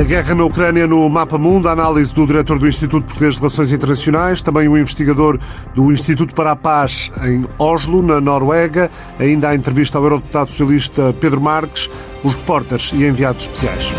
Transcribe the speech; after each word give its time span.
A 0.00 0.02
guerra 0.02 0.34
na 0.34 0.44
Ucrânia 0.44 0.86
no 0.86 1.06
Mapa 1.10 1.36
Mundo, 1.36 1.68
a 1.68 1.72
análise 1.72 2.14
do 2.14 2.26
diretor 2.26 2.58
do 2.58 2.66
Instituto 2.66 3.04
Português 3.04 3.34
de 3.34 3.40
Relações 3.40 3.70
Internacionais, 3.70 4.40
também 4.40 4.66
o 4.66 4.78
investigador 4.78 5.38
do 5.74 5.92
Instituto 5.92 6.34
para 6.34 6.52
a 6.52 6.56
Paz 6.56 7.12
em 7.22 7.44
Oslo, 7.58 8.00
na 8.00 8.18
Noruega, 8.18 8.90
ainda 9.18 9.50
a 9.50 9.54
entrevista 9.54 9.98
ao 9.98 10.04
eurodeputado 10.04 10.48
socialista 10.48 11.14
Pedro 11.20 11.42
Marques, 11.42 11.90
os 12.24 12.32
repórteres 12.32 12.92
e 12.94 13.04
enviados 13.04 13.42
especiais. 13.42 13.94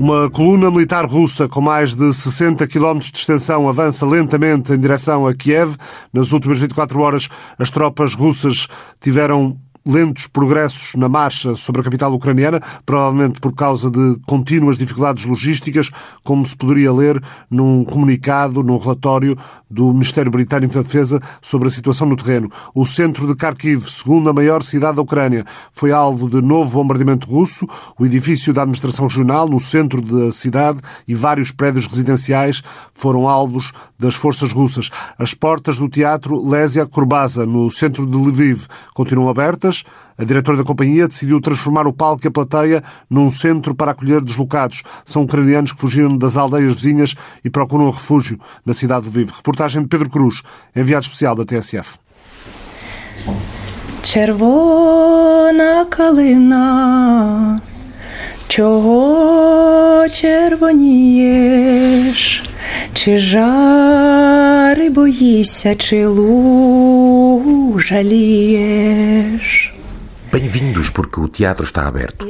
Uma 0.00 0.28
coluna 0.28 0.68
militar 0.68 1.06
russa 1.06 1.48
com 1.48 1.60
mais 1.60 1.94
de 1.94 2.12
60 2.12 2.66
km 2.66 2.98
de 2.98 3.16
extensão 3.16 3.68
avança 3.68 4.04
lentamente 4.04 4.72
em 4.72 4.80
direção 4.80 5.28
a 5.28 5.32
Kiev. 5.32 5.76
Nas 6.12 6.32
últimas 6.32 6.58
24 6.58 6.98
horas, 6.98 7.28
as 7.56 7.70
tropas 7.70 8.14
russas 8.14 8.66
tiveram 9.00 9.56
lentos 9.84 10.26
progressos 10.26 10.94
na 10.94 11.08
marcha 11.08 11.54
sobre 11.56 11.80
a 11.80 11.84
capital 11.84 12.12
ucraniana, 12.12 12.60
provavelmente 12.86 13.40
por 13.40 13.54
causa 13.54 13.90
de 13.90 14.16
contínuas 14.26 14.78
dificuldades 14.78 15.24
logísticas, 15.24 15.90
como 16.22 16.46
se 16.46 16.56
poderia 16.56 16.92
ler 16.92 17.20
num 17.50 17.84
comunicado, 17.84 18.62
num 18.62 18.78
relatório 18.78 19.36
do 19.70 19.92
Ministério 19.92 20.30
Britânico 20.30 20.74
da 20.74 20.82
Defesa 20.82 21.20
sobre 21.40 21.68
a 21.68 21.70
situação 21.70 22.06
no 22.06 22.16
terreno. 22.16 22.50
O 22.74 22.84
centro 22.84 23.26
de 23.26 23.34
Kharkiv, 23.34 23.80
segunda 23.88 24.32
maior 24.32 24.62
cidade 24.62 24.96
da 24.96 25.02
Ucrânia, 25.02 25.44
foi 25.70 25.92
alvo 25.92 26.28
de 26.28 26.42
novo 26.42 26.72
bombardeamento 26.72 27.26
russo. 27.26 27.66
O 27.98 28.04
edifício 28.04 28.52
da 28.52 28.62
administração 28.62 29.06
regional, 29.06 29.48
no 29.48 29.58
centro 29.58 30.02
da 30.02 30.30
cidade, 30.32 30.80
e 31.08 31.14
vários 31.14 31.50
prédios 31.50 31.86
residenciais 31.86 32.62
foram 32.92 33.28
alvos 33.28 33.72
das 33.98 34.14
forças 34.14 34.52
russas. 34.52 34.90
As 35.18 35.32
portas 35.32 35.78
do 35.78 35.88
teatro 35.88 36.46
Lésia 36.48 36.86
Kurbaza, 36.86 37.46
no 37.46 37.70
centro 37.70 38.06
de 38.06 38.16
Lviv, 38.16 38.66
continuam 38.94 39.30
abertas 39.30 39.71
a 40.17 40.23
diretora 40.23 40.57
da 40.57 40.63
companhia 40.63 41.07
decidiu 41.07 41.39
transformar 41.39 41.87
o 41.87 41.93
palco 41.93 42.25
e 42.25 42.27
a 42.27 42.31
plateia 42.31 42.83
num 43.09 43.29
centro 43.29 43.75
para 43.75 43.91
acolher 43.91 44.21
deslocados. 44.21 44.83
São 45.05 45.23
ucranianos 45.23 45.71
que 45.71 45.79
fugiram 45.79 46.17
das 46.17 46.35
aldeias 46.37 46.73
vizinhas 46.73 47.15
e 47.43 47.49
procuram 47.49 47.91
refúgio 47.91 48.39
na 48.65 48.73
cidade 48.73 49.05
de 49.05 49.11
Vivo. 49.11 49.33
Reportagem 49.35 49.81
de 49.83 49.87
Pedro 49.87 50.09
Cruz, 50.09 50.41
enviado 50.75 51.03
especial 51.03 51.35
da 51.35 51.45
TSF. 51.45 51.99
Червона 54.03 55.85
калина, 55.85 57.61
чого 58.47 60.07
червонієш? 60.09 61.67
Чи 62.93 63.17
жари 63.17 64.89
боїшся, 64.89 65.75
чи 65.75 66.07
лу 66.07 67.79
жалієш? 67.79 69.73
Bem-vindos, 70.31 70.89
porque 70.89 71.19
o 71.21 71.27
teatro 71.27 71.63
está 71.63 71.87
aberto. 71.87 72.27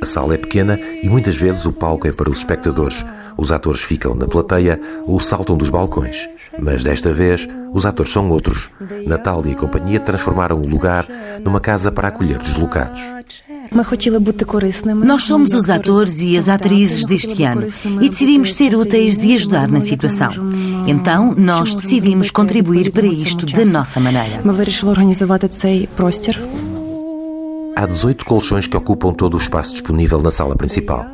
A 0.00 0.06
sala 0.06 0.34
é 0.34 0.38
pequena 0.38 0.78
e 1.02 1.08
muitas 1.08 1.36
vezes 1.36 1.66
o 1.66 1.72
palco 1.72 2.06
é 2.06 2.12
para 2.12 2.30
os 2.30 2.38
espectadores. 2.38 3.04
Os 3.36 3.50
atores 3.50 3.82
ficam 3.82 4.14
na 4.14 4.26
plateia 4.26 4.80
ou 5.04 5.18
saltam 5.20 5.56
dos 5.56 5.68
balcões. 5.68 6.28
Mas 6.58 6.84
desta 6.84 7.12
vez, 7.12 7.48
os 7.72 7.84
atores 7.84 8.12
são 8.12 8.28
outros. 8.30 8.70
Natália 9.06 9.50
e 9.50 9.54
companhia 9.56 9.98
transformaram 10.00 10.58
o 10.58 10.68
lugar 10.68 11.06
numa 11.44 11.60
casa 11.60 11.90
para 11.90 12.08
acolher 12.08 12.38
deslocados. 12.38 13.02
Nós 15.05 15.23
somos 15.23 15.53
os 15.53 15.69
atores 15.69 16.21
e 16.21 16.37
as 16.37 16.49
atrizes 16.49 17.05
deste 17.05 17.43
ano 17.43 17.67
e 18.01 18.09
decidimos 18.09 18.53
ser 18.53 18.75
úteis 18.75 19.23
e 19.23 19.35
ajudar 19.35 19.67
na 19.67 19.81
situação. 19.81 20.31
Então, 20.87 21.33
nós 21.37 21.75
decidimos 21.75 22.31
contribuir 22.31 22.91
para 22.91 23.07
isto 23.07 23.45
da 23.45 23.65
nossa 23.65 23.99
maneira. 23.99 24.41
Há 27.75 27.85
18 27.85 28.25
colchões 28.25 28.67
que 28.67 28.75
ocupam 28.75 29.13
todo 29.13 29.35
o 29.35 29.37
espaço 29.37 29.73
disponível 29.73 30.21
na 30.21 30.31
sala 30.31 30.55
principal. 30.55 31.05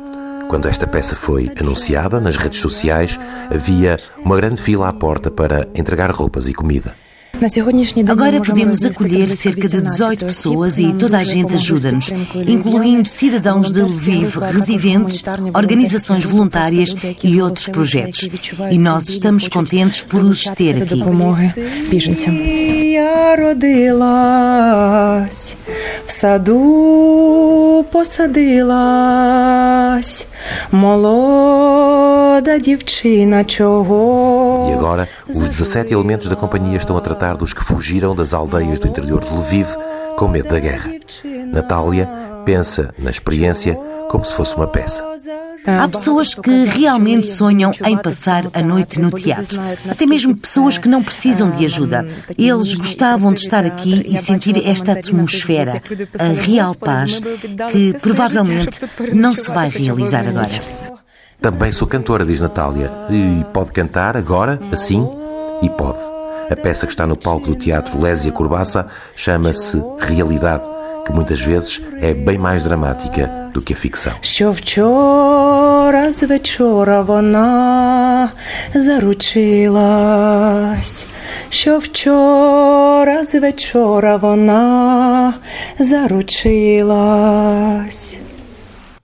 Quando 0.48 0.68
esta 0.68 0.86
peça 0.86 1.14
foi 1.14 1.50
anunciada 1.60 2.20
nas 2.20 2.36
redes 2.36 2.60
sociais, 2.60 3.18
havia 3.52 3.96
uma 4.24 4.36
grande 4.36 4.62
fila 4.62 4.88
à 4.88 4.92
porta 4.92 5.30
para 5.30 5.68
entregar 5.74 6.10
roupas 6.10 6.46
e 6.48 6.54
comida. 6.54 6.94
Agora 8.07 8.39
podemos 8.39 8.83
acolher 8.83 9.27
cerca 9.29 9.67
de 9.67 9.81
18 9.81 10.25
pessoas 10.27 10.77
e 10.77 10.93
toda 10.93 11.17
a 11.17 11.23
gente 11.23 11.55
ajuda-nos, 11.55 12.11
incluindo 12.47 13.09
cidadãos 13.09 13.71
de 13.71 13.81
Lviv, 13.81 14.37
residentes, 14.53 15.23
organizações 15.55 16.23
voluntárias 16.23 16.93
e 17.23 17.41
outros 17.41 17.67
projetos. 17.67 18.29
E 18.69 18.77
nós 18.77 19.09
estamos 19.09 19.47
contentes 19.47 20.03
por 20.03 20.21
os 20.23 20.43
ter 20.43 20.83
aqui. 20.83 21.01
В 26.05 26.11
саду 26.11 27.85
посадилась 27.91 29.31
молода 30.71 32.57
дівчина 32.59 33.43
чого. 33.45 34.44
e 34.68 34.72
agora, 34.72 35.08
os 35.28 35.48
17 35.48 35.92
elementos 35.92 36.28
da 36.28 36.36
companhia 36.36 36.76
estão 36.76 36.96
a 36.96 37.00
tratar 37.00 37.36
dos 37.36 37.52
que 37.52 37.64
fugiram 37.64 38.14
das 38.14 38.34
aldeias 38.34 38.80
do 38.80 38.88
interior 38.88 39.24
de 39.24 39.34
Lviv 39.34 39.68
com 40.16 40.28
medo 40.28 40.48
da 40.48 40.58
guerra. 40.58 40.90
Natália 41.52 42.08
pensa 42.44 42.94
na 42.98 43.10
experiência 43.10 43.78
como 44.10 44.24
se 44.24 44.34
fosse 44.34 44.56
uma 44.56 44.66
peça. 44.66 45.04
Há 45.66 45.88
pessoas 45.88 46.32
que 46.32 46.64
realmente 46.64 47.26
sonham 47.26 47.72
em 47.84 47.98
passar 47.98 48.44
a 48.54 48.62
noite 48.62 49.00
no 49.00 49.10
teatro. 49.10 49.60
Até 49.90 50.06
mesmo 50.06 50.36
pessoas 50.36 50.78
que 50.78 50.88
não 50.88 51.02
precisam 51.02 51.50
de 51.50 51.64
ajuda. 51.64 52.06
Eles 52.38 52.74
gostavam 52.76 53.32
de 53.32 53.40
estar 53.40 53.66
aqui 53.66 54.04
e 54.06 54.16
sentir 54.16 54.64
esta 54.64 54.92
atmosfera, 54.92 55.82
a 56.18 56.40
real 56.40 56.74
paz, 56.76 57.20
que 57.72 57.94
provavelmente 58.00 58.78
não 59.12 59.34
se 59.34 59.50
vai 59.50 59.68
realizar 59.68 60.26
agora. 60.26 60.95
Também 61.41 61.71
sou 61.71 61.87
cantora, 61.87 62.23
diz 62.23 62.39
Natália. 62.39 62.91
E 63.09 63.43
pode 63.51 63.71
cantar 63.71 64.15
agora, 64.15 64.59
assim? 64.71 65.09
E 65.61 65.69
pode. 65.69 65.97
A 66.51 66.55
peça 66.55 66.85
que 66.85 66.91
está 66.91 67.07
no 67.07 67.15
palco 67.15 67.47
do 67.47 67.55
Teatro 67.55 67.99
Lésia 67.99 68.31
Corbaça 68.31 68.87
chama-se 69.15 69.81
Realidade, 69.99 70.63
que 71.05 71.11
muitas 71.13 71.39
vezes 71.39 71.81
é 72.01 72.13
bem 72.13 72.37
mais 72.37 72.63
dramática 72.65 73.49
do 73.53 73.61
que 73.61 73.73
a 73.73 73.75
ficção. 73.75 74.13
Що 74.21 74.51
вчора 74.51 76.11
з 76.11 76.23
вечора 76.23 77.01
вона 77.01 78.29
заручилась, 78.73 79.85
що 81.49 81.79
вчора 81.79 83.25
з 83.25 83.35
вечора 83.39 84.17
вона 84.17 85.33
заручилась. 85.79 87.21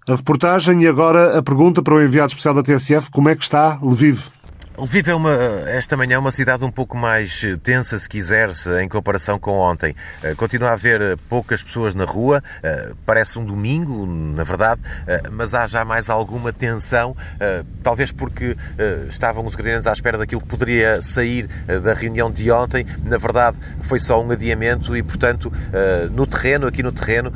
A 0.08 0.16
reportagem 0.16 0.82
e 0.82 0.88
agora 0.88 1.38
a 1.38 1.42
pergunta 1.44 1.80
para 1.80 1.94
o 1.94 2.02
enviado 2.02 2.30
especial 2.30 2.54
da 2.54 2.62
TSF: 2.62 3.08
como 3.12 3.28
é 3.28 3.36
que 3.36 3.44
está 3.44 3.78
Lviv? 3.80 4.32
Lviv 4.76 5.08
é 5.08 5.14
uma, 5.14 5.32
esta 5.68 5.96
manhã 5.96 6.18
uma 6.18 6.32
cidade 6.32 6.64
um 6.64 6.70
pouco 6.70 6.96
mais 6.96 7.42
tensa, 7.62 7.96
se 7.96 8.08
quiser, 8.08 8.50
em 8.82 8.88
comparação 8.88 9.38
com 9.38 9.52
ontem. 9.58 9.94
Eh, 10.24 10.34
continua 10.34 10.70
a 10.70 10.72
haver 10.72 11.00
eh, 11.00 11.16
poucas 11.28 11.62
pessoas 11.62 11.94
na 11.94 12.04
rua, 12.04 12.42
eh, 12.62 12.92
parece 13.06 13.38
um 13.38 13.44
domingo, 13.44 14.04
na 14.06 14.42
verdade, 14.42 14.80
mas 15.30 15.54
há 15.54 15.68
já 15.68 15.84
mais 15.84 16.10
alguma 16.10 16.52
tensão, 16.52 17.14
talvez 17.82 18.10
porque 18.10 18.56
estavam 19.08 19.44
os 19.44 19.54
ucranianos 19.54 19.86
à 19.86 19.92
espera 19.92 20.18
daquilo 20.18 20.40
que 20.40 20.48
poderia 20.48 21.00
sair 21.00 21.46
da 21.82 21.94
reunião 21.94 22.30
de 22.30 22.50
ontem. 22.50 22.84
Na 23.04 23.18
verdade, 23.18 23.58
foi 23.82 24.00
só 24.00 24.22
um 24.22 24.30
adiamento 24.30 24.96
e, 24.96 25.02
portanto, 25.02 25.52
no 26.12 26.26
terreno, 26.26 26.66
aqui 26.66 26.82
no 26.82 26.92
terreno, 26.92 27.32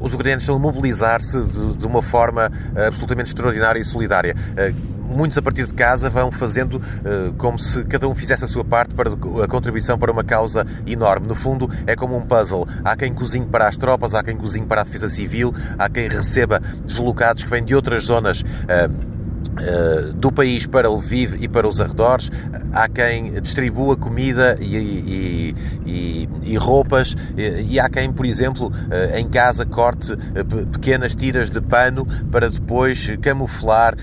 os 0.00 0.14
ucranianos 0.14 0.44
estão 0.44 0.56
a 0.56 0.58
mobilizar-se 0.58 1.40
de, 1.42 1.76
de, 1.76 1.86
uma 1.86 2.02
forma 2.02 2.50
absolutamente 2.86 3.28
extraordinária 3.28 3.80
e 3.80 3.84
solidária 3.84 4.34
muitos 5.08 5.38
a 5.38 5.42
partir 5.42 5.66
de 5.66 5.72
casa 5.72 6.10
vão 6.10 6.30
fazendo 6.30 6.74
uh, 6.74 7.32
como 7.38 7.58
se 7.58 7.84
cada 7.84 8.06
um 8.08 8.14
fizesse 8.14 8.44
a 8.44 8.46
sua 8.46 8.64
parte 8.64 8.94
para 8.94 9.10
a 9.10 9.48
contribuição 9.48 9.98
para 9.98 10.12
uma 10.12 10.22
causa 10.22 10.66
enorme. 10.86 11.26
No 11.26 11.34
fundo, 11.34 11.70
é 11.86 11.96
como 11.96 12.16
um 12.16 12.20
puzzle. 12.20 12.66
Há 12.84 12.94
quem 12.94 13.12
cozinhe 13.12 13.46
para 13.46 13.66
as 13.66 13.76
tropas, 13.76 14.14
há 14.14 14.22
quem 14.22 14.36
cozinhe 14.36 14.66
para 14.66 14.82
a 14.82 14.84
defesa 14.84 15.08
civil, 15.08 15.52
há 15.78 15.88
quem 15.88 16.08
receba 16.08 16.60
deslocados 16.84 17.44
que 17.44 17.50
vêm 17.50 17.64
de 17.64 17.74
outras 17.74 18.04
zonas. 18.04 18.42
Uh, 18.42 19.17
do 20.16 20.30
país 20.30 20.66
para 20.66 20.88
Lviv 20.88 21.36
e 21.40 21.48
para 21.48 21.66
os 21.66 21.80
arredores. 21.80 22.30
Há 22.72 22.88
quem 22.88 23.40
distribua 23.40 23.96
comida 23.96 24.56
e, 24.60 24.76
e, 24.76 25.54
e, 25.86 26.28
e 26.42 26.56
roupas, 26.56 27.16
e, 27.36 27.78
há 27.78 27.88
quem, 27.88 28.12
por 28.12 28.26
exemplo, 28.26 28.68
uh, 28.68 29.16
em 29.16 29.28
casa 29.28 29.64
corte 29.64 30.12
uh, 30.12 30.66
pequenas 30.72 31.14
tiras 31.14 31.50
de 31.50 31.60
pano 31.60 32.06
para 32.30 32.48
depois 32.48 33.16
camuflar 33.20 33.94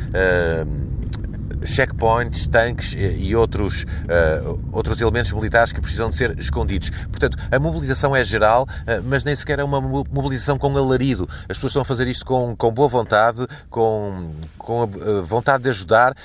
checkpoints, 1.66 2.48
tanques 2.48 2.96
e 2.96 3.36
outros, 3.36 3.84
uh, 3.84 4.60
outros 4.72 5.00
elementos 5.02 5.32
militares 5.32 5.72
que 5.72 5.82
precisam 5.82 6.10
de 6.10 6.16
ser 6.16 6.38
escondidos. 6.40 6.90
Portanto, 7.10 7.38
a 7.52 7.60
mobilização 7.60 8.16
é 8.16 8.24
geral, 8.24 8.64
uh, 8.64 9.04
mas 9.04 9.24
nem 9.24 9.36
sequer 9.36 9.60
é 9.60 9.64
uma 9.64 9.82
mobilização 9.82 10.58
com 10.58 10.76
alarido. 10.78 11.28
As 11.50 11.58
pessoas 11.58 11.72
estão 11.72 11.82
a 11.82 11.86
fazer 11.86 12.08
isto 12.08 12.26
com, 12.26 12.56
com 12.56 12.72
boa 12.72 12.88
vontade, 12.88 13.46
com, 13.70 14.32
com 14.58 14.84
a 14.84 15.22
vontade 15.22 15.64
de 15.64 15.70
ajudar 15.70 16.16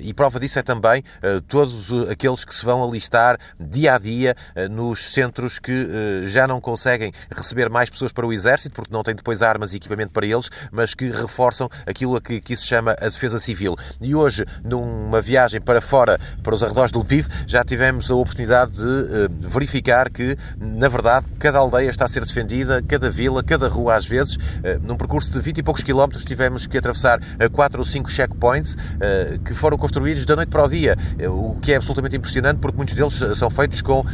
e 0.00 0.14
prova 0.14 0.40
disso 0.40 0.58
é 0.58 0.62
também 0.62 1.04
todos 1.46 1.92
aqueles 2.08 2.44
que 2.44 2.54
se 2.54 2.64
vão 2.64 2.82
alistar 2.82 3.38
dia 3.58 3.94
a 3.94 3.98
dia 3.98 4.34
nos 4.70 5.12
centros 5.12 5.58
que 5.58 6.26
já 6.26 6.46
não 6.46 6.60
conseguem 6.60 7.12
receber 7.34 7.68
mais 7.68 7.90
pessoas 7.90 8.12
para 8.12 8.26
o 8.26 8.32
exército, 8.32 8.74
porque 8.74 8.92
não 8.92 9.02
têm 9.02 9.14
depois 9.14 9.42
armas 9.42 9.72
e 9.72 9.76
equipamento 9.76 10.12
para 10.12 10.26
eles, 10.26 10.50
mas 10.70 10.94
que 10.94 11.10
reforçam 11.10 11.68
aquilo 11.86 12.16
a 12.16 12.20
que 12.20 12.36
aqui 12.36 12.56
se 12.56 12.66
chama 12.66 12.92
a 12.92 13.04
defesa 13.04 13.38
civil. 13.38 13.76
E 14.00 14.14
hoje, 14.14 14.44
numa 15.08 15.22
viagem 15.22 15.60
para 15.60 15.80
fora, 15.80 16.20
para 16.42 16.54
os 16.54 16.62
arredores 16.62 16.92
de 16.92 16.98
Lviv, 16.98 17.26
já 17.46 17.64
tivemos 17.64 18.10
a 18.10 18.14
oportunidade 18.14 18.72
de 18.72 18.82
uh, 18.82 19.48
verificar 19.48 20.10
que, 20.10 20.36
na 20.58 20.88
verdade, 20.88 21.26
cada 21.38 21.58
aldeia 21.58 21.88
está 21.88 22.04
a 22.04 22.08
ser 22.08 22.24
defendida, 22.24 22.82
cada 22.86 23.10
vila, 23.10 23.42
cada 23.42 23.68
rua, 23.68 23.96
às 23.96 24.04
vezes. 24.04 24.36
Uh, 24.36 24.78
num 24.82 24.96
percurso 24.96 25.32
de 25.32 25.40
20 25.40 25.58
e 25.58 25.62
poucos 25.62 25.82
quilómetros, 25.82 26.24
tivemos 26.24 26.66
que 26.66 26.76
atravessar 26.76 27.18
uh, 27.18 27.50
quatro 27.50 27.80
ou 27.80 27.86
cinco 27.86 28.10
checkpoints 28.10 28.76
que 29.44 29.54
foram 29.54 29.78
construídos 29.78 30.26
da 30.26 30.36
noite 30.36 30.48
para 30.48 30.64
o 30.64 30.68
dia, 30.68 30.96
o 31.28 31.56
que 31.60 31.72
é 31.72 31.76
absolutamente 31.76 32.16
impressionante 32.16 32.58
porque 32.58 32.76
muitos 32.76 32.94
deles 32.94 33.14
são 33.38 33.48
feitos 33.48 33.80
com 33.80 34.04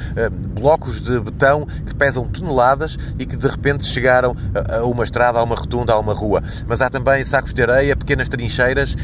blocos 0.55 1.01
de 1.01 1.19
betão 1.21 1.67
que 1.67 1.95
pesam 1.95 2.25
toneladas 2.29 2.97
e 3.19 3.25
que 3.25 3.37
de 3.37 3.47
repente 3.47 3.85
chegaram 3.85 4.37
a 4.55 4.85
uma 4.85 5.05
estrada, 5.05 5.39
a 5.39 5.43
uma 5.43 5.55
rotunda, 5.55 5.93
a 5.93 5.99
uma 5.99 6.15
rua. 6.15 6.43
Mas 6.67 6.81
há 6.81 6.91
também 6.91 7.25
sacos 7.25 7.53
de 7.53 7.63
areia, 7.63 7.97
pequenas 7.97 8.29
trincheiras 8.29 8.95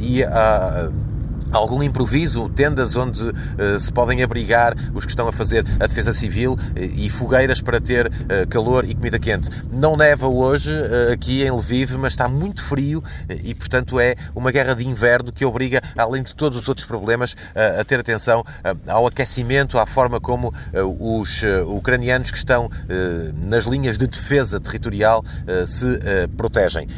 e 0.00 0.22
há 0.24 0.90
algum 1.54 1.82
improviso, 1.82 2.48
tendas 2.48 2.96
onde 2.96 3.22
uh, 3.22 3.78
se 3.78 3.92
podem 3.92 4.22
abrigar 4.22 4.74
os 4.92 5.04
que 5.04 5.12
estão 5.12 5.28
a 5.28 5.32
fazer 5.32 5.64
a 5.80 5.86
defesa 5.86 6.12
civil 6.12 6.52
uh, 6.52 6.58
e 6.76 7.08
fogueiras 7.08 7.62
para 7.62 7.80
ter 7.80 8.06
uh, 8.06 8.46
calor 8.48 8.84
e 8.84 8.94
comida 8.94 9.18
quente. 9.18 9.48
Não 9.70 9.96
neva 9.96 10.26
hoje 10.28 10.70
aqui 11.12 11.42
em 11.42 11.50
Lviv, 11.50 11.92
mas 11.96 12.12
está 12.12 12.28
muito 12.28 12.62
frio 12.62 13.02
e, 13.42 13.54
portanto, 13.54 14.00
é 14.00 14.14
uma 14.34 14.50
guerra 14.50 14.74
de 14.74 14.86
inverno 14.86 15.32
que 15.32 15.44
obriga, 15.44 15.80
além 15.96 16.22
de 16.22 16.34
todos 16.34 16.58
os 16.58 16.68
outros 16.68 16.86
problemas, 16.86 17.36
a 17.54 17.84
ter 17.84 18.00
atenção 18.00 18.44
ao 18.86 19.06
aquecimento, 19.06 19.78
à 19.78 19.86
forma 19.86 20.20
como 20.20 20.52
os 20.98 21.42
ucranianos 21.66 22.30
que 22.30 22.36
estão 22.36 22.70
nas 23.34 23.64
linhas 23.64 23.98
de 23.98 24.06
defesa 24.06 24.58
territorial 24.58 25.24
se 25.66 26.00
protegem. 26.36 26.88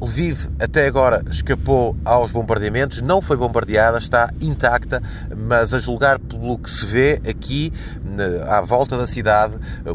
Lviv 0.00 0.48
até 0.58 0.86
agora 0.86 1.22
escapou 1.30 1.96
aos 2.04 2.30
bombardeamentos, 2.30 3.00
não 3.00 3.20
foi 3.20 3.36
está 3.98 4.32
intacta, 4.40 5.02
mas 5.36 5.74
a 5.74 5.78
julgar 5.78 6.18
pelo 6.18 6.58
que 6.58 6.70
se 6.70 6.84
vê 6.84 7.20
aqui 7.28 7.72
à 8.48 8.60
volta 8.60 8.96
da 8.96 9.06
cidade, 9.06 9.54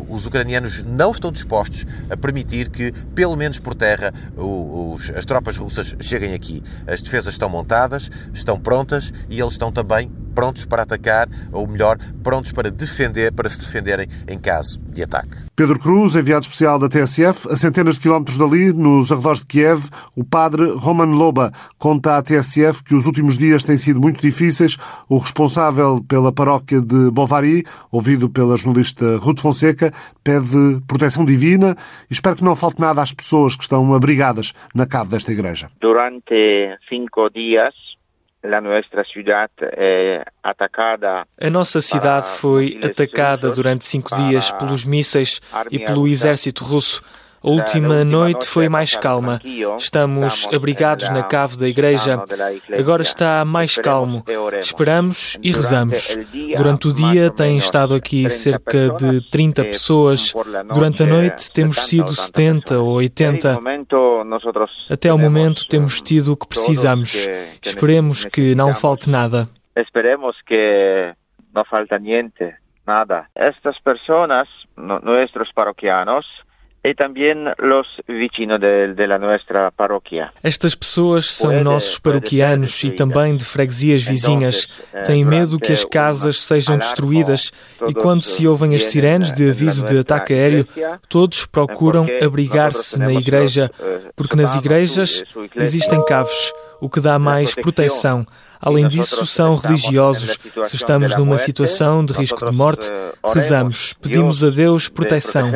os 0.09 0.25
ucranianos 0.25 0.83
não 0.83 1.11
estão 1.11 1.31
dispostos 1.31 1.85
a 2.09 2.17
permitir 2.17 2.69
que, 2.69 2.91
pelo 3.13 3.35
menos 3.35 3.59
por 3.59 3.75
terra, 3.75 4.13
os, 4.35 5.09
as 5.11 5.25
tropas 5.25 5.57
russas 5.57 5.95
cheguem 5.99 6.33
aqui. 6.33 6.63
As 6.85 7.01
defesas 7.01 7.33
estão 7.33 7.49
montadas, 7.49 8.09
estão 8.33 8.59
prontas 8.59 9.13
e 9.29 9.39
eles 9.39 9.53
estão 9.53 9.71
também 9.71 10.11
prontos 10.37 10.65
para 10.65 10.83
atacar, 10.83 11.27
ou 11.51 11.65
melhor, 11.65 11.97
prontos 12.23 12.51
para 12.51 12.69
defender, 12.69 13.31
para 13.31 13.49
se 13.49 13.59
defenderem 13.59 14.07
em 14.27 14.37
caso 14.37 14.79
de 14.81 15.01
ataque. 15.01 15.35
Pedro 15.55 15.79
Cruz, 15.79 16.13
enviado 16.13 16.41
especial 16.41 16.77
da 16.77 16.87
TSF, 16.87 17.51
a 17.51 17.55
centenas 17.55 17.95
de 17.95 18.01
quilómetros 18.01 18.37
dali, 18.37 18.71
nos 18.71 19.11
arredores 19.11 19.39
de 19.39 19.47
Kiev, 19.47 19.89
o 20.15 20.23
padre 20.23 20.69
Roman 20.73 21.15
Loba 21.15 21.51
conta 21.79 22.17
à 22.17 22.21
TSF 22.21 22.83
que 22.83 22.93
os 22.93 23.07
últimos 23.07 23.35
dias 23.35 23.63
têm 23.63 23.77
sido 23.77 23.99
muito 23.99 24.21
difíceis. 24.21 24.77
O 25.09 25.17
responsável 25.17 26.05
pela 26.07 26.31
paróquia 26.31 26.81
de 26.81 27.09
Bovary, 27.09 27.63
ouvido 27.91 28.29
pela 28.29 28.57
jornalista 28.57 29.17
Ruth 29.17 29.39
Fonseca, 29.39 29.91
pede 30.23 30.79
proteção 30.85 31.25
divina 31.25 31.75
e 32.11 32.13
espero 32.13 32.35
que 32.35 32.43
não 32.43 32.55
falte 32.55 32.79
nada 32.79 33.01
às 33.01 33.11
pessoas 33.11 33.55
que 33.55 33.63
estão 33.63 33.91
abrigadas 33.91 34.53
na 34.75 34.85
cave 34.85 35.09
desta 35.09 35.31
igreja. 35.31 35.67
Durante 35.81 36.77
cinco 36.87 37.27
dias 37.31 37.73
a 41.39 41.49
nossa 41.49 41.81
cidade 41.81 42.27
foi 42.27 42.79
atacada 42.83 43.51
durante 43.51 43.85
cinco 43.85 44.15
dias 44.15 44.51
pelos 44.51 44.85
mísseis 44.85 45.41
e 45.69 45.79
pelo 45.79 46.07
exército 46.07 46.63
russo. 46.63 47.01
A 47.47 47.49
última 47.49 48.03
noite 48.03 48.45
foi 48.45 48.67
mais 48.67 48.93
calma. 48.97 49.39
Estamos 49.77 50.45
abrigados 50.53 51.09
na 51.09 51.23
cave 51.23 51.55
da 51.55 51.65
igreja. 51.65 52.21
Agora 52.77 53.01
está 53.01 53.45
mais 53.45 53.77
calmo. 53.77 54.21
Esperamos 54.59 55.37
e 55.41 55.53
rezamos. 55.53 56.17
Durante 56.57 56.89
o 56.89 56.93
dia 56.93 57.31
têm 57.31 57.57
estado 57.57 57.95
aqui 57.95 58.29
cerca 58.29 58.89
de 58.95 59.21
30 59.29 59.63
pessoas. 59.63 60.33
Durante 60.73 61.03
a 61.03 61.05
noite 61.05 61.49
temos 61.49 61.85
sido 61.85 62.13
70 62.13 62.79
ou 62.79 62.95
80. 62.95 63.57
Até 64.91 65.07
ao 65.07 65.17
momento 65.17 65.65
temos 65.69 66.01
tido 66.01 66.33
o 66.33 66.35
que 66.35 66.49
precisamos. 66.49 67.29
Esperemos 67.63 68.25
que 68.25 68.55
não 68.55 68.73
falte 68.73 69.09
nada. 69.09 69.47
Esperemos 69.73 70.41
que 70.41 71.13
não 71.55 71.63
falte 71.63 71.97
nada. 72.85 73.25
Estas 73.33 73.79
pessoas, 73.79 74.27
nossos 74.75 75.51
paroquianos, 75.53 76.25
e 76.87 76.95
também 76.95 77.33
os 77.47 77.87
vecinos 78.07 78.59
de, 78.59 78.93
de 78.93 79.05
la 79.05 79.19
nuestra 79.19 79.71
parroquia. 79.71 80.29
Estas 80.41 80.73
pessoas 80.73 81.29
são 81.29 81.61
nossos 81.61 81.99
paroquianos 81.99 82.81
e 82.83 82.91
também 82.91 83.35
de 83.35 83.43
freguesias 83.43 84.01
vizinhas. 84.01 84.67
Eh, 84.93 85.01
Têm 85.01 85.25
medo 85.25 85.59
que 85.59 85.73
as 85.73 85.83
casas 85.83 86.41
sejam 86.41 86.77
destruídas 86.77 87.51
e 87.87 87.93
quando 87.93 88.21
se 88.23 88.47
ouvem 88.47 88.73
as 88.73 88.85
sirenes 88.85 89.33
de 89.33 89.49
aviso 89.49 89.85
de 89.85 89.99
ataque 89.99 90.33
aéreo, 90.33 90.65
todos 91.09 91.45
procuram 91.45 92.07
abrigar-se 92.23 92.97
na 92.97 93.11
igreja, 93.11 93.69
eh, 93.79 94.11
porque 94.15 94.37
nas 94.37 94.55
igrejas 94.55 95.23
existem 95.55 96.03
caves, 96.05 96.53
o 96.79 96.89
que 96.89 97.01
dá 97.01 97.19
mais 97.19 97.53
proteção. 97.53 98.25
Além 98.59 98.87
disso, 98.87 99.25
são 99.25 99.55
religiosos. 99.55 100.37
Se 100.65 100.75
estamos 100.75 101.15
numa 101.15 101.37
situação 101.37 102.03
de 102.03 102.13
risco 102.13 102.45
de 102.45 102.51
morte, 102.51 102.89
rezamos, 103.33 103.93
pedimos 103.93 104.43
a 104.43 104.49
Deus 104.49 104.89
proteção. 104.89 105.51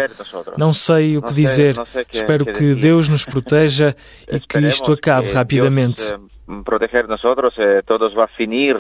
Não 0.57 0.73
sei 0.73 1.17
o 1.17 1.21
que 1.21 1.33
dizer. 1.33 1.75
Espero 2.11 2.45
que 2.45 2.75
Deus 2.75 3.09
nos 3.09 3.25
proteja 3.25 3.95
e 4.29 4.39
que 4.39 4.59
isto 4.59 4.91
acabe 4.91 5.31
rapidamente. 5.31 6.15
Proteger 6.65 7.07
nós 7.07 7.21
e 7.57 7.81
todos 7.83 8.13
vai 8.13 8.27
finir 8.35 8.77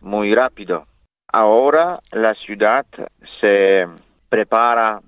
muito 0.00 0.38
rápido. 0.38 0.82
Agora 1.32 1.98
a 2.12 2.34
cidade 2.46 2.88
se 3.40 3.88
prepara 4.34 5.00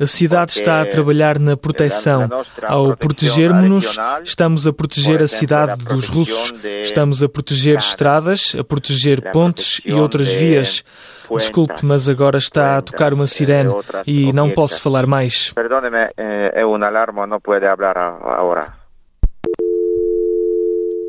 a 0.00 0.06
cidade 0.06 0.50
está 0.50 0.82
a 0.82 0.86
trabalhar 0.86 1.38
na 1.38 1.56
proteção. 1.56 2.28
Ao 2.64 2.96
protegermos-nos, 2.96 3.96
estamos 4.24 4.66
a 4.66 4.72
proteger 4.72 5.22
a 5.22 5.28
cidade 5.28 5.84
dos 5.84 6.08
russos, 6.08 6.52
estamos 6.82 7.22
a 7.22 7.28
proteger 7.28 7.76
estradas, 7.76 8.56
a 8.58 8.64
proteger 8.64 9.30
pontes 9.30 9.80
e 9.84 9.92
outras 9.92 10.26
vias. 10.28 10.82
Desculpe, 11.30 11.84
mas 11.84 12.08
agora 12.08 12.38
está 12.38 12.78
a 12.78 12.82
tocar 12.82 13.14
uma 13.14 13.28
sirene 13.28 13.72
e 14.04 14.32
não 14.32 14.50
posso 14.50 14.82
falar 14.82 15.06
mais. 15.06 15.52
Perdone-me, 15.52 16.08
é 16.16 16.66
um 16.66 16.74
alarme, 16.82 17.24
não 17.24 17.40
pode 17.40 17.66
falar 17.66 17.96
agora. 17.96 18.87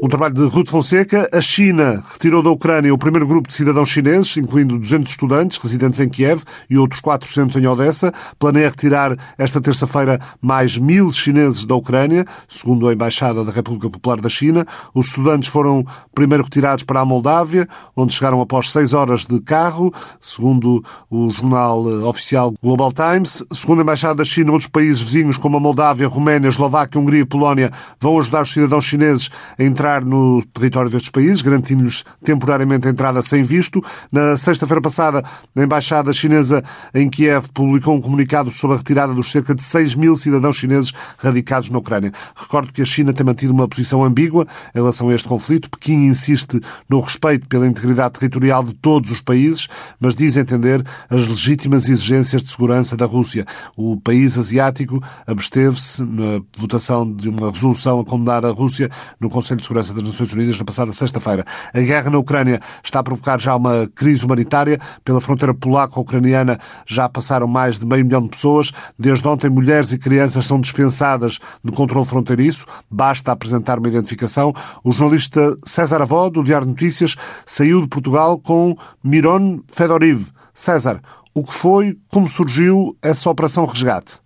Um 0.02 0.08
trabalho 0.08 0.34
de 0.34 0.46
Ruth 0.46 0.70
Fonseca. 0.70 1.28
A 1.34 1.42
China 1.42 2.02
retirou 2.10 2.42
da 2.42 2.50
Ucrânia 2.50 2.94
o 2.94 2.98
primeiro 2.98 3.28
grupo 3.28 3.50
de 3.50 3.54
cidadãos 3.54 3.90
chineses, 3.90 4.38
incluindo 4.38 4.80
200 4.80 5.12
estudantes 5.12 5.58
residentes 5.58 6.00
em 6.00 6.08
Kiev 6.08 6.42
e 6.70 6.78
outros 6.78 7.02
400 7.02 7.58
em 7.58 7.68
Odessa. 7.68 8.14
Planeia 8.40 8.70
retirar 8.70 9.18
esta 9.38 9.60
terça-feira 9.60 10.18
mais 10.42 10.78
mil 10.78 11.12
chineses 11.12 11.66
da 11.66 11.76
Ucrânia, 11.76 12.26
segundo 12.48 12.88
a 12.88 12.94
Embaixada 12.94 13.44
da 13.44 13.52
República 13.52 13.90
Popular 13.90 14.22
da 14.22 14.30
China. 14.30 14.66
Os 14.96 15.08
estudantes 15.08 15.50
foram 15.50 15.86
primeiro 16.16 16.46
retirados 16.46 16.86
para 16.86 17.02
a 17.02 17.06
Moldávia, 17.06 17.68
onde 17.94 18.14
chegaram 18.14 18.40
após 18.40 18.72
seis 18.72 18.94
horas 18.94 19.26
de 19.26 19.42
carro, 19.42 19.94
segundo 20.22 20.82
o 21.12 21.30
jornal 21.30 21.86
oficial 22.08 22.54
Global 22.64 22.94
Times. 22.94 23.44
Segundo 23.52 23.80
a 23.80 23.82
Embaixada 23.82 24.16
da 24.16 24.24
China, 24.24 24.54
outros 24.54 24.70
países 24.70 25.02
vizinhos, 25.02 25.36
como 25.36 25.58
a 25.58 25.60
Moldávia, 25.60 26.08
Roménia, 26.08 26.48
Eslováquia, 26.48 27.02
Hungria 27.02 27.20
e 27.20 27.26
Polónia, 27.26 27.70
vão 28.00 28.18
ajudar 28.18 28.44
os 28.44 28.54
cidadãos 28.54 28.86
chineses 28.86 29.30
a 29.58 29.64
entrar 29.64 29.89
entrar 29.90 30.06
no 30.06 30.44
território 30.54 30.90
destes 30.90 31.10
países, 31.10 31.42
garantindo-lhes 31.42 32.04
temporariamente 32.24 32.88
entrada 32.88 33.22
sem 33.22 33.42
visto. 33.42 33.82
Na 34.12 34.38
sexta-feira 34.38 34.82
passada, 34.82 35.24
a 35.56 35.62
Embaixada 35.62 36.14
Chinesa 36.14 36.64
em 36.94 37.10
Kiev 37.10 37.48
publicou 37.54 37.96
um 37.96 38.02
comunicado 38.02 38.52
sobre 38.52 38.76
a 38.76 38.78
retirada 38.78 39.14
dos 39.14 39.32
cerca 39.32 39.56
de 39.56 39.64
6 39.64 39.96
mil 39.96 40.16
cidadãos 40.16 40.58
chineses 40.58 40.94
radicados 41.18 41.70
na 41.70 41.80
Ucrânia. 41.80 42.12
Recordo 42.36 42.72
que 42.72 42.82
a 42.82 42.86
China 42.86 43.14
tem 43.14 43.26
mantido 43.26 43.52
uma 43.52 43.68
posição 43.68 44.04
ambígua 44.04 44.46
em 44.76 44.78
relação 44.78 45.10
a 45.10 45.16
este 45.16 45.28
conflito. 45.28 45.70
Pequim 45.70 46.06
insiste 46.06 46.60
no 46.88 47.00
respeito 47.00 47.48
pela 47.48 47.68
integridade 47.68 48.20
territorial 48.20 48.64
de 48.64 48.74
todos 48.74 49.12
os 49.12 49.22
países, 49.22 49.68
mas 50.00 50.16
diz 50.16 50.38
entender 50.38 50.84
as 51.10 51.28
legítimas 51.28 51.90
exigências 51.90 52.44
de 52.44 52.52
segurança 52.52 52.96
da 52.96 53.06
Rússia. 53.06 53.46
O 53.76 54.00
país 54.00 54.38
asiático 54.38 55.02
absteve-se 55.26 56.04
na 56.04 56.42
votação 56.58 57.12
de 57.12 57.30
uma 57.30 57.52
resolução 57.52 58.00
a 58.00 58.06
condenar 58.06 58.46
a 58.46 58.52
Rússia 58.52 58.90
no 59.20 59.30
Conselho 59.30 59.60
de 59.60 59.66
Segurança 59.66 59.79
Segurança 59.84 59.94
das 59.94 60.04
Nações 60.04 60.34
Unidas 60.34 60.58
na 60.58 60.66
passada 60.66 60.92
sexta-feira. 60.92 61.46
A 61.74 61.80
guerra 61.80 62.10
na 62.10 62.18
Ucrânia 62.18 62.60
está 62.84 63.00
a 63.00 63.04
provocar 63.04 63.40
já 63.40 63.56
uma 63.56 63.88
crise 63.96 64.26
humanitária. 64.26 64.80
Pela 65.04 65.22
fronteira 65.22 65.54
polaco-ucraniana 65.54 66.60
já 66.86 67.08
passaram 67.08 67.48
mais 67.48 67.80
de 67.80 67.86
meio 67.86 68.06
milhão 68.06 68.24
de 68.24 68.30
pessoas. 68.30 68.72
Desde 68.98 69.28
ontem, 69.28 69.50
mulheres 69.50 69.92
e 69.92 69.98
crianças 69.98 70.46
são 70.46 70.60
dispensadas 70.60 71.40
do 71.64 71.72
controle 71.72 72.06
fronteiriço. 72.06 72.66
Basta 72.90 73.32
apresentar 73.32 73.80
uma 73.80 73.88
identificação. 73.88 74.54
O 74.84 74.92
jornalista 74.92 75.56
César 75.66 76.02
Avó, 76.02 76.30
do 76.30 76.44
Diário 76.44 76.68
de 76.68 76.74
Notícias, 76.74 77.16
saiu 77.46 77.82
de 77.82 77.88
Portugal 77.88 78.40
com 78.40 78.76
Miron 79.04 79.62
Fedoriv. 79.68 80.28
César, 80.54 81.00
o 81.34 81.44
que 81.44 81.54
foi, 81.54 81.98
como 82.10 82.28
surgiu 82.28 82.98
essa 83.02 83.30
Operação 83.30 83.66
Resgate? 83.66 84.20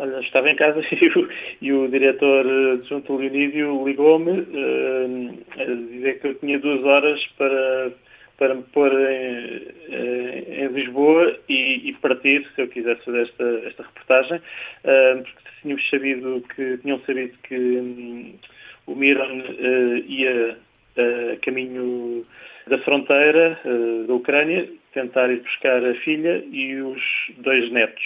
Olha, 0.00 0.20
estava 0.20 0.50
em 0.50 0.56
casa 0.56 0.80
e 0.90 1.08
o, 1.08 1.28
e 1.60 1.72
o 1.74 1.88
diretor 1.88 2.46
adjunto 2.72 3.16
Leonídio 3.16 3.84
ligou-me 3.86 4.40
uh, 4.40 5.38
a 5.58 5.64
dizer 5.64 6.20
que 6.20 6.28
eu 6.28 6.34
tinha 6.36 6.58
duas 6.58 6.82
horas 6.84 7.22
para, 7.36 7.92
para 8.38 8.54
me 8.54 8.62
pôr 8.62 8.90
em, 8.92 10.64
em 10.64 10.68
Lisboa 10.68 11.38
e, 11.46 11.90
e, 11.90 11.92
partir, 12.00 12.46
se 12.54 12.62
eu 12.62 12.68
quisesse 12.68 13.04
fazer 13.04 13.20
esta, 13.20 13.44
esta 13.66 13.82
reportagem, 13.82 14.40
porque 14.82 15.50
tínhamos 15.60 15.90
sabido 15.90 16.44
que, 16.56 16.78
tinham 16.78 16.98
sabido 17.00 17.36
que 17.42 17.54
um, 17.54 18.38
o 18.86 18.94
Miran 18.94 19.42
uh, 19.42 19.96
ia 20.08 20.56
a 20.96 21.36
caminho 21.44 22.24
da 22.66 22.78
fronteira 22.78 23.60
da 24.06 24.14
Ucrânia 24.14 24.68
tentar 24.92 25.30
ir 25.30 25.40
buscar 25.40 25.84
a 25.84 25.94
filha 25.94 26.44
e 26.50 26.74
os 26.80 27.02
dois 27.38 27.70
netos. 27.70 28.02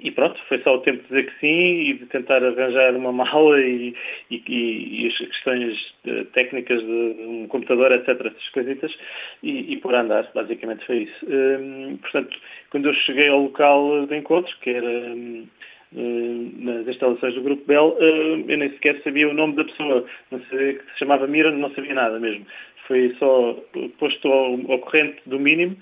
E 0.00 0.10
pronto, 0.10 0.40
foi 0.48 0.58
só 0.62 0.74
o 0.74 0.80
tempo 0.80 1.02
de 1.02 1.08
dizer 1.08 1.26
que 1.26 1.40
sim 1.40 1.90
e 1.90 1.94
de 1.94 2.06
tentar 2.06 2.42
arranjar 2.42 2.94
uma 2.94 3.12
mala 3.12 3.60
e, 3.60 3.94
e, 4.30 4.42
e 4.48 5.06
as 5.06 5.16
questões 5.16 5.94
técnicas 6.32 6.80
de 6.80 6.86
um 6.86 7.46
computador, 7.48 7.92
etc., 7.92 8.08
essas 8.26 8.48
coisitas, 8.50 8.96
e, 9.42 9.72
e 9.72 9.76
por 9.76 9.94
andar, 9.94 10.28
basicamente 10.34 10.84
foi 10.84 11.04
isso. 11.04 11.26
Hum, 11.26 11.96
portanto, 12.00 12.36
quando 12.70 12.88
eu 12.88 12.94
cheguei 12.94 13.28
ao 13.28 13.42
local 13.42 14.06
de 14.06 14.16
encontro, 14.16 14.56
que 14.60 14.70
era 14.70 14.86
hum, 14.86 15.46
hum, 15.94 16.52
nas 16.58 16.88
instalações 16.88 17.34
do 17.34 17.42
Grupo 17.42 17.64
Bell, 17.64 17.96
hum, 18.00 18.44
eu 18.48 18.58
nem 18.58 18.70
sequer 18.70 19.00
sabia 19.02 19.28
o 19.28 19.34
nome 19.34 19.54
da 19.54 19.64
pessoa, 19.64 20.04
não 20.30 20.40
sabia 20.50 20.74
que 20.74 20.92
se 20.92 20.98
chamava 20.98 21.26
Mira, 21.26 21.50
não 21.50 21.70
sabia 21.74 21.94
nada 21.94 22.18
mesmo. 22.18 22.46
Foi 22.86 23.14
só 23.18 23.56
posto 23.98 24.30
ao, 24.30 24.72
ao 24.72 24.78
corrente 24.80 25.18
do 25.24 25.40
mínimo 25.40 25.76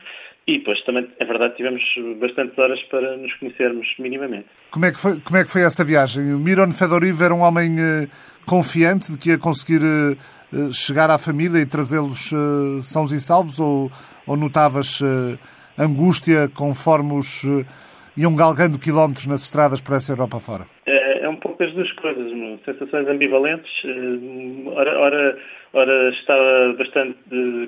e 0.46 0.58
depois 0.58 0.80
também, 0.82 1.08
é 1.18 1.24
verdade, 1.24 1.56
tivemos 1.56 1.82
bastantes 2.20 2.58
horas 2.58 2.82
para 2.84 3.16
nos 3.16 3.32
conhecermos 3.34 3.86
minimamente. 3.98 4.46
Como 4.70 4.84
é 4.84 4.92
que 4.92 4.98
foi, 4.98 5.20
como 5.20 5.36
é 5.36 5.44
que 5.44 5.50
foi 5.50 5.62
essa 5.62 5.84
viagem? 5.84 6.34
O 6.34 6.38
Miron 6.38 6.72
Fedoriv 6.72 7.22
era 7.22 7.34
um 7.34 7.40
homem 7.40 7.76
uh, 7.78 8.08
confiante 8.44 9.12
de 9.12 9.18
que 9.18 9.30
ia 9.30 9.38
conseguir 9.38 9.82
uh, 9.82 10.72
chegar 10.72 11.10
à 11.10 11.18
família 11.18 11.60
e 11.60 11.66
trazê-los 11.66 12.32
uh, 12.32 12.82
sãos 12.82 13.12
e 13.12 13.20
salvos 13.20 13.60
ou, 13.60 13.90
ou 14.26 14.36
notavas 14.36 15.00
angústia 15.78 16.50
conforme 16.52 17.14
os 17.14 17.42
iam 18.16 18.34
galgando 18.34 18.78
quilómetros 18.78 19.26
nas 19.26 19.42
estradas 19.42 19.80
para 19.80 19.96
essa 19.96 20.12
Europa 20.12 20.38
fora? 20.38 20.66
É, 21.32 21.34
é 21.34 21.34
um 21.34 21.36
pouco 21.36 21.62
as 21.62 21.72
duas 21.72 21.90
coisas, 21.92 22.32
sensações 22.64 23.08
ambivalentes. 23.08 23.70
Ora, 24.74 24.98
ora 24.98 25.38
Ora, 25.74 26.10
estava 26.10 26.74
bastante, 26.74 27.16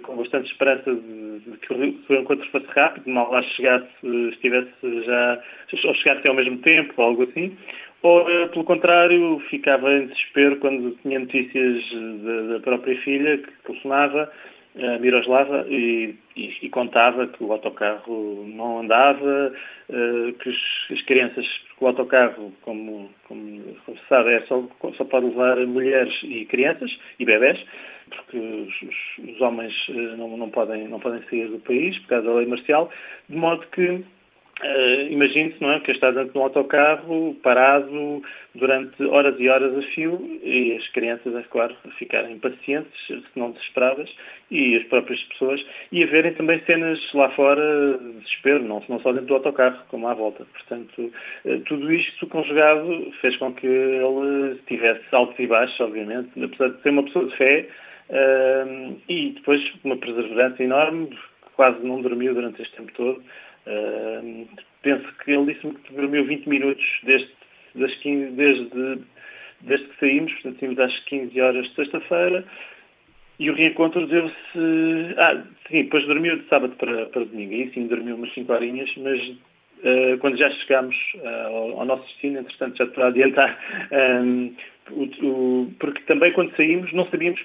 com 0.02 0.16
bastante 0.16 0.50
esperança 0.50 0.94
de, 0.94 1.56
que 1.62 1.72
o 1.72 2.14
encontro 2.14 2.46
fosse 2.50 2.66
rápido, 2.66 3.08
mal 3.08 3.30
lá 3.30 3.40
chegasse, 3.42 3.88
estivesse 4.30 4.70
já, 5.04 5.42
ou 5.84 5.94
chegasse 5.94 6.28
ao 6.28 6.34
mesmo 6.34 6.58
tempo, 6.58 7.00
algo 7.00 7.22
assim. 7.22 7.56
Ou, 8.02 8.26
pelo 8.50 8.64
contrário, 8.64 9.40
ficava 9.48 9.90
em 9.90 10.08
desespero 10.08 10.56
quando 10.56 10.98
tinha 11.00 11.18
notícias 11.18 11.82
da, 12.22 12.54
da 12.54 12.60
própria 12.60 12.94
filha, 13.00 13.38
que 13.38 13.50
telefonava, 13.66 14.30
Miroslava, 15.00 15.66
e, 15.68 16.16
e, 16.36 16.52
e, 16.62 16.68
contava 16.68 17.28
que 17.28 17.44
o 17.44 17.52
autocarro 17.52 18.44
não 18.48 18.80
andava, 18.80 19.52
uh, 19.88 20.32
que 20.32 20.50
as 20.92 21.02
crianças, 21.02 21.46
porque 21.68 21.84
o 21.84 21.86
autocarro, 21.86 22.52
como, 22.62 23.08
como, 23.28 23.62
sabe, 24.08 24.32
é 24.32 24.40
só, 24.40 24.66
só 24.96 25.04
pode 25.04 25.26
levar 25.26 25.64
mulheres 25.64 26.12
e 26.24 26.44
crianças 26.46 26.90
e 27.20 27.24
bebés, 27.24 27.64
porque 28.10 28.36
os, 28.36 28.82
os, 28.82 29.34
os 29.34 29.40
homens 29.40 29.88
uh, 29.90 30.16
não, 30.16 30.36
não, 30.36 30.50
podem, 30.50 30.88
não 30.88 30.98
podem 30.98 31.22
sair 31.30 31.46
do 31.46 31.60
país 31.60 31.96
por 32.00 32.08
causa 32.08 32.26
da 32.26 32.34
lei 32.34 32.46
marcial, 32.46 32.90
de 33.28 33.36
modo 33.36 33.64
que 33.68 34.04
Uh, 34.62 35.10
Imagine-se, 35.10 35.60
não 35.60 35.72
é, 35.72 35.80
que 35.80 35.90
está 35.90 36.12
dentro 36.12 36.32
de 36.32 36.38
um 36.38 36.42
autocarro 36.42 37.34
parado 37.42 38.22
durante 38.54 39.02
horas 39.04 39.34
e 39.40 39.48
horas 39.48 39.76
a 39.76 39.82
fio 39.90 40.40
e 40.44 40.76
as 40.76 40.86
crianças, 40.88 41.34
é 41.34 41.42
claro, 41.42 41.74
ficarem 41.98 42.36
impacientes, 42.36 42.92
se 43.08 43.22
não 43.34 43.50
desesperadas, 43.50 44.08
e 44.52 44.76
as 44.76 44.84
próprias 44.84 45.20
pessoas, 45.24 45.64
e 45.90 46.04
a 46.04 46.06
verem 46.06 46.34
também 46.34 46.60
cenas 46.66 47.00
lá 47.14 47.30
fora 47.30 47.98
de 47.98 48.12
desespero, 48.20 48.62
não, 48.62 48.80
não 48.88 49.00
só 49.00 49.10
dentro 49.12 49.26
do 49.26 49.34
autocarro, 49.34 49.84
como 49.88 50.06
à 50.06 50.14
volta. 50.14 50.44
Portanto, 50.44 51.12
uh, 51.44 51.60
tudo 51.60 51.92
isto 51.92 52.24
conjugado 52.28 53.12
fez 53.20 53.36
com 53.38 53.52
que 53.52 53.66
ele 53.66 54.60
tivesse 54.68 55.02
altos 55.10 55.38
e 55.38 55.48
baixos, 55.48 55.80
obviamente, 55.80 56.30
apesar 56.40 56.68
de 56.68 56.80
ser 56.80 56.90
uma 56.90 57.02
pessoa 57.02 57.26
de 57.26 57.36
fé, 57.36 57.68
uh, 58.08 59.00
e 59.08 59.30
depois 59.30 59.72
uma 59.82 59.96
perseverança 59.96 60.62
enorme, 60.62 61.10
quase 61.56 61.84
não 61.84 62.00
dormiu 62.00 62.34
durante 62.34 62.62
este 62.62 62.76
tempo 62.76 62.92
todo, 62.92 63.22
Penso 64.82 65.04
que 65.24 65.30
ele 65.30 65.52
disse-me 65.52 65.74
que 65.74 65.94
dormiu 65.94 66.24
20 66.24 66.46
minutos 66.48 66.84
desde, 67.04 67.30
das 67.74 67.94
15, 67.96 68.30
desde, 68.32 68.98
desde 69.62 69.86
que 69.86 70.00
saímos, 70.00 70.32
portanto 70.34 70.60
saímos 70.60 70.78
às 70.78 70.98
15 71.00 71.40
horas 71.40 71.68
de 71.68 71.74
sexta-feira 71.74 72.44
e 73.38 73.50
o 73.50 73.54
reencontro 73.54 74.06
deu-se... 74.06 75.14
Ah, 75.16 75.42
sim, 75.68 75.84
depois 75.84 76.06
dormiu 76.06 76.38
de 76.38 76.48
sábado 76.48 76.76
para, 76.76 77.06
para 77.06 77.24
domingo, 77.24 77.52
aí 77.52 77.70
sim 77.72 77.86
dormiu 77.86 78.16
umas 78.16 78.32
5 78.32 78.52
horinhas, 78.52 78.90
mas 78.96 79.20
uh, 79.28 80.18
quando 80.20 80.36
já 80.36 80.50
chegámos 80.50 80.96
uh, 81.16 81.46
ao, 81.46 81.80
ao, 81.80 81.84
nosso 81.84 82.04
destino, 82.04 82.38
entretanto 82.38 82.76
já 82.76 82.84
estou 82.84 83.04
a 83.04 83.08
adiantar, 83.08 83.58
um, 84.22 84.54
porque 85.78 86.02
também 86.06 86.32
quando 86.32 86.54
saímos 86.56 86.92
não 86.92 87.06
sabíamos 87.06 87.40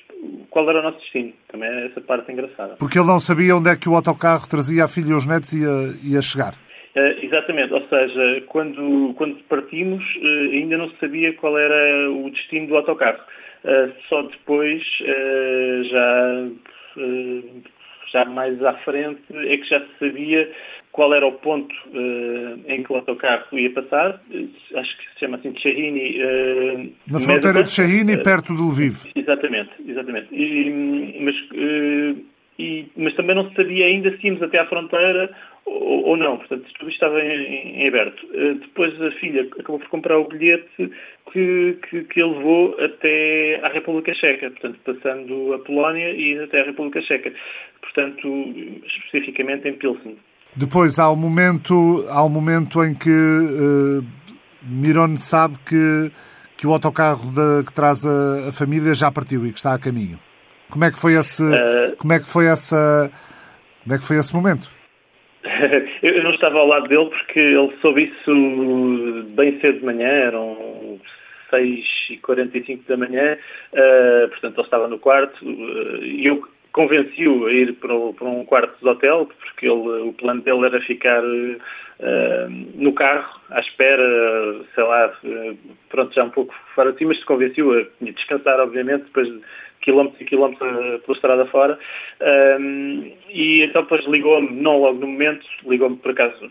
qual 0.49 0.69
era 0.69 0.79
o 0.79 0.83
nosso 0.83 0.99
destino. 0.99 1.33
Também 1.47 1.69
é 1.69 1.85
essa 1.87 2.01
parte 2.01 2.31
engraçada. 2.31 2.75
Porque 2.75 2.97
ele 2.97 3.07
não 3.07 3.19
sabia 3.19 3.55
onde 3.55 3.69
é 3.69 3.75
que 3.75 3.87
o 3.87 3.95
autocarro 3.95 4.47
trazia 4.47 4.85
a 4.85 4.87
filha 4.87 5.11
e 5.11 5.13
os 5.13 5.25
netos 5.25 5.53
e 5.53 5.59
ia, 5.59 6.15
ia 6.15 6.21
chegar. 6.21 6.53
Uh, 6.95 7.23
exatamente, 7.23 7.71
ou 7.71 7.87
seja, 7.87 8.43
quando, 8.47 9.13
quando 9.15 9.35
partimos 9.43 10.03
uh, 10.15 10.51
ainda 10.51 10.77
não 10.77 10.89
se 10.89 10.97
sabia 10.99 11.33
qual 11.33 11.57
era 11.57 12.11
o 12.11 12.29
destino 12.31 12.67
do 12.67 12.77
autocarro. 12.77 13.19
Uh, 13.63 13.93
só 14.07 14.23
depois, 14.23 14.83
já, 15.83 16.47
já 18.11 18.25
mais 18.25 18.61
à 18.63 18.73
frente, 18.79 19.21
é 19.31 19.57
que 19.57 19.69
já 19.69 19.79
se 19.79 19.87
sabia 19.99 20.51
qual 20.91 21.13
era 21.13 21.25
o 21.25 21.33
ponto 21.33 21.73
uh, 21.87 22.59
em 22.67 22.83
que 22.83 22.91
o 22.91 22.95
autocarro 22.95 23.57
ia 23.57 23.71
passar, 23.71 24.21
acho 24.75 24.97
que 24.97 25.03
se 25.13 25.19
chama 25.19 25.37
assim 25.37 25.51
de 25.51 25.61
Shahini. 25.61 26.17
Uh, 26.21 26.93
Na 27.07 27.19
fronteira 27.19 27.63
de 27.63 27.69
Shahini, 27.69 28.15
uh, 28.15 28.23
perto 28.23 28.55
de 28.55 28.61
Lviv. 28.61 29.05
Exatamente, 29.15 29.71
exatamente. 29.87 30.27
E, 30.33 31.19
mas, 31.21 31.35
e, 32.59 32.91
mas 32.97 33.13
também 33.15 33.35
não 33.35 33.49
se 33.49 33.55
sabia 33.55 33.85
ainda 33.85 34.15
se 34.17 34.27
íamos 34.27 34.43
até 34.43 34.59
à 34.59 34.65
fronteira 34.65 35.33
ou, 35.65 36.09
ou 36.09 36.17
não, 36.17 36.37
portanto 36.37 36.65
tudo 36.77 36.91
estava 36.91 37.21
em, 37.21 37.81
em 37.81 37.87
aberto. 37.87 38.27
depois 38.59 39.01
a 39.01 39.11
filha 39.11 39.43
acabou 39.43 39.79
por 39.79 39.87
comprar 39.87 40.17
o 40.17 40.27
bilhete 40.27 40.91
que, 41.31 41.77
que, 41.89 42.03
que 42.03 42.21
ele 42.21 42.35
levou 42.35 42.75
até 42.79 43.59
à 43.63 43.69
República 43.69 44.13
Checa, 44.13 44.51
portanto 44.51 44.79
passando 44.83 45.53
a 45.53 45.59
Polónia 45.59 46.11
e 46.11 46.37
até 46.39 46.61
à 46.61 46.65
República 46.65 47.01
Checa, 47.01 47.31
portanto 47.81 48.27
especificamente 48.85 49.67
em 49.67 49.73
Pilsen. 49.73 50.17
Depois 50.55 50.99
há 50.99 51.09
o 51.09 51.13
um 51.13 51.15
momento, 51.15 52.05
há 52.09 52.25
um 52.25 52.29
momento 52.29 52.83
em 52.83 52.93
que 52.93 53.09
uh, 53.09 54.03
Miron 54.63 55.15
sabe 55.15 55.57
que, 55.65 56.11
que 56.57 56.67
o 56.67 56.73
autocarro 56.73 57.31
que 57.65 57.71
traz 57.71 58.05
a, 58.05 58.49
a, 58.49 58.51
família 58.51 58.93
já 58.93 59.11
partiu 59.11 59.45
e 59.45 59.51
que 59.51 59.57
está 59.57 59.73
a 59.73 59.79
caminho. 59.79 60.19
Como 60.69 60.85
é 60.85 60.91
que 60.91 60.99
foi 60.99 61.13
esse, 61.13 61.43
uh... 61.43 61.95
como 61.97 62.13
é 62.13 62.19
que 62.19 62.27
foi 62.27 62.45
essa, 62.45 63.11
como 63.83 63.95
é 63.95 63.97
que 63.97 64.05
foi 64.05 64.17
esse 64.17 64.33
momento? 64.33 64.69
Eu 66.03 66.23
não 66.23 66.31
estava 66.31 66.59
ao 66.59 66.67
lado 66.67 66.87
dele 66.87 67.09
porque 67.09 67.39
ele 67.39 67.73
soube 67.81 68.03
isso 68.03 69.25
bem 69.29 69.59
cedo 69.59 69.79
de 69.79 69.85
manhã, 69.85 70.07
eram 70.07 70.99
6h45 71.51 72.81
da 72.87 72.97
manhã, 72.97 73.37
uh, 73.73 74.29
portanto 74.29 74.55
ele 74.55 74.67
estava 74.67 74.87
no 74.87 74.99
quarto 74.99 75.43
e 75.43 76.25
eu 76.25 76.47
convenci-o 76.71 77.47
a 77.47 77.51
ir 77.51 77.73
para, 77.73 77.93
um 77.93 78.45
quarto 78.45 78.77
de 78.79 78.87
hotel, 78.87 79.29
porque 79.39 79.65
ele, 79.65 80.09
o 80.09 80.13
plano 80.13 80.41
dele 80.41 80.65
era 80.65 80.79
ficar 80.81 81.23
uh, 81.23 82.49
no 82.75 82.93
carro, 82.93 83.39
à 83.49 83.59
espera, 83.59 84.03
sei 84.75 84.83
lá, 84.83 85.13
uh, 85.23 85.57
pronto, 85.89 86.13
já 86.13 86.23
um 86.23 86.29
pouco 86.29 86.53
fora 86.75 86.91
de 86.91 86.99
si, 86.99 87.05
mas 87.05 87.23
convenceu 87.23 87.71
a 87.71 87.85
descansar, 88.01 88.59
obviamente, 88.59 89.05
depois 89.05 89.27
de 89.27 89.41
quilómetros 89.81 90.21
e 90.21 90.25
quilómetros 90.25 90.69
uh, 90.69 90.99
pela 90.99 91.15
estrada 91.15 91.45
fora. 91.47 91.79
e 93.29 93.63
então 93.63 93.83
depois 93.83 94.05
ligou-me, 94.05 94.49
não 94.51 94.79
logo 94.79 94.99
no 94.99 95.07
momento, 95.07 95.45
ligou-me 95.65 95.97
por 95.97 96.11
acaso, 96.11 96.49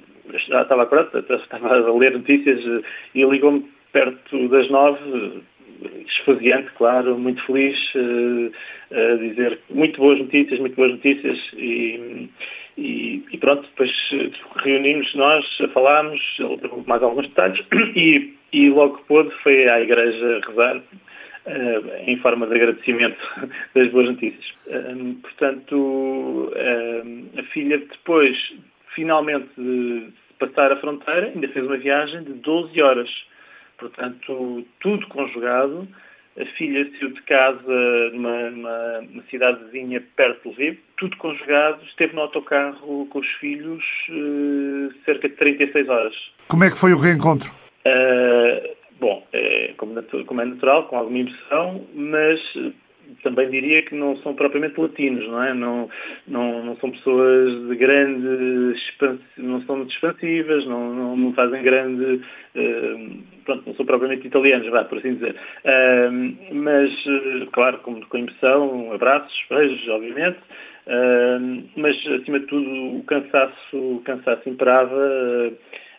já 0.49 0.63
estava 0.63 0.83
acordado, 0.83 1.25
estava 1.35 1.75
a 1.75 1.95
ler 1.95 2.13
notícias 2.13 2.61
e 3.15 3.25
ligou-me 3.25 3.69
perto 3.93 4.49
das 4.49 4.69
nove, 4.69 5.43
esfaziante, 6.07 6.71
claro, 6.77 7.19
muito 7.19 7.43
feliz, 7.45 7.79
a 8.91 9.17
dizer 9.17 9.61
muito 9.71 10.01
boas 10.01 10.19
notícias, 10.19 10.59
muito 10.59 10.77
boas 10.77 10.93
notícias 10.93 11.39
e, 11.55 12.29
e, 12.77 13.25
e 13.31 13.39
pronto, 13.39 13.63
depois 13.63 13.91
reunimos 14.57 15.15
nós, 15.15 15.47
falámos, 15.73 16.21
ele 16.39 16.85
mais 16.87 17.03
alguns 17.03 17.29
detalhes 17.29 17.65
e, 17.97 18.35
e 18.53 18.71
logo 18.71 18.99
que 18.99 19.05
pôde 19.05 19.31
foi 19.43 19.69
à 19.69 19.81
igreja 19.81 20.41
rezar 20.47 20.83
Uh, 20.83 21.18
em 22.07 22.17
forma 22.19 22.47
de 22.47 22.55
agradecimento 22.55 23.19
das 23.75 23.89
boas 23.89 24.09
notícias. 24.11 24.55
Uh, 24.67 25.15
portanto, 25.23 26.53
uh, 26.53 27.41
a 27.41 27.43
filha 27.45 27.79
depois, 27.79 28.37
finalmente, 28.95 29.49
de 29.57 30.09
passar 30.39 30.73
a 30.73 30.77
fronteira, 30.77 31.27
ainda 31.35 31.49
fez 31.49 31.67
uma 31.67 31.77
viagem 31.77 32.23
de 32.23 32.33
12 32.35 32.81
horas. 32.81 33.11
Portanto, 33.77 34.67
tudo 34.81 35.07
conjugado. 35.09 35.89
A 36.41 36.45
filha 36.57 36.89
saiu 36.99 37.11
de 37.11 37.23
casa 37.23 38.11
numa, 38.13 38.51
numa, 38.51 39.01
numa 39.03 39.23
cidadezinha 39.25 40.03
perto 40.15 40.49
de 40.49 40.55
Lviv. 40.55 40.79
Tudo 40.97 41.17
conjugado. 41.17 41.83
Esteve 41.85 42.15
no 42.15 42.23
autocarro 42.23 43.07
com 43.07 43.19
os 43.19 43.27
filhos 43.41 43.85
cerca 45.05 45.29
de 45.29 45.35
36 45.35 45.89
horas. 45.89 46.15
Como 46.47 46.63
é 46.63 46.71
que 46.71 46.79
foi 46.79 46.93
o 46.93 46.99
reencontro? 46.99 47.53
Bom, 49.01 49.27
é, 49.33 49.75
como, 49.77 50.03
como, 50.27 50.41
é 50.41 50.45
natural, 50.45 50.89
com 50.89 50.97
alguma 50.97 51.19
emoção, 51.19 51.87
mas 51.95 52.41
também 53.23 53.49
diria 53.51 53.83
que 53.83 53.95
não 53.95 54.17
são 54.17 54.35
propriamente 54.35 54.79
latinos, 54.81 55.27
não 55.29 55.43
é? 55.43 55.55
Não, 55.55 55.89
não, 56.27 56.65
não 56.65 56.77
são 56.77 56.91
pessoas 56.91 57.69
de 57.69 57.77
grande 57.77 58.75
não 59.39 59.61
são 59.63 59.77
muito 59.77 59.93
expansivas, 59.93 60.67
não, 60.67 60.95
não, 60.95 61.17
não 61.17 61.33
fazem 61.33 61.63
grande, 61.63 62.05
uh, 62.55 63.25
pronto, 63.45 63.65
não 63.67 63.75
são 63.75 63.87
propriamente 63.87 64.27
italianos, 64.27 64.69
vá, 64.69 64.85
por 64.85 64.99
assim 64.99 65.15
dizer. 65.15 65.37
Uh, 65.65 66.55
mas, 66.55 66.91
uh, 67.07 67.47
claro, 67.53 67.79
com, 67.79 68.01
com 68.01 68.19
emoção, 68.19 68.93
abraços, 68.93 69.45
beijos, 69.49 69.89
obviamente, 69.89 70.39
mas, 71.77 71.97
acima 72.07 72.41
de 72.41 72.47
tudo, 72.47 72.97
o 72.97 73.03
cansaço, 73.05 73.77
o 73.77 74.01
cansaço 74.05 74.49
imperava 74.49 75.53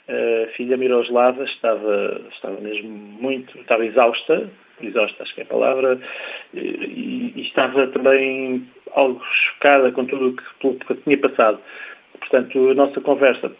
a 0.10 0.48
filha 0.54 0.78
Miroslava 0.78 1.44
estava, 1.44 2.22
estava 2.32 2.60
mesmo 2.60 2.90
muito, 2.90 3.58
estava 3.60 3.86
exausta, 3.86 4.50
exausta 4.82 5.24
acho 5.24 5.36
que 5.36 5.42
é 5.42 5.44
a 5.44 5.48
palavra, 5.48 6.00
e, 6.54 7.34
e 7.36 7.42
estava 7.42 7.88
também 7.88 8.68
algo 8.94 9.22
chocada 9.24 9.92
com 9.92 10.06
tudo 10.06 10.30
o 10.30 10.74
que, 10.74 10.86
que 10.86 10.96
tinha 11.04 11.18
passado. 11.18 11.60
Portanto, 12.20 12.70
a 12.70 12.74
nossa 12.74 13.00
conversa 13.02 13.52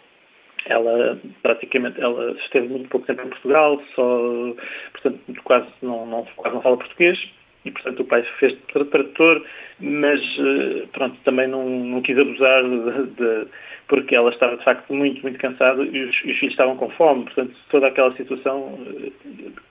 ela 0.66 1.18
praticamente 1.42 1.98
ela 2.00 2.32
esteve 2.32 2.68
muito 2.68 2.90
pouco 2.90 3.06
tempo 3.06 3.22
em 3.22 3.30
Portugal, 3.30 3.82
só 3.94 4.54
portanto 4.92 5.42
quase 5.42 5.66
não, 5.80 6.04
não, 6.04 6.24
quase 6.36 6.54
não 6.54 6.62
fala 6.62 6.76
português 6.76 7.18
e 7.64 7.70
portanto 7.70 8.00
o 8.00 8.04
pai 8.04 8.22
fez 8.38 8.52
de 8.52 8.58
tradutor, 8.90 9.44
mas 9.78 10.20
eh, 10.38 10.86
pronto 10.92 11.16
também 11.24 11.46
não, 11.46 11.68
não 11.68 12.02
quis 12.02 12.18
abusar 12.18 12.62
de, 12.62 13.06
de 13.16 13.46
porque 13.90 14.14
ela 14.14 14.30
estava 14.30 14.56
de 14.56 14.64
facto 14.64 14.94
muito, 14.94 15.20
muito 15.20 15.38
cansada 15.38 15.82
e 15.82 16.04
os, 16.04 16.14
os 16.14 16.20
filhos 16.20 16.52
estavam 16.52 16.76
com 16.76 16.88
fome, 16.90 17.24
portanto 17.24 17.54
toda 17.68 17.88
aquela 17.88 18.16
situação 18.16 18.78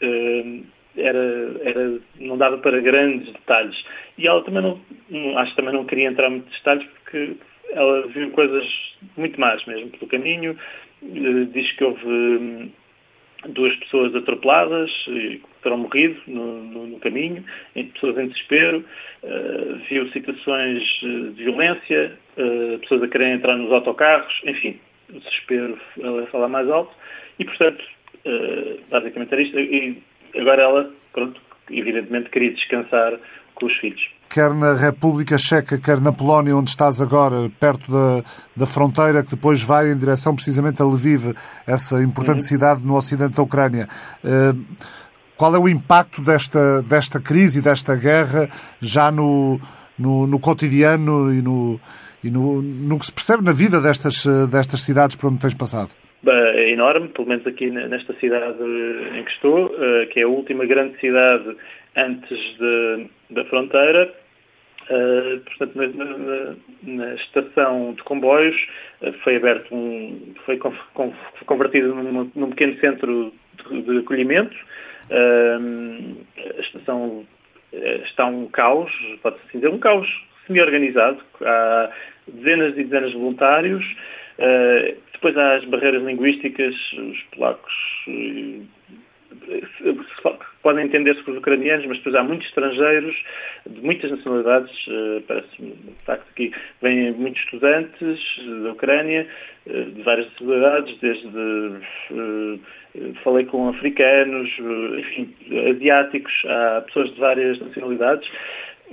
uh, 0.02 0.66
era, 0.98 1.52
era, 1.64 2.00
não 2.20 2.38
dava 2.38 2.58
para 2.58 2.82
grandes 2.82 3.32
detalhes. 3.32 3.82
E 4.18 4.28
ela 4.28 4.44
também 4.44 4.62
não, 4.62 5.38
acho 5.38 5.52
que 5.52 5.56
também 5.56 5.74
não 5.74 5.86
queria 5.86 6.10
entrar 6.10 6.28
em 6.28 6.32
muitos 6.32 6.54
detalhes 6.58 6.86
porque 6.86 7.38
ela 7.72 8.08
viu 8.08 8.30
coisas 8.32 8.66
muito 9.16 9.40
más 9.40 9.66
mesmo 9.66 9.90
pelo 9.92 10.08
caminho, 10.08 10.58
uh, 11.02 11.46
diz 11.46 11.72
que 11.72 11.84
houve 11.86 12.06
um, 12.06 12.70
duas 13.48 13.76
pessoas 13.78 14.14
atropeladas 14.16 14.92
que 15.06 15.42
terão 15.64 15.78
morrido 15.78 16.20
no, 16.28 16.64
no, 16.64 16.88
no, 16.88 17.00
caminho, 17.00 17.44
pessoas 17.94 18.18
em 18.18 18.28
desespero, 18.28 18.84
uh, 19.24 19.76
viu 19.90 20.08
situações 20.10 20.84
de 21.02 21.44
violência, 21.44 22.18
uh, 22.38 22.80
pessoas 22.80 23.04
a 23.04 23.08
querem 23.08 23.34
entrar 23.34 23.56
nos 23.56 23.72
autocarros, 23.72 24.42
enfim, 24.46 24.80
o 25.10 25.20
desespero 25.20 25.80
ela 26.02 26.26
falar 26.28 26.48
mais 26.48 26.70
alto 26.70 26.94
e, 27.38 27.46
portanto, 27.46 27.84
uh, 28.26 28.80
basicamente 28.90 29.34
era 29.34 29.42
isto. 29.42 29.60
E 29.60 30.02
agora 30.36 30.62
ela, 30.62 30.94
pronto, 31.14 31.42
evidentemente 31.72 32.30
queria 32.30 32.52
descansar 32.52 33.20
com 33.56 33.66
os 33.66 33.74
filhos 33.78 34.20
quer 34.30 34.54
na 34.54 34.76
República 34.76 35.38
Checa, 35.38 35.80
quer 35.80 36.00
na 36.00 36.12
Polónia, 36.12 36.56
onde 36.56 36.70
estás 36.70 37.02
agora, 37.02 37.52
perto 37.60 37.92
da, 37.92 38.24
da 38.56 38.68
fronteira, 38.68 39.24
que 39.24 39.32
depois 39.32 39.64
vai 39.64 39.92
em 39.92 39.98
direção 39.98 40.36
precisamente 40.36 40.80
a 40.82 40.86
Lviv, 40.86 41.36
essa 41.66 42.02
importante 42.04 42.42
uhum. 42.42 42.48
cidade 42.48 42.86
no 42.86 42.96
ocidente 42.96 43.36
da 43.36 43.42
Ucrânia. 43.42 43.90
Uh, 44.24 44.64
qual 45.36 45.56
é 45.56 45.58
o 45.58 45.68
impacto 45.68 46.22
desta, 46.22 46.84
desta 46.84 47.20
crise, 47.20 47.62
desta 47.62 47.96
guerra, 47.96 48.48
já 48.80 49.12
no, 49.12 49.60
no, 49.98 50.28
no 50.28 50.40
cotidiano 50.40 51.34
e, 51.34 51.42
no, 51.42 51.80
e 52.24 52.30
no, 52.30 52.62
no 52.62 53.00
que 53.00 53.06
se 53.06 53.12
percebe 53.12 53.44
na 53.44 53.54
vida 53.54 53.82
destas, 53.82 54.26
destas 54.50 54.82
cidades 54.82 55.16
por 55.16 55.32
onde 55.32 55.40
tens 55.40 55.54
passado? 55.54 55.92
Enorme, 56.68 57.08
pelo 57.10 57.30
menos 57.30 57.48
aqui 57.48 57.70
nesta 57.72 58.14
cidade 58.16 58.62
em 59.18 59.24
que 59.24 59.32
estou, 59.32 59.74
eh, 59.80 60.06
que 60.08 60.20
é 60.20 60.24
a 60.24 60.28
última 60.28 60.66
grande 60.66 61.00
cidade 61.00 61.56
antes 61.96 62.38
de, 62.58 63.08
da 63.30 63.46
fronteira. 63.46 64.14
Uh, 64.90 65.40
portanto, 65.42 65.76
na, 65.76 65.88
na, 65.88 66.56
na, 66.82 67.14
estação 67.14 67.94
de 67.94 68.02
comboios 68.02 68.56
uh, 69.02 69.14
foi 69.24 69.36
aberto 69.36 69.74
um, 69.74 70.34
foi 70.46 70.60
convertido 71.46 71.94
num, 71.94 72.32
num 72.34 72.50
pequeno 72.50 72.76
centro 72.80 73.32
de, 73.70 73.82
de 73.84 74.00
acolhimento. 74.00 74.58
A 75.12 76.60
estação 76.60 77.26
está 78.04 78.26
um 78.26 78.48
caos, 78.48 78.92
pode-se 79.22 79.46
dizer, 79.54 79.70
um 79.70 79.80
caos 79.80 80.08
semi-organizado. 80.48 81.20
Há 81.42 81.92
dezenas 82.28 82.78
e 82.78 82.84
dezenas 82.84 83.12
de 83.12 83.18
voluntários. 83.18 83.86
Depois 85.14 85.36
há 85.38 85.56
as 85.56 85.66
barreiras 85.66 86.04
linguísticas, 86.04 86.76
os 86.94 87.24
polacos 87.36 87.74
podem 90.62 90.86
entender-se 90.86 91.24
por 91.24 91.38
ucranianos, 91.38 91.86
mas 91.86 91.98
depois 91.98 92.16
há 92.16 92.24
muitos 92.24 92.48
estrangeiros 92.48 93.16
de 93.66 93.82
muitas 93.82 94.12
nacionalidades. 94.12 94.72
Eh, 94.88 95.22
parece-me, 95.28 95.72
de 95.72 96.06
facto, 96.06 96.34
que 96.36 96.52
vêm 96.82 97.12
muitos 97.14 97.42
estudantes 97.44 98.20
da 98.64 98.72
Ucrânia, 98.72 99.28
eh, 99.68 99.84
de 99.84 100.02
várias 100.04 100.28
nacionalidades, 100.32 100.98
desde. 101.00 101.28
Eh, 102.12 102.60
falei 103.24 103.46
com 103.46 103.70
africanos, 103.70 104.50
enfim, 104.98 105.34
asiáticos, 105.76 106.34
há 106.46 106.82
pessoas 106.82 107.14
de 107.14 107.20
várias 107.20 107.60
nacionalidades. 107.60 108.30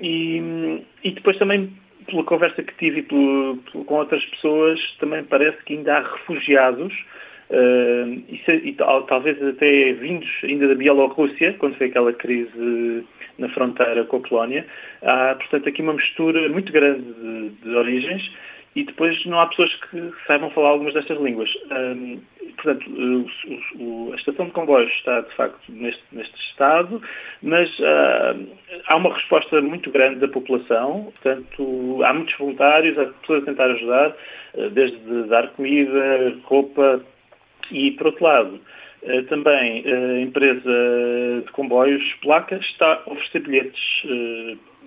E, 0.02 0.82
e 1.02 1.11
depois 1.12 1.38
também 1.38 1.72
pela 2.06 2.24
conversa 2.24 2.62
que 2.62 2.74
tive 2.74 3.02
com 3.02 3.94
outras 3.94 4.24
pessoas, 4.26 4.80
também 4.98 5.24
parece 5.24 5.62
que 5.64 5.74
ainda 5.74 5.98
há 5.98 6.00
refugiados 6.00 6.94
Uh, 7.48 8.24
e, 8.28 8.70
e, 8.70 8.72
talvez 8.72 9.40
até 9.40 9.92
vindos 9.92 10.28
ainda 10.42 10.66
da 10.66 10.74
Bielorrússia, 10.74 11.54
quando 11.60 11.76
foi 11.76 11.86
aquela 11.86 12.12
crise 12.12 13.06
na 13.38 13.48
fronteira 13.50 14.04
com 14.04 14.16
a 14.16 14.20
Polónia. 14.20 14.66
Há, 15.00 15.36
portanto, 15.36 15.68
aqui 15.68 15.80
uma 15.80 15.92
mistura 15.92 16.48
muito 16.48 16.72
grande 16.72 17.02
de, 17.02 17.50
de 17.62 17.76
origens 17.76 18.32
e 18.76 18.84
depois 18.84 19.24
não 19.24 19.40
há 19.40 19.46
pessoas 19.46 19.74
que 19.74 20.12
saibam 20.26 20.50
falar 20.50 20.68
algumas 20.68 20.92
destas 20.92 21.18
línguas. 21.18 21.50
Um, 21.70 22.20
portanto, 22.56 22.90
o, 22.90 23.26
o, 23.82 24.12
a 24.12 24.16
estação 24.16 24.44
de 24.44 24.52
comboios 24.52 24.92
está, 24.92 25.22
de 25.22 25.34
facto, 25.34 25.60
neste, 25.70 26.02
neste 26.12 26.38
estado, 26.50 27.00
mas 27.42 27.70
uh, 27.78 28.46
há 28.86 28.96
uma 28.96 29.14
resposta 29.14 29.62
muito 29.62 29.90
grande 29.90 30.20
da 30.20 30.28
população, 30.28 31.10
portanto, 31.14 32.02
há 32.04 32.12
muitos 32.12 32.36
voluntários, 32.36 32.98
há 32.98 33.06
pessoas 33.06 33.42
a 33.42 33.46
tentar 33.46 33.70
ajudar, 33.70 34.14
uh, 34.54 34.70
desde 34.70 35.22
dar 35.24 35.48
comida, 35.52 36.36
roupa, 36.44 37.02
e, 37.70 37.92
por 37.92 38.08
outro 38.08 38.24
lado, 38.24 38.60
eh, 39.02 39.22
também 39.22 39.84
a 39.84 40.20
empresa 40.20 41.42
de 41.44 41.50
comboios 41.50 42.14
Placa 42.22 42.56
está 42.56 43.02
a 43.04 43.10
oferecer 43.10 43.40
bilhetes. 43.40 44.06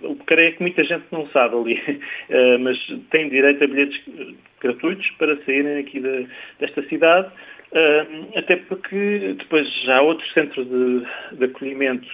Eh, 0.03 0.07
o 0.07 0.15
que 0.15 0.25
creio 0.25 0.53
que 0.55 0.61
muita 0.61 0.83
gente 0.83 1.05
não 1.11 1.27
sabe 1.27 1.55
ali, 1.55 2.01
eh, 2.29 2.57
mas 2.57 2.77
tem 3.09 3.29
direito 3.29 3.63
a 3.63 3.67
bilhetes 3.67 4.01
gratuitos 4.61 5.09
para 5.11 5.37
saírem 5.43 5.79
aqui 5.79 6.01
desta 6.59 6.83
cidade, 6.89 7.31
até 8.35 8.57
porque 8.57 9.35
depois 9.37 9.71
já 9.83 9.99
há 9.99 10.01
outro 10.01 10.27
centro 10.33 10.65
de, 10.65 11.37
de 11.37 11.45
acolhimento 11.45 12.07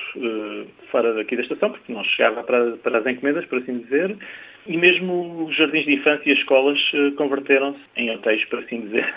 fora 0.91 1.13
daqui 1.13 1.35
da 1.35 1.41
estação, 1.41 1.71
porque 1.71 1.91
não 1.91 2.03
chegava 2.03 2.43
para, 2.43 2.77
para 2.77 2.99
as 2.99 3.05
encomendas, 3.07 3.45
por 3.45 3.59
assim 3.59 3.79
dizer, 3.79 4.15
e 4.67 4.77
mesmo 4.77 5.45
os 5.45 5.55
jardins 5.55 5.85
de 5.85 5.93
infância 5.93 6.29
e 6.29 6.33
as 6.33 6.39
escolas 6.39 6.79
converteram-se 7.17 7.79
em 7.95 8.11
hotéis, 8.11 8.45
por 8.45 8.59
assim 8.59 8.81
dizer. 8.81 9.11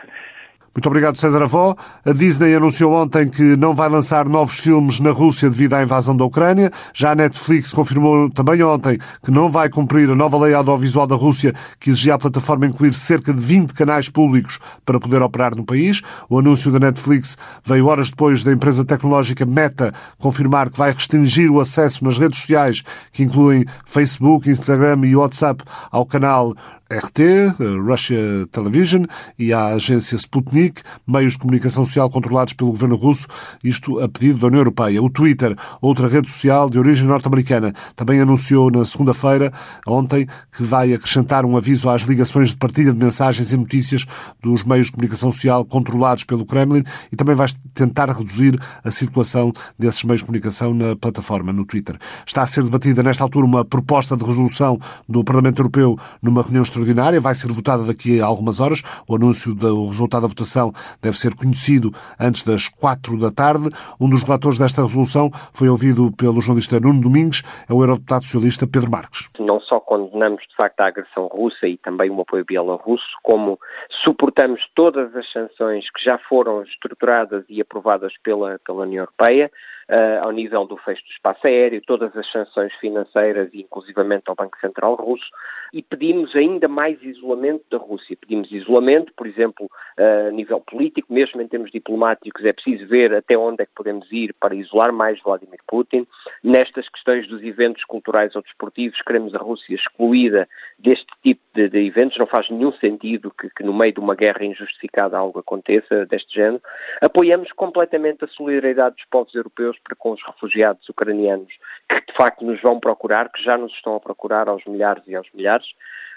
Muito 0.79 0.87
obrigado, 0.87 1.17
César 1.17 1.43
Avó. 1.43 1.75
A 2.07 2.13
Disney 2.13 2.55
anunciou 2.55 2.93
ontem 2.93 3.27
que 3.27 3.57
não 3.57 3.75
vai 3.75 3.89
lançar 3.89 4.29
novos 4.29 4.61
filmes 4.61 5.01
na 5.01 5.11
Rússia 5.11 5.51
devido 5.51 5.75
à 5.75 5.83
invasão 5.83 6.17
da 6.17 6.25
Ucrânia. 6.25 6.71
Já 6.95 7.11
a 7.11 7.15
Netflix 7.17 7.73
confirmou 7.73 8.31
também 8.31 8.63
ontem 8.63 8.97
que 9.25 9.33
não 9.33 9.51
vai 9.51 9.69
cumprir 9.69 10.09
a 10.09 10.15
nova 10.15 10.39
lei 10.39 10.55
audiovisual 10.55 11.05
da 11.05 11.17
Rússia 11.17 11.53
que 11.81 11.91
exigia 11.91 12.15
à 12.15 12.19
plataforma 12.19 12.65
incluir 12.65 12.95
cerca 12.95 13.35
de 13.35 13.41
20 13.41 13.75
canais 13.75 14.09
públicos 14.09 14.61
para 14.87 15.01
poder 15.01 15.21
operar 15.21 15.57
no 15.57 15.67
país. 15.67 16.01
O 16.31 16.39
anúncio 16.39 16.71
da 16.71 16.79
Netflix 16.79 17.37
veio 17.65 17.89
horas 17.89 18.11
depois 18.11 18.45
da 18.45 18.53
empresa 18.53 18.85
tecnológica 18.85 19.45
Meta 19.45 19.93
confirmar 20.21 20.71
que 20.71 20.79
vai 20.79 20.93
restringir 20.93 21.51
o 21.51 21.59
acesso 21.61 22.05
nas 22.05 22.19
redes 22.19 22.39
sociais, 22.39 22.85
que 23.13 23.25
incluem 23.25 23.65
Facebook, 23.85 24.49
Instagram 24.49 25.05
e 25.07 25.17
WhatsApp, 25.17 25.65
ao 25.91 26.07
canal 26.07 26.55
RT, 26.91 27.55
Russia 27.87 28.47
Television, 28.51 29.05
e 29.39 29.53
à 29.53 29.67
agência 29.67 30.17
Sputnik, 30.17 30.81
meios 31.07 31.35
de 31.35 31.39
comunicação 31.39 31.85
social 31.85 32.09
controlados 32.09 32.55
pelo 32.55 32.71
governo 32.71 32.97
russo, 32.97 33.27
isto 33.63 34.01
a 34.01 34.09
pedido 34.09 34.39
da 34.39 34.47
União 34.47 34.61
Europeia. 34.61 35.03
O 35.03 35.11
Twitter, 35.11 35.55
outra 35.83 36.09
rede 36.09 36.29
social 36.31 36.71
de 36.71 36.79
origem 36.79 37.07
norte-americana, 37.07 37.75
também 37.95 38.21
anunciou 38.21 38.71
na 38.71 38.87
segunda-feira, 38.87 39.53
ontem, 39.87 40.27
que 40.51 40.63
vai 40.63 40.95
acrescentar 40.95 41.45
um 41.45 41.59
aviso 41.59 41.91
às 41.91 42.03
ligações 42.03 42.51
de 42.51 42.57
partilha 42.57 42.93
de 42.93 42.99
mensagens 42.99 43.53
e 43.53 43.57
notícias 43.57 44.07
dos 44.43 44.65
meios 44.65 44.87
de 44.87 44.93
comunicação 44.93 45.31
social 45.31 45.67
controlados 45.67 46.25
pelo 46.25 46.47
Kremlin 46.47 46.85
e 47.13 47.17
também 47.17 47.35
vai 47.35 47.49
tentar 47.75 48.09
reduzir 48.09 48.59
a 48.83 48.91
circulação 48.91 49.53
desses 49.79 50.05
meios 50.05 50.21
de 50.21 50.27
comunicação 50.27 50.73
na 50.73 50.97
plataforma, 50.97 51.53
no 51.53 51.67
Twitter. 51.67 51.99
Está 52.27 52.43
a 52.43 52.47
ser 52.47 52.65
debatida 52.65 53.03
nesta 53.03 53.23
altura 53.23 53.45
uma 53.45 53.65
proposta 53.65 54.17
de 54.17 54.25
resolução 54.25 54.79
do 55.07 55.23
Parlamento 55.23 55.59
Europeu 55.59 55.95
numa 56.23 56.43
reunião 56.43 56.63
extraordinária, 56.79 57.21
vai 57.21 57.35
ser 57.35 57.51
votada 57.51 57.85
daqui 57.85 58.21
a 58.21 58.27
algumas 58.27 58.61
horas. 58.61 58.83
O 59.09 59.17
anúncio 59.17 59.55
do 59.55 59.87
resultado 59.87 60.23
da 60.23 60.29
votação 60.29 60.73
deve 61.03 61.17
ser 61.17 61.35
conhecido 61.35 61.91
antes 62.21 62.43
das 62.45 62.69
quatro 62.69 63.19
da 63.19 63.31
tarde. 63.31 63.71
Um 64.01 64.09
dos 64.09 64.23
relatores 64.23 64.59
desta 64.59 64.83
resolução 64.83 65.31
foi 65.53 65.69
ouvido 65.69 66.11
pelo 66.13 66.41
jornalista 66.41 66.81
Nuno 66.81 67.01
Domingues, 67.01 67.43
é 67.69 67.73
o 67.73 67.83
eurodeputado 67.83 68.25
socialista 68.25 68.67
Pedro 68.67 68.91
Marques. 68.91 69.29
Não 69.39 69.61
só 69.61 69.81
condenamos, 69.81 70.43
de 70.49 70.55
facto, 70.57 70.81
a 70.81 70.87
agressão 70.87 71.27
russa 71.27 71.67
e 71.67 71.77
também 71.79 72.11
o 72.11 72.21
apoio 72.21 72.45
bielorrusso, 72.45 73.07
como 73.23 73.59
suportamos 74.05 74.61
todas 74.75 75.15
as 75.17 75.31
sanções 75.33 75.85
que 75.91 76.05
já 76.05 76.19
foram 76.29 76.63
estruturadas 76.63 77.45
e 77.49 77.61
aprovadas 77.61 78.13
pela, 78.23 78.59
pela 78.65 78.83
União 78.83 79.03
Europeia, 79.03 79.51
uh, 79.89 80.25
ao 80.25 80.33
nível 80.33 80.67
do 80.67 80.77
fecho 80.77 81.03
do 81.05 81.11
espaço 81.11 81.47
aéreo, 81.47 81.83
todas 81.87 82.15
as 82.17 82.31
sanções 82.31 82.73
financeiras, 82.75 83.51
inclusivamente 83.53 84.25
ao 84.27 84.35
Banco 84.35 84.59
Central 84.61 84.95
Russo, 84.95 85.29
e 85.73 85.83
pedimos 85.83 86.35
ainda 86.35 86.69
mais 86.69 87.03
isolamento 87.03 87.65
da 87.71 87.79
Rússia. 87.79 88.17
Pedimos 88.21 88.51
isolamento, 88.51 89.13
por 89.15 89.27
exemplo, 89.27 89.67
uh, 89.67 90.29
a 90.29 90.31
nível 90.31 90.61
político, 90.61 91.13
mesmo 91.13 91.41
em 91.41 91.49
termos 91.49 91.71
diplomáticos, 91.71 92.45
é 92.45 92.53
preciso 92.53 92.87
ver 92.87 93.15
até 93.15 93.37
onde 93.37 93.63
é 93.63 93.67
que 93.67 93.73
podemos 93.75 94.11
ir 94.13 94.35
para 94.39 94.55
isolar 94.55 94.93
mais 94.93 95.21
Vladimir 95.23 95.61
Putin. 95.67 96.07
Nestas 96.43 96.89
questões 96.89 97.27
dos 97.29 97.43
eventos 97.43 97.85
culturais 97.85 98.35
ou 98.37 98.43
desportivos, 98.43 99.01
queremos 99.03 99.35
a 99.35 99.39
Rússia 99.39 99.75
excluída 99.75 100.49
deste 100.79 101.07
tipo 101.23 101.43
de, 101.55 101.69
de 101.69 101.87
eventos. 101.87 102.19
Não 102.19 102.27
faz 102.27 102.49
nenhum 102.51 102.73
sentido 102.73 103.33
que, 103.39 103.49
que, 103.51 103.63
no 103.63 103.73
meio 103.73 103.93
de 103.93 104.01
uma 104.01 104.15
guerra 104.15 104.45
injustificada 104.45 105.17
algo 105.19 105.39
aconteça 105.39 106.07
deste 106.07 106.35
género. 106.35 106.63
Apoiamos 107.01 107.53
completamente 107.53 108.25
a 108.25 108.29
solidariedade 108.29 108.97
dos 108.97 109.05
povos 109.07 109.35
europeus 109.35 109.78
para 109.83 109.97
com 109.97 110.13
os 110.13 110.23
refugiados 110.25 110.89
ucranianos 110.89 111.53
que 111.89 112.01
de 112.07 112.13
facto 112.17 112.45
nos 112.45 112.61
vão 112.61 112.79
procurar, 112.79 113.31
que 113.31 113.43
já 113.43 113.57
nos 113.57 113.73
estão 113.73 113.95
a 113.97 114.01
procurar 114.01 114.49
aos 114.49 114.65
milhares 114.65 115.03
e 115.07 115.15
aos 115.15 115.29
milhares. 115.33 115.67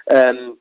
Um, 0.10 0.58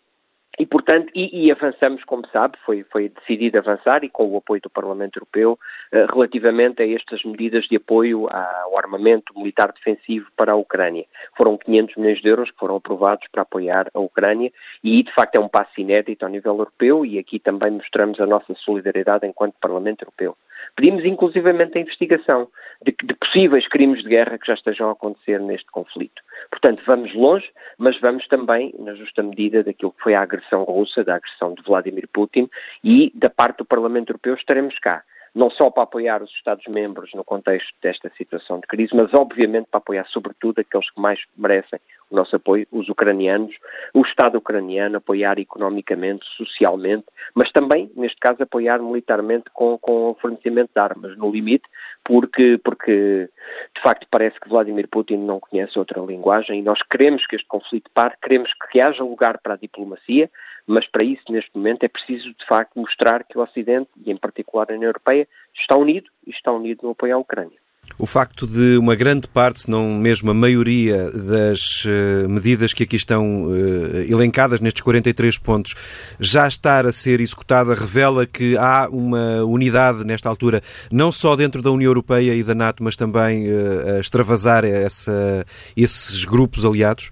e, 0.58 0.66
portanto, 0.66 1.10
e, 1.14 1.46
e, 1.46 1.50
avançamos, 1.50 2.04
como 2.04 2.26
sabe, 2.28 2.58
foi, 2.66 2.84
foi 2.90 3.08
decidido 3.08 3.56
avançar 3.56 4.04
e 4.04 4.10
com 4.10 4.26
o 4.26 4.36
apoio 4.36 4.60
do 4.60 4.68
Parlamento 4.68 5.16
Europeu 5.16 5.52
uh, 5.52 6.12
relativamente 6.12 6.82
a 6.82 6.92
estas 6.92 7.24
medidas 7.24 7.64
de 7.66 7.76
apoio 7.76 8.28
ao 8.28 8.76
armamento 8.76 9.32
militar 9.34 9.72
defensivo 9.72 10.26
para 10.36 10.52
a 10.52 10.56
Ucrânia. 10.56 11.06
Foram 11.36 11.56
500 11.56 11.96
milhões 11.96 12.20
de 12.20 12.28
euros 12.28 12.50
que 12.50 12.58
foram 12.58 12.76
aprovados 12.76 13.26
para 13.32 13.42
apoiar 13.42 13.88
a 13.94 14.00
Ucrânia 14.00 14.52
e, 14.82 15.02
de 15.02 15.14
facto, 15.14 15.36
é 15.36 15.40
um 15.40 15.48
passo 15.48 15.80
inédito 15.80 16.26
ao 16.26 16.30
nível 16.30 16.52
europeu 16.52 17.06
e 17.06 17.18
aqui 17.18 17.38
também 17.38 17.70
mostramos 17.70 18.20
a 18.20 18.26
nossa 18.26 18.54
solidariedade 18.56 19.26
enquanto 19.26 19.54
Parlamento 19.60 20.02
Europeu. 20.02 20.36
Pedimos 20.80 21.04
inclusivamente 21.04 21.76
a 21.76 21.80
investigação 21.82 22.48
de, 22.82 22.96
de, 23.04 23.12
possíveis 23.12 23.68
crimes 23.68 24.02
de 24.02 24.08
guerra 24.08 24.38
que 24.38 24.46
já 24.46 24.54
estejam 24.54 24.88
a 24.88 24.92
acontecer 24.92 25.38
neste 25.38 25.70
conflito. 25.70 26.22
Portanto, 26.50 26.82
vamos 26.86 27.14
longe, 27.14 27.46
mas 27.76 28.00
vamos 28.00 28.26
também 28.28 28.74
na 28.78 28.94
justa 28.94 29.22
medida 29.22 29.62
daquilo 29.62 29.92
que 29.92 30.02
foi 30.02 30.14
a 30.14 30.22
agressão 30.22 30.64
russa, 30.64 31.04
da 31.04 31.16
agressão 31.16 31.52
de 31.52 31.62
Vladimir 31.64 32.08
Putin 32.10 32.48
e 32.82 33.12
da 33.14 33.28
parte 33.28 33.58
do 33.58 33.66
Parlamento 33.66 34.08
Europeu 34.08 34.32
estaremos 34.32 34.78
cá 34.78 35.04
não 35.34 35.50
só 35.50 35.70
para 35.70 35.82
apoiar 35.82 36.22
os 36.22 36.30
Estados-membros 36.30 37.12
no 37.14 37.22
contexto 37.22 37.72
desta 37.82 38.10
situação 38.16 38.58
de 38.58 38.66
crise, 38.66 38.96
mas 38.96 39.12
obviamente 39.12 39.68
para 39.70 39.78
apoiar 39.78 40.06
sobretudo 40.06 40.60
aqueles 40.60 40.90
que 40.90 41.00
mais 41.00 41.20
merecem 41.36 41.78
nosso 42.10 42.36
apoio, 42.36 42.66
os 42.70 42.88
ucranianos, 42.88 43.54
o 43.94 44.02
Estado 44.02 44.38
ucraniano, 44.38 44.96
apoiar 44.96 45.38
economicamente, 45.38 46.26
socialmente, 46.36 47.04
mas 47.34 47.50
também, 47.52 47.90
neste 47.96 48.18
caso, 48.18 48.42
apoiar 48.42 48.80
militarmente 48.80 49.44
com, 49.52 49.78
com 49.78 50.10
o 50.10 50.14
fornecimento 50.14 50.70
de 50.74 50.80
armas, 50.80 51.16
no 51.16 51.30
limite, 51.30 51.64
porque, 52.04 52.58
porque 52.64 53.28
de 53.74 53.82
facto 53.82 54.06
parece 54.10 54.38
que 54.40 54.48
Vladimir 54.48 54.88
Putin 54.88 55.18
não 55.18 55.38
conhece 55.40 55.78
outra 55.78 56.00
linguagem 56.00 56.60
e 56.60 56.62
nós 56.62 56.82
queremos 56.82 57.26
que 57.26 57.36
este 57.36 57.46
conflito 57.48 57.90
pare, 57.94 58.14
queremos 58.22 58.50
que 58.70 58.80
haja 58.80 59.02
lugar 59.02 59.38
para 59.38 59.54
a 59.54 59.58
diplomacia, 59.58 60.30
mas 60.66 60.86
para 60.86 61.02
isso, 61.02 61.22
neste 61.30 61.50
momento, 61.54 61.84
é 61.84 61.88
preciso, 61.88 62.28
de 62.32 62.46
facto, 62.46 62.78
mostrar 62.78 63.24
que 63.24 63.36
o 63.36 63.42
Ocidente, 63.42 63.90
e 64.04 64.10
em 64.10 64.16
particular 64.16 64.66
a 64.70 64.74
União 64.74 64.88
Europeia, 64.88 65.26
está 65.54 65.76
unido 65.76 66.08
e 66.26 66.30
está 66.30 66.52
unido 66.52 66.80
no 66.82 66.90
apoio 66.90 67.16
à 67.16 67.18
Ucrânia. 67.18 67.58
O 68.00 68.06
facto 68.06 68.46
de 68.46 68.78
uma 68.78 68.94
grande 68.94 69.28
parte, 69.28 69.60
se 69.60 69.70
não 69.70 69.92
mesmo 69.92 70.30
a 70.30 70.34
maioria 70.34 71.10
das 71.10 71.84
uh, 71.84 72.26
medidas 72.26 72.72
que 72.72 72.84
aqui 72.84 72.96
estão 72.96 73.44
uh, 73.44 73.96
elencadas 74.08 74.58
nestes 74.58 74.82
43 74.82 75.38
pontos 75.38 75.74
já 76.18 76.48
estar 76.48 76.86
a 76.86 76.92
ser 76.92 77.20
executada 77.20 77.74
revela 77.74 78.26
que 78.26 78.56
há 78.56 78.88
uma 78.88 79.44
unidade 79.44 80.02
nesta 80.02 80.30
altura, 80.30 80.62
não 80.90 81.12
só 81.12 81.36
dentro 81.36 81.60
da 81.60 81.70
União 81.70 81.90
Europeia 81.90 82.34
e 82.34 82.42
da 82.42 82.54
NATO, 82.54 82.82
mas 82.82 82.96
também 82.96 83.52
uh, 83.52 83.96
a 83.96 84.00
extravasar 84.00 84.64
essa, 84.64 85.44
esses 85.76 86.24
grupos 86.24 86.64
aliados? 86.64 87.10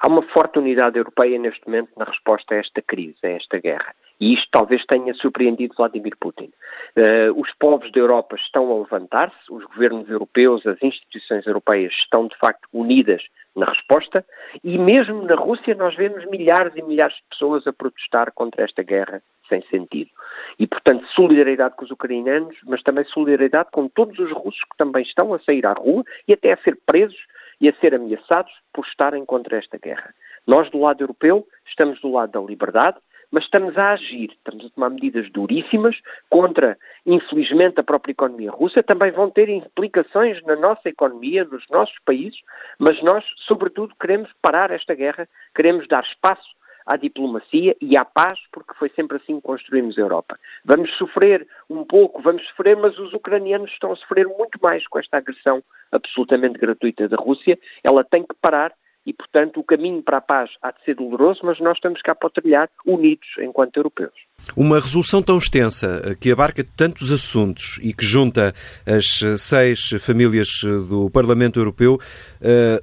Há 0.00 0.08
uma 0.08 0.22
forte 0.32 0.58
unidade 0.58 0.96
europeia 0.96 1.38
neste 1.38 1.60
momento 1.66 1.90
na 1.96 2.06
resposta 2.06 2.54
a 2.54 2.58
esta 2.58 2.80
crise, 2.80 3.18
a 3.22 3.28
esta 3.28 3.58
guerra. 3.58 3.94
E 4.22 4.34
isto 4.34 4.46
talvez 4.52 4.86
tenha 4.86 5.12
surpreendido 5.14 5.74
Vladimir 5.76 6.16
Putin. 6.20 6.48
Uh, 6.96 7.40
os 7.40 7.52
povos 7.58 7.90
da 7.90 7.98
Europa 7.98 8.36
estão 8.36 8.70
a 8.70 8.78
levantar-se, 8.78 9.52
os 9.52 9.64
governos 9.64 10.08
europeus, 10.08 10.64
as 10.64 10.80
instituições 10.80 11.44
europeias 11.44 11.92
estão 11.94 12.28
de 12.28 12.38
facto 12.38 12.68
unidas 12.72 13.20
na 13.56 13.66
resposta, 13.66 14.24
e 14.62 14.78
mesmo 14.78 15.22
na 15.22 15.34
Rússia 15.34 15.74
nós 15.74 15.96
vemos 15.96 16.24
milhares 16.26 16.72
e 16.76 16.82
milhares 16.82 17.16
de 17.16 17.24
pessoas 17.30 17.66
a 17.66 17.72
protestar 17.72 18.30
contra 18.32 18.62
esta 18.62 18.84
guerra 18.84 19.20
sem 19.48 19.60
sentido. 19.62 20.10
E, 20.56 20.68
portanto, 20.68 21.04
solidariedade 21.16 21.74
com 21.74 21.84
os 21.84 21.90
ucranianos, 21.90 22.56
mas 22.64 22.80
também 22.84 23.04
solidariedade 23.06 23.70
com 23.72 23.88
todos 23.88 24.16
os 24.20 24.30
russos 24.30 24.62
que 24.70 24.76
também 24.78 25.02
estão 25.02 25.34
a 25.34 25.40
sair 25.40 25.66
à 25.66 25.72
rua 25.72 26.04
e 26.28 26.32
até 26.32 26.52
a 26.52 26.56
ser 26.58 26.78
presos 26.86 27.18
e 27.60 27.68
a 27.68 27.74
ser 27.80 27.92
ameaçados 27.92 28.52
por 28.72 28.86
estarem 28.86 29.26
contra 29.26 29.58
esta 29.58 29.78
guerra. 29.78 30.14
Nós, 30.46 30.70
do 30.70 30.78
lado 30.78 31.02
europeu, 31.02 31.44
estamos 31.66 32.00
do 32.00 32.12
lado 32.12 32.30
da 32.30 32.40
liberdade, 32.40 32.98
mas 33.32 33.44
estamos 33.44 33.76
a 33.78 33.92
agir, 33.92 34.30
estamos 34.30 34.66
a 34.66 34.70
tomar 34.70 34.90
medidas 34.90 35.28
duríssimas 35.32 35.96
contra, 36.28 36.78
infelizmente, 37.06 37.80
a 37.80 37.82
própria 37.82 38.12
economia 38.12 38.50
russa. 38.50 38.82
Também 38.82 39.10
vão 39.10 39.30
ter 39.30 39.48
implicações 39.48 40.40
na 40.42 40.54
nossa 40.54 40.88
economia, 40.88 41.44
nos 41.44 41.66
nossos 41.70 41.98
países, 42.04 42.38
mas 42.78 43.02
nós, 43.02 43.24
sobretudo, 43.48 43.94
queremos 43.98 44.30
parar 44.42 44.70
esta 44.70 44.94
guerra, 44.94 45.26
queremos 45.54 45.88
dar 45.88 46.04
espaço 46.04 46.48
à 46.84 46.96
diplomacia 46.96 47.74
e 47.80 47.96
à 47.96 48.04
paz, 48.04 48.38
porque 48.52 48.74
foi 48.74 48.90
sempre 48.90 49.16
assim 49.16 49.36
que 49.36 49.42
construímos 49.42 49.96
a 49.96 50.00
Europa. 50.02 50.38
Vamos 50.64 50.90
sofrer 50.96 51.46
um 51.70 51.84
pouco, 51.84 52.20
vamos 52.20 52.46
sofrer, 52.48 52.76
mas 52.76 52.98
os 52.98 53.12
ucranianos 53.14 53.70
estão 53.70 53.92
a 53.92 53.96
sofrer 53.96 54.26
muito 54.26 54.58
mais 54.60 54.86
com 54.88 54.98
esta 54.98 55.16
agressão 55.16 55.62
absolutamente 55.90 56.58
gratuita 56.58 57.08
da 57.08 57.16
Rússia. 57.16 57.58
Ela 57.82 58.04
tem 58.04 58.24
que 58.24 58.34
parar 58.40 58.72
e, 59.04 59.12
portanto, 59.12 59.58
o 59.58 59.64
caminho 59.64 60.02
para 60.02 60.18
a 60.18 60.20
paz 60.20 60.50
há 60.62 60.70
de 60.70 60.82
ser 60.84 60.94
doloroso, 60.94 61.40
mas 61.42 61.58
nós 61.60 61.76
estamos 61.76 62.00
cá 62.02 62.14
para 62.14 62.30
trilhar 62.30 62.68
unidos 62.86 63.26
enquanto 63.38 63.76
europeus. 63.76 64.12
Uma 64.56 64.78
resolução 64.78 65.22
tão 65.22 65.38
extensa, 65.38 66.02
eh, 66.04 66.14
que 66.14 66.30
abarca 66.30 66.64
tantos 66.76 67.10
assuntos 67.10 67.78
e 67.82 67.92
que 67.92 68.04
junta 68.04 68.52
as 68.86 69.22
eh, 69.22 69.36
seis 69.36 69.90
famílias 70.04 70.62
eh, 70.64 70.68
do 70.88 71.10
Parlamento 71.10 71.58
Europeu, 71.58 71.98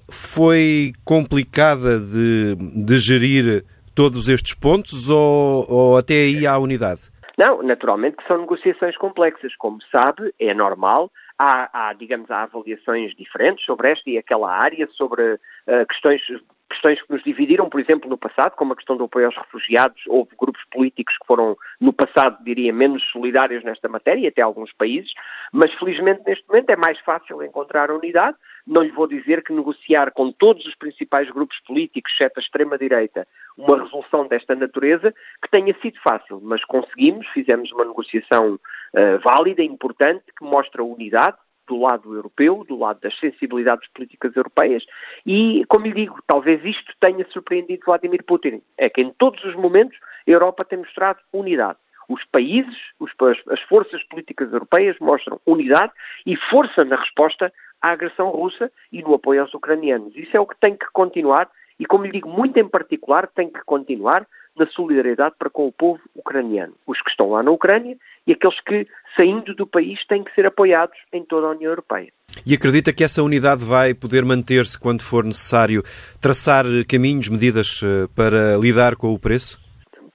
foi 0.10 0.94
complicada 1.04 2.00
de, 2.00 2.56
de 2.56 2.98
gerir 2.98 3.66
todos 3.94 4.30
estes 4.30 4.54
pontos 4.54 5.10
ou, 5.10 5.66
ou 5.70 5.98
até 5.98 6.14
aí 6.14 6.48
há 6.48 6.58
unidade? 6.58 7.02
Não, 7.38 7.62
naturalmente 7.64 8.18
que 8.18 8.28
são 8.28 8.38
negociações 8.40 8.98
complexas. 8.98 9.56
Como 9.58 9.80
sabe, 9.92 10.34
é 10.40 10.54
normal. 10.54 11.12
Há, 11.42 11.70
há, 11.72 11.94
digamos, 11.94 12.30
há 12.30 12.44
avaliações 12.44 13.16
diferentes 13.16 13.64
sobre 13.64 13.92
esta 13.92 14.10
e 14.10 14.18
aquela 14.18 14.52
área, 14.54 14.86
sobre 14.88 15.36
uh, 15.36 15.86
questões 15.88 16.22
questões 16.70 17.02
que 17.02 17.12
nos 17.12 17.24
dividiram, 17.24 17.68
por 17.68 17.82
exemplo, 17.82 18.10
no 18.10 18.18
passado, 18.18 18.56
como 18.56 18.74
a 18.74 18.76
questão 18.76 18.96
do 18.96 19.06
apoio 19.06 19.26
aos 19.26 19.36
refugiados. 19.36 20.02
Houve 20.08 20.32
grupos 20.40 20.62
políticos 20.72 21.18
que 21.18 21.26
foram, 21.26 21.58
no 21.82 21.92
passado, 21.92 22.44
diria, 22.44 22.72
menos 22.72 23.04
solidários 23.12 23.64
nesta 23.64 23.90
matéria, 23.90 24.30
até 24.30 24.42
alguns 24.42 24.72
países, 24.74 25.12
mas 25.52 25.74
felizmente 25.74 26.22
neste 26.26 26.48
momento 26.48 26.70
é 26.70 26.76
mais 26.76 27.00
fácil 27.00 27.42
encontrar 27.44 27.92
unidade. 27.92 28.38
Não 28.68 28.84
lhe 28.84 28.92
vou 28.92 29.08
dizer 29.08 29.44
que 29.44 29.52
negociar 29.52 30.12
com 30.12 30.32
todos 30.32 30.66
os 30.66 30.76
principais 30.76 31.30
grupos 31.32 31.60
políticos, 31.66 32.14
exceto 32.14 32.40
a 32.40 32.44
extrema-direita, 32.44 33.28
uma 33.58 33.82
resolução 33.82 34.28
desta 34.28 34.56
natureza, 34.56 35.14
que 35.42 35.50
tenha 35.50 35.76
sido 35.82 36.00
fácil, 36.02 36.40
mas 36.42 36.64
conseguimos, 36.66 37.28
fizemos 37.30 37.72
uma 37.72 37.86
negociação 37.86 38.56
uh, 38.56 39.20
válida, 39.24 39.64
importante, 39.64 40.24
que 40.38 40.46
mostra 40.46 40.84
unidade, 40.84 41.38
do 41.70 41.80
lado 41.80 42.16
europeu, 42.16 42.66
do 42.68 42.76
lado 42.76 43.00
das 43.00 43.18
sensibilidades 43.20 43.88
políticas 43.94 44.36
europeias, 44.36 44.84
e, 45.26 45.64
como 45.70 45.86
lhe 45.86 45.94
digo, 45.94 46.20
talvez 46.26 46.66
isto 46.66 46.92
tenha 47.00 47.26
surpreendido 47.30 47.86
Vladimir 47.86 48.24
Putin. 48.24 48.62
É 48.78 48.90
que 48.90 49.02
em 49.02 49.12
todos 49.12 49.42
os 49.46 49.56
momentos 49.56 49.98
a 50.28 50.32
Europa 50.32 50.66
tem 50.66 50.80
mostrado 50.80 51.20
unidade. 51.32 51.78
Os 52.10 52.24
países, 52.26 52.76
os, 53.00 53.12
as 53.50 53.62
forças 53.62 54.04
políticas 54.06 54.52
europeias 54.52 54.98
mostram 55.00 55.40
unidade 55.46 55.94
e 56.26 56.36
força 56.36 56.84
na 56.84 56.96
resposta 56.96 57.54
à 57.80 57.92
agressão 57.92 58.32
russa 58.32 58.72
e 58.92 59.04
no 59.04 59.14
apoio 59.14 59.42
aos 59.42 59.54
ucranianos. 59.54 60.16
Isso 60.16 60.36
é 60.36 60.40
o 60.40 60.48
que 60.48 60.60
tem 60.60 60.76
que 60.76 60.88
continuar 60.92 61.48
e, 61.80 61.86
como 61.86 62.04
lhe 62.04 62.12
digo, 62.12 62.28
muito 62.28 62.58
em 62.58 62.68
particular, 62.68 63.28
tem 63.28 63.50
que 63.50 63.62
continuar 63.64 64.28
na 64.58 64.68
solidariedade 64.68 65.36
para 65.40 65.50
com 65.50 65.68
o 65.68 65.72
povo 65.72 66.02
ucraniano. 66.16 66.74
Os 66.86 67.02
que 67.02 67.10
estão 67.10 67.30
lá 67.30 67.42
na 67.42 67.52
Ucrânia 67.52 67.96
e 68.30 68.34
aqueles 68.34 68.60
que, 68.62 68.88
saindo 69.18 69.56
do 69.56 69.66
país, 69.66 70.06
têm 70.08 70.24
que 70.24 70.32
ser 70.36 70.46
apoiados 70.46 70.96
em 71.12 71.26
toda 71.26 71.48
a 71.48 71.50
União 71.50 71.72
Europeia. 71.72 72.12
E 72.46 72.54
acredita 72.54 72.94
que 72.94 73.04
essa 73.04 73.24
unidade 73.24 73.66
vai 73.66 73.96
poder 73.96 74.24
manter-se 74.24 74.80
quando 74.80 75.02
for 75.02 75.24
necessário 75.24 75.84
traçar 76.22 76.64
caminhos, 76.88 77.28
medidas 77.28 77.82
eh, 77.84 78.08
para 78.16 78.56
lidar 78.56 78.96
com 78.96 79.12
o 79.12 79.18
preço? 79.18 79.60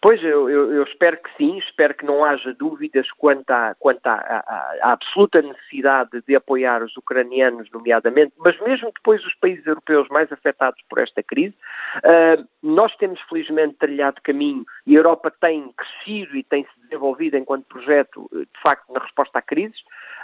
Pois, 0.04 0.22
eu, 0.22 0.50
eu, 0.50 0.82
espero 0.82 1.16
que 1.16 1.34
sim, 1.38 1.56
espero 1.56 1.94
que 1.94 2.04
não 2.04 2.22
haja 2.22 2.52
dúvidas 2.52 3.10
quanto, 3.12 3.50
à, 3.50 3.74
quanto 3.78 4.06
à, 4.06 4.12
à, 4.12 4.76
à, 4.82 4.92
absoluta 4.92 5.40
necessidade 5.40 6.22
de 6.28 6.36
apoiar 6.36 6.82
os 6.82 6.94
ucranianos, 6.94 7.70
nomeadamente, 7.72 8.34
mas 8.36 8.60
mesmo 8.60 8.92
depois 8.94 9.24
os 9.24 9.34
países 9.36 9.64
europeus 9.66 10.06
mais 10.10 10.30
afetados 10.30 10.78
por 10.90 10.98
esta 10.98 11.22
crise. 11.22 11.54
Uh, 11.96 12.46
nós 12.62 12.94
temos 12.96 13.18
felizmente 13.22 13.76
trilhado 13.76 14.20
caminho 14.22 14.66
e 14.86 14.94
a 14.94 14.98
Europa 14.98 15.32
tem 15.40 15.72
crescido 15.72 16.36
e 16.36 16.42
tem 16.42 16.64
se 16.64 16.80
desenvolvido 16.82 17.38
enquanto 17.38 17.64
projeto, 17.64 18.28
de 18.30 18.60
facto, 18.62 18.92
na 18.92 19.00
resposta 19.00 19.38
à 19.38 19.42
crise. 19.42 19.76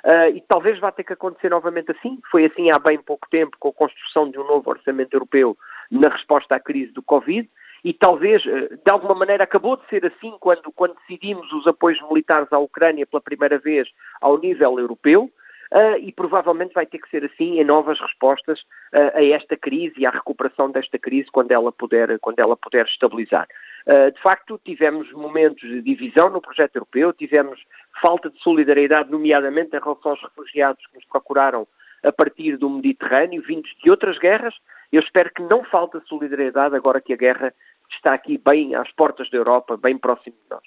Uh, 0.05 0.37
e 0.37 0.43
talvez 0.47 0.79
vá 0.79 0.93
ter 0.93 1.05
que 1.05 1.14
acontecer 1.14 1.49
novamente 1.49 1.90
assim. 1.90 2.19
Foi 2.31 2.45
assim 2.45 2.71
há 2.71 2.79
bem 2.79 2.99
pouco 2.99 3.27
tempo 3.31 3.57
com 3.59 3.71
a 3.71 3.73
construção 3.73 4.31
de 4.31 4.38
um 4.38 4.45
novo 4.47 4.69
orçamento 4.69 5.14
europeu 5.14 5.57
na 5.90 6.11
resposta 6.11 6.57
à 6.57 6.61
crise 6.61 6.93
do 6.93 7.03
Covid 7.03 7.49
e 7.85 7.93
talvez, 7.93 8.45
eh, 8.47 8.69
de 8.85 8.93
alguma 8.93 9.14
maneira, 9.14 9.45
acabou 9.45 9.77
de 9.77 9.87
ser 9.88 10.05
assim 10.07 10.35
quando, 10.40 10.71
quando 10.73 10.97
decidimos 11.01 11.51
os 11.53 11.66
apoios 11.66 12.01
militares 12.09 12.53
à 12.53 12.59
Ucrânia 12.59 13.07
pela 13.07 13.21
primeira 13.21 13.59
vez 13.59 13.88
ao 14.21 14.38
nível 14.38 14.79
europeu. 14.79 15.31
Uh, 15.73 15.95
e 16.01 16.11
provavelmente 16.11 16.75
vai 16.75 16.85
ter 16.85 16.99
que 16.99 17.09
ser 17.09 17.25
assim 17.25 17.61
em 17.61 17.64
novas 17.64 17.97
respostas 18.01 18.59
uh, 18.93 19.14
a 19.16 19.25
esta 19.25 19.57
crise 19.57 19.95
e 19.99 20.05
à 20.05 20.11
recuperação 20.11 20.69
desta 20.69 20.99
crise 20.99 21.31
quando 21.31 21.53
ela 21.53 21.71
puder, 21.71 22.19
quando 22.19 22.40
ela 22.40 22.57
puder 22.57 22.85
estabilizar. 22.87 23.47
Uh, 23.87 24.11
de 24.11 24.21
facto, 24.21 24.61
tivemos 24.64 25.12
momentos 25.12 25.62
de 25.62 25.81
divisão 25.81 26.29
no 26.29 26.40
projeto 26.40 26.75
europeu, 26.75 27.12
tivemos 27.12 27.62
falta 28.03 28.29
de 28.29 28.43
solidariedade, 28.43 29.12
nomeadamente 29.12 29.77
em 29.77 29.79
relação 29.79 30.11
aos 30.11 30.21
refugiados 30.21 30.85
que 30.88 30.97
nos 30.97 31.05
procuraram 31.05 31.69
a 32.03 32.11
partir 32.11 32.57
do 32.57 32.69
Mediterrâneo, 32.69 33.43
vindos 33.43 33.71
de 33.83 33.90
outras 33.90 34.19
guerras. 34.19 34.55
Eu 34.93 35.01
espero 35.01 35.31
que 35.33 35.43
não 35.43 35.62
falte 35.64 36.01
solidariedade 36.09 36.75
agora 36.75 37.01
que 37.01 37.12
a 37.12 37.16
guerra 37.16 37.55
está 37.94 38.14
aqui 38.14 38.40
bem 38.44 38.74
às 38.74 38.90
portas 38.92 39.31
da 39.31 39.38
Europa, 39.38 39.76
bem 39.76 39.98
próximo 39.98 40.37
de 40.37 40.50
nós. 40.50 40.62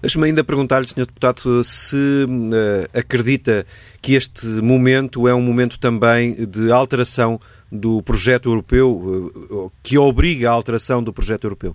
Deixe-me 0.00 0.26
ainda 0.26 0.44
perguntar-lhe, 0.44 0.86
Sr. 0.86 1.06
Deputado, 1.06 1.62
se 1.64 1.96
uh, 2.24 2.98
acredita 2.98 3.64
que 4.02 4.14
este 4.14 4.46
momento 4.46 5.28
é 5.28 5.34
um 5.34 5.40
momento 5.40 5.78
também 5.78 6.34
de 6.46 6.70
alteração 6.72 7.38
do 7.70 8.02
projeto 8.02 8.48
europeu, 8.48 8.90
uh, 8.90 9.72
que 9.82 9.96
obriga 9.98 10.50
à 10.50 10.52
alteração 10.52 11.02
do 11.02 11.12
projeto 11.12 11.44
europeu. 11.44 11.74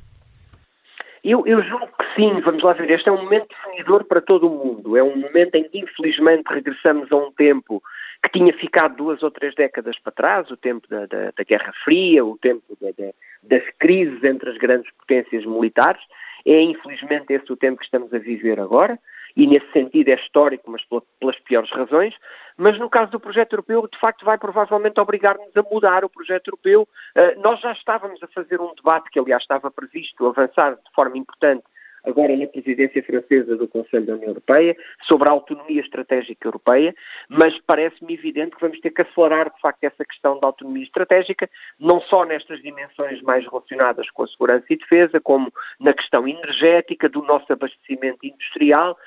Eu, 1.24 1.48
eu, 1.48 1.64
julgo 1.64 1.88
que 1.88 2.16
sim, 2.16 2.42
vamos 2.42 2.62
lá 2.64 2.74
ver. 2.74 2.92
Este 2.92 3.08
é 3.08 3.12
um 3.12 3.24
momento 3.24 3.48
definidor 3.48 4.04
para 4.04 4.20
todo 4.20 4.48
o 4.48 4.50
mundo. 4.50 4.98
É 4.98 5.04
um 5.04 5.16
momento 5.16 5.56
em 5.56 5.64
que, 5.64 5.80
infelizmente, 5.80 6.44
regressamos 6.50 7.10
a 7.12 7.16
um 7.16 7.32
tempo 7.32 7.82
que 8.24 8.40
tinha 8.40 8.54
ficado 8.54 8.96
duas 8.96 9.22
ou 9.22 9.30
três 9.30 9.54
décadas 9.54 10.00
para 10.00 10.12
trás, 10.12 10.50
o 10.50 10.56
tempo 10.56 10.88
da, 10.88 11.06
da, 11.06 11.32
da 11.36 11.44
Guerra 11.44 11.74
Fria, 11.84 12.24
o 12.24 12.38
tempo 12.38 12.64
da, 12.80 12.90
das 13.44 13.64
crises 13.78 14.24
entre 14.24 14.50
as 14.50 14.58
grandes 14.58 14.90
potências 14.94 15.46
militares. 15.46 16.02
É 16.46 16.62
infelizmente 16.62 17.34
esse 17.34 17.52
o 17.52 17.58
tempo 17.58 17.80
que 17.80 17.86
estamos 17.86 18.14
a 18.14 18.18
viver 18.18 18.60
agora, 18.60 18.98
e 19.36 19.48
nesse 19.48 19.70
sentido 19.72 20.10
é 20.10 20.16
histórico, 20.16 20.70
mas 20.70 20.82
pelas 21.20 21.40
piores 21.40 21.70
razões. 21.72 22.14
Mas 22.56 22.78
no 22.78 22.90
caso 22.90 23.12
do 23.12 23.20
projeto 23.20 23.54
europeu, 23.54 23.88
de 23.92 24.00
facto, 24.00 24.24
vai 24.24 24.38
provavelmente 24.38 25.00
obrigar-nos 25.00 25.56
a 25.58 25.64
mudar 25.64 26.06
o 26.06 26.10
projeto 26.10 26.50
europeu. 26.50 26.88
Uh, 27.16 27.42
nós 27.42 27.60
já 27.60 27.72
estávamos 27.72 28.22
a 28.22 28.28
fazer 28.28 28.62
um 28.62 28.76
debate 28.76 29.10
que, 29.10 29.20
aliás, 29.20 29.42
estava 29.42 29.72
previsto 29.72 30.28
avançar 30.28 30.76
de 30.76 30.92
forma 30.96 31.18
importante 31.18 31.64
agora 32.04 32.36
na 32.36 32.48
presidência 32.48 33.04
francesa 33.04 33.56
do 33.56 33.68
Conselho 33.68 34.06
da 34.06 34.14
União 34.14 34.30
Europeia, 34.30 34.76
sobre 35.04 35.30
a 35.30 35.32
autonomia 35.32 35.82
estratégica 35.82 36.48
europeia, 36.48 36.94
mas 37.30 37.58
parece-me 37.66 38.14
evidente 38.14 38.56
que 38.56 38.62
vamos 38.62 38.80
ter 38.80 38.92
que 38.92 39.02
acelerar, 39.02 39.54
de 39.54 39.60
facto, 39.62 39.84
essa 39.84 40.06
questão 40.06 40.40
da 40.40 40.48
autonomia 40.48 40.84
estratégica, 40.84 41.50
não 41.80 42.02
só 42.02 42.26
nestas 42.26 42.62
dimensões 42.62 43.22
mais 43.22 43.46
relacionadas 43.46 44.10
com 44.12 44.24
a 44.24 44.28
segurança 44.28 44.66
e 44.70 44.78
defesa, 44.78 45.20
como 45.20 45.52
na 45.80 45.94
questão 45.94 46.28
energética, 46.28 47.10
do 47.10 47.22
nosso 47.24 47.52
abastecimento 47.52 48.26
industrial. 48.26 48.98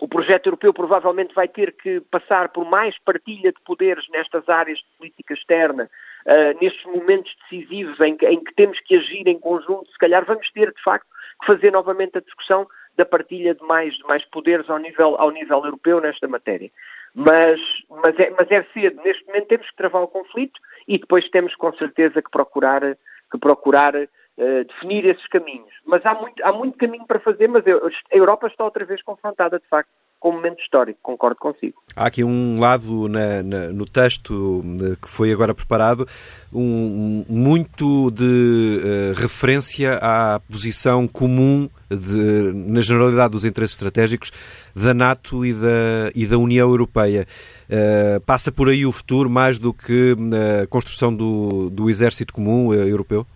O 0.00 0.06
projeto 0.06 0.46
europeu 0.46 0.72
provavelmente 0.72 1.34
vai 1.34 1.48
ter 1.48 1.72
que 1.72 2.00
passar 2.02 2.50
por 2.50 2.64
mais 2.64 2.96
partilha 3.00 3.52
de 3.52 3.60
poderes 3.64 4.08
nestas 4.10 4.48
áreas 4.48 4.78
de 4.78 4.84
política 4.96 5.34
externa, 5.34 5.90
uh, 6.26 6.58
nestes 6.60 6.84
momentos 6.84 7.34
decisivos 7.42 7.98
em 8.00 8.16
que, 8.16 8.26
em 8.26 8.42
que, 8.42 8.54
temos 8.54 8.78
que 8.80 8.96
agir 8.96 9.26
em 9.26 9.38
conjunto. 9.38 9.90
Se 9.90 9.98
calhar 9.98 10.24
vamos 10.24 10.50
ter, 10.52 10.72
de 10.72 10.82
facto, 10.82 11.06
fazer 11.46 11.70
novamente 11.70 12.18
a 12.18 12.20
discussão 12.20 12.66
da 12.96 13.04
partilha 13.04 13.54
de 13.54 13.64
mais, 13.64 13.94
de 13.94 14.04
mais 14.04 14.24
poderes 14.26 14.68
ao 14.68 14.78
nível, 14.78 15.16
ao 15.18 15.30
nível 15.30 15.64
europeu 15.64 16.00
nesta 16.00 16.26
matéria. 16.26 16.70
Mas, 17.14 17.60
mas, 17.88 18.18
é, 18.18 18.30
mas 18.30 18.50
é 18.50 18.62
cedo. 18.74 19.00
Neste 19.02 19.24
momento 19.26 19.46
temos 19.46 19.70
que 19.70 19.76
travar 19.76 20.02
o 20.02 20.08
conflito 20.08 20.60
e 20.86 20.98
depois 20.98 21.28
temos 21.30 21.54
com 21.54 21.72
certeza 21.74 22.20
que 22.20 22.30
procurar, 22.30 22.82
que 23.30 23.38
procurar 23.38 23.94
uh, 23.94 24.64
definir 24.64 25.04
esses 25.06 25.26
caminhos. 25.28 25.72
Mas 25.86 26.04
há 26.04 26.14
muito, 26.14 26.44
há 26.44 26.52
muito 26.52 26.76
caminho 26.76 27.06
para 27.06 27.20
fazer, 27.20 27.48
mas 27.48 27.64
a 27.66 28.16
Europa 28.16 28.48
está 28.48 28.64
outra 28.64 28.84
vez 28.84 29.02
confrontada, 29.02 29.58
de 29.58 29.66
facto, 29.68 29.90
com 30.20 30.30
um 30.30 30.32
momento 30.32 30.60
histórico, 30.60 30.98
concordo 31.02 31.36
consigo. 31.36 31.80
Há 31.94 32.06
aqui 32.06 32.24
um 32.24 32.58
lado 32.58 33.08
na, 33.08 33.42
na, 33.42 33.68
no 33.68 33.84
texto 33.84 34.64
eh, 34.82 34.96
que 35.00 35.08
foi 35.08 35.32
agora 35.32 35.54
preparado, 35.54 36.06
um, 36.52 37.24
muito 37.28 38.10
de 38.10 38.24
uh, 38.24 39.20
referência 39.20 39.98
à 40.00 40.40
posição 40.40 41.06
comum 41.06 41.68
de, 41.88 42.52
na 42.52 42.80
generalidade 42.80 43.32
dos 43.32 43.44
interesses 43.44 43.74
estratégicos 43.74 44.32
da 44.74 44.92
NATO 44.92 45.44
e 45.44 45.52
da, 45.52 46.10
e 46.14 46.26
da 46.26 46.38
União 46.38 46.68
Europeia. 46.68 47.26
Uh, 47.68 48.20
passa 48.22 48.50
por 48.50 48.68
aí 48.68 48.84
o 48.84 48.92
futuro 48.92 49.30
mais 49.30 49.58
do 49.58 49.72
que 49.72 50.16
a 50.62 50.66
construção 50.66 51.14
do, 51.14 51.70
do 51.70 51.88
exército 51.88 52.32
comum 52.32 52.68
uh, 52.68 52.74
europeu? 52.74 53.26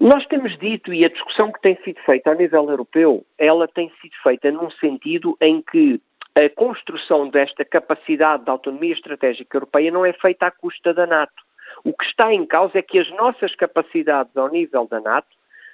Nós 0.00 0.24
temos 0.28 0.56
dito, 0.56 0.94
e 0.94 1.04
a 1.04 1.10
discussão 1.10 1.52
que 1.52 1.60
tem 1.60 1.76
sido 1.84 2.00
feita 2.06 2.30
a 2.30 2.34
nível 2.34 2.70
europeu, 2.70 3.22
ela 3.36 3.68
tem 3.68 3.92
sido 4.00 4.14
feita 4.22 4.50
num 4.50 4.70
sentido 4.70 5.36
em 5.38 5.60
que 5.60 6.00
a 6.34 6.48
construção 6.48 7.28
desta 7.28 7.66
capacidade 7.66 8.44
de 8.44 8.50
autonomia 8.50 8.94
estratégica 8.94 9.58
europeia 9.58 9.90
não 9.90 10.06
é 10.06 10.14
feita 10.14 10.46
à 10.46 10.50
custa 10.50 10.94
da 10.94 11.06
NATO. 11.06 11.42
O 11.84 11.92
que 11.92 12.04
está 12.06 12.32
em 12.32 12.46
causa 12.46 12.78
é 12.78 12.82
que 12.82 12.98
as 12.98 13.10
nossas 13.10 13.54
capacidades 13.54 14.34
ao 14.38 14.48
nível 14.48 14.86
da 14.86 15.02
NATO, 15.02 15.28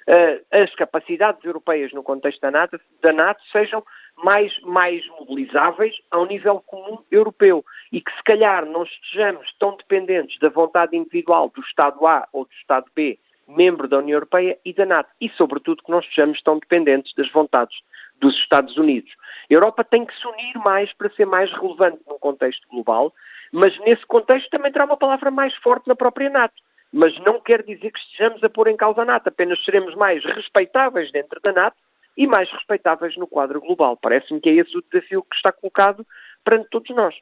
eh, 0.07 0.41
as 0.51 0.75
capacidades 0.75 1.41
europeias 1.45 1.93
no 1.93 2.03
contexto 2.03 2.41
da 2.41 2.51
NATO, 2.51 2.77
da 3.01 3.13
NATO 3.13 3.41
sejam 3.49 3.81
mais, 4.17 4.51
mais 4.63 5.07
mobilizáveis 5.19 5.95
ao 6.11 6.25
nível 6.25 6.61
comum 6.67 7.01
europeu 7.09 7.63
e 7.93 8.01
que 8.01 8.11
se 8.11 8.23
calhar 8.23 8.65
não 8.65 8.83
estejamos 8.83 9.49
tão 9.57 9.77
dependentes 9.77 10.37
da 10.39 10.49
vontade 10.49 10.97
individual 10.97 11.49
do 11.49 11.61
Estado 11.61 12.05
A 12.05 12.27
ou 12.33 12.43
do 12.43 12.51
Estado 12.51 12.87
B 12.93 13.17
membro 13.47 13.87
da 13.87 13.99
União 13.99 14.15
Europeia 14.15 14.57
e 14.65 14.73
da 14.73 14.85
NATO. 14.85 15.09
E, 15.21 15.29
sobretudo, 15.29 15.83
que 15.83 15.91
não 15.91 15.99
estejamos 15.99 16.41
tão 16.41 16.59
dependentes 16.59 17.13
das 17.15 17.31
vontades 17.31 17.77
dos 18.19 18.35
Estados 18.35 18.77
Unidos. 18.77 19.11
A 19.49 19.53
Europa 19.53 19.83
tem 19.83 20.05
que 20.05 20.15
se 20.15 20.27
unir 20.27 20.57
mais 20.57 20.91
para 20.93 21.09
ser 21.11 21.25
mais 21.25 21.51
relevante 21.51 21.99
num 22.07 22.17
contexto 22.19 22.67
global, 22.67 23.13
mas 23.51 23.77
nesse 23.79 24.05
contexto 24.05 24.49
também 24.49 24.71
terá 24.71 24.85
uma 24.85 24.97
palavra 24.97 25.31
mais 25.31 25.55
forte 25.57 25.87
na 25.87 25.95
própria 25.95 26.29
NATO. 26.29 26.55
Mas 26.91 27.17
não 27.19 27.39
quer 27.39 27.63
dizer 27.63 27.91
que 27.91 27.99
estejamos 27.99 28.43
a 28.43 28.49
pôr 28.49 28.67
em 28.67 28.77
causa 28.77 29.01
a 29.01 29.05
NATO, 29.05 29.27
apenas 29.27 29.63
seremos 29.63 29.93
mais 29.95 30.23
respeitáveis 30.23 31.11
dentro 31.11 31.39
da 31.41 31.51
NATO 31.51 31.77
e 32.15 32.25
mais 32.25 32.49
respeitáveis 32.51 33.15
no 33.17 33.27
quadro 33.27 33.61
global. 33.61 33.97
Parece-me 33.97 34.39
que 34.39 34.49
é 34.49 34.53
esse 34.53 34.75
o 34.75 34.83
desafio 34.91 35.21
que 35.21 35.35
está 35.35 35.51
colocado 35.51 36.05
perante 36.43 36.69
todos 36.69 36.89
nós. 36.95 37.15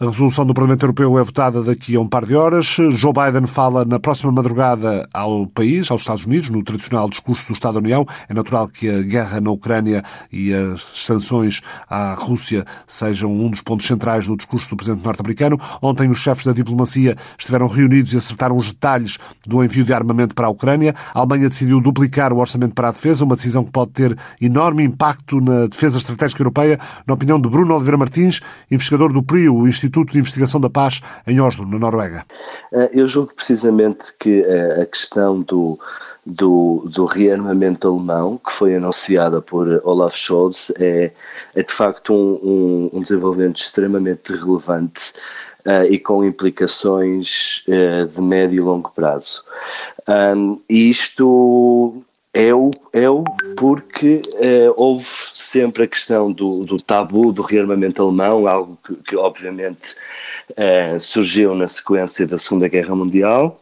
A 0.00 0.06
resolução 0.06 0.44
do 0.44 0.52
Parlamento 0.52 0.82
Europeu 0.82 1.16
é 1.20 1.22
votada 1.22 1.62
daqui 1.62 1.94
a 1.94 2.00
um 2.00 2.08
par 2.08 2.26
de 2.26 2.34
horas. 2.34 2.66
Joe 2.66 3.12
Biden 3.12 3.46
fala 3.46 3.84
na 3.84 4.00
próxima 4.00 4.32
madrugada 4.32 5.08
ao 5.14 5.46
país, 5.46 5.88
aos 5.88 6.00
Estados 6.00 6.24
Unidos, 6.26 6.48
no 6.48 6.64
tradicional 6.64 7.08
discurso 7.08 7.46
do 7.46 7.54
Estado 7.54 7.74
da 7.74 7.78
União. 7.78 8.04
É 8.28 8.34
natural 8.34 8.66
que 8.66 8.90
a 8.90 9.02
guerra 9.02 9.40
na 9.40 9.52
Ucrânia 9.52 10.02
e 10.32 10.52
as 10.52 10.84
sanções 10.94 11.60
à 11.88 12.12
Rússia 12.14 12.64
sejam 12.88 13.30
um 13.30 13.48
dos 13.48 13.60
pontos 13.60 13.86
centrais 13.86 14.26
do 14.26 14.36
discurso 14.36 14.68
do 14.70 14.76
presidente 14.76 15.04
norte-americano. 15.04 15.60
Ontem 15.80 16.10
os 16.10 16.18
chefes 16.18 16.44
da 16.44 16.52
diplomacia 16.52 17.14
estiveram 17.38 17.68
reunidos 17.68 18.14
e 18.14 18.16
acertaram 18.16 18.56
os 18.56 18.72
detalhes 18.72 19.16
do 19.46 19.62
envio 19.62 19.84
de 19.84 19.94
armamento 19.94 20.34
para 20.34 20.48
a 20.48 20.50
Ucrânia. 20.50 20.92
A 21.14 21.20
Alemanha 21.20 21.48
decidiu 21.48 21.80
duplicar 21.80 22.32
o 22.32 22.38
orçamento 22.38 22.74
para 22.74 22.88
a 22.88 22.92
defesa, 22.92 23.24
uma 23.24 23.36
decisão 23.36 23.62
que 23.62 23.70
pode 23.70 23.92
ter 23.92 24.18
enorme 24.40 24.82
impacto 24.82 25.40
na 25.40 25.68
defesa 25.68 25.98
estratégica 25.98 26.42
europeia, 26.42 26.80
na 27.06 27.14
opinião 27.14 27.40
de 27.40 27.48
Bruno 27.48 27.72
Oliveira 27.72 27.96
Martins, 27.96 28.40
investigador 28.68 29.12
do 29.12 29.22
PRIO, 29.22 29.54
o 29.54 29.68
Instituto 29.68 29.83
de 29.88 30.18
Investigação 30.18 30.60
da 30.60 30.70
Paz 30.70 31.00
em 31.26 31.40
Oslo, 31.40 31.66
na 31.66 31.78
Noruega? 31.78 32.24
Eh, 32.72 32.90
eu 32.92 33.08
julgo 33.08 33.34
precisamente 33.34 34.12
que 34.18 34.42
eh, 34.42 34.82
a 34.82 34.86
questão 34.86 35.40
do, 35.40 35.78
do, 36.24 36.88
do 36.92 37.04
rearmamento 37.04 37.88
alemão, 37.88 38.38
que 38.38 38.52
foi 38.52 38.74
anunciada 38.74 39.42
por 39.42 39.68
Olaf 39.84 40.16
Scholz, 40.16 40.72
é, 40.78 41.12
é 41.54 41.62
de 41.62 41.72
facto 41.72 42.14
um, 42.14 42.40
um, 42.42 42.90
um 42.94 43.00
desenvolvimento 43.00 43.56
extremamente 43.60 44.32
relevante 44.32 45.12
uh, 45.66 45.84
e 45.88 45.98
com 45.98 46.24
implicações 46.24 47.64
uh, 47.68 48.06
de 48.06 48.22
médio 48.22 48.56
e 48.56 48.60
longo 48.60 48.90
prazo. 48.94 49.42
Um, 50.08 50.60
isto 50.68 52.02
é 52.34 52.52
é 52.92 53.08
o 53.08 53.22
porque 53.56 54.20
uh, 54.34 54.74
houve 54.76 55.06
sempre 55.32 55.84
a 55.84 55.86
questão 55.86 56.32
do, 56.32 56.64
do, 56.64 56.76
tabu 56.76 57.32
do 57.32 57.42
rearmamento 57.42 58.02
alemão, 58.02 58.48
algo 58.48 58.76
que, 58.84 58.94
que 58.96 59.16
obviamente 59.16 59.94
uh, 60.50 61.00
surgiu 61.00 61.54
na 61.54 61.68
sequência 61.68 62.26
da 62.26 62.36
Segunda 62.36 62.66
Guerra 62.66 62.94
Mundial. 62.96 63.60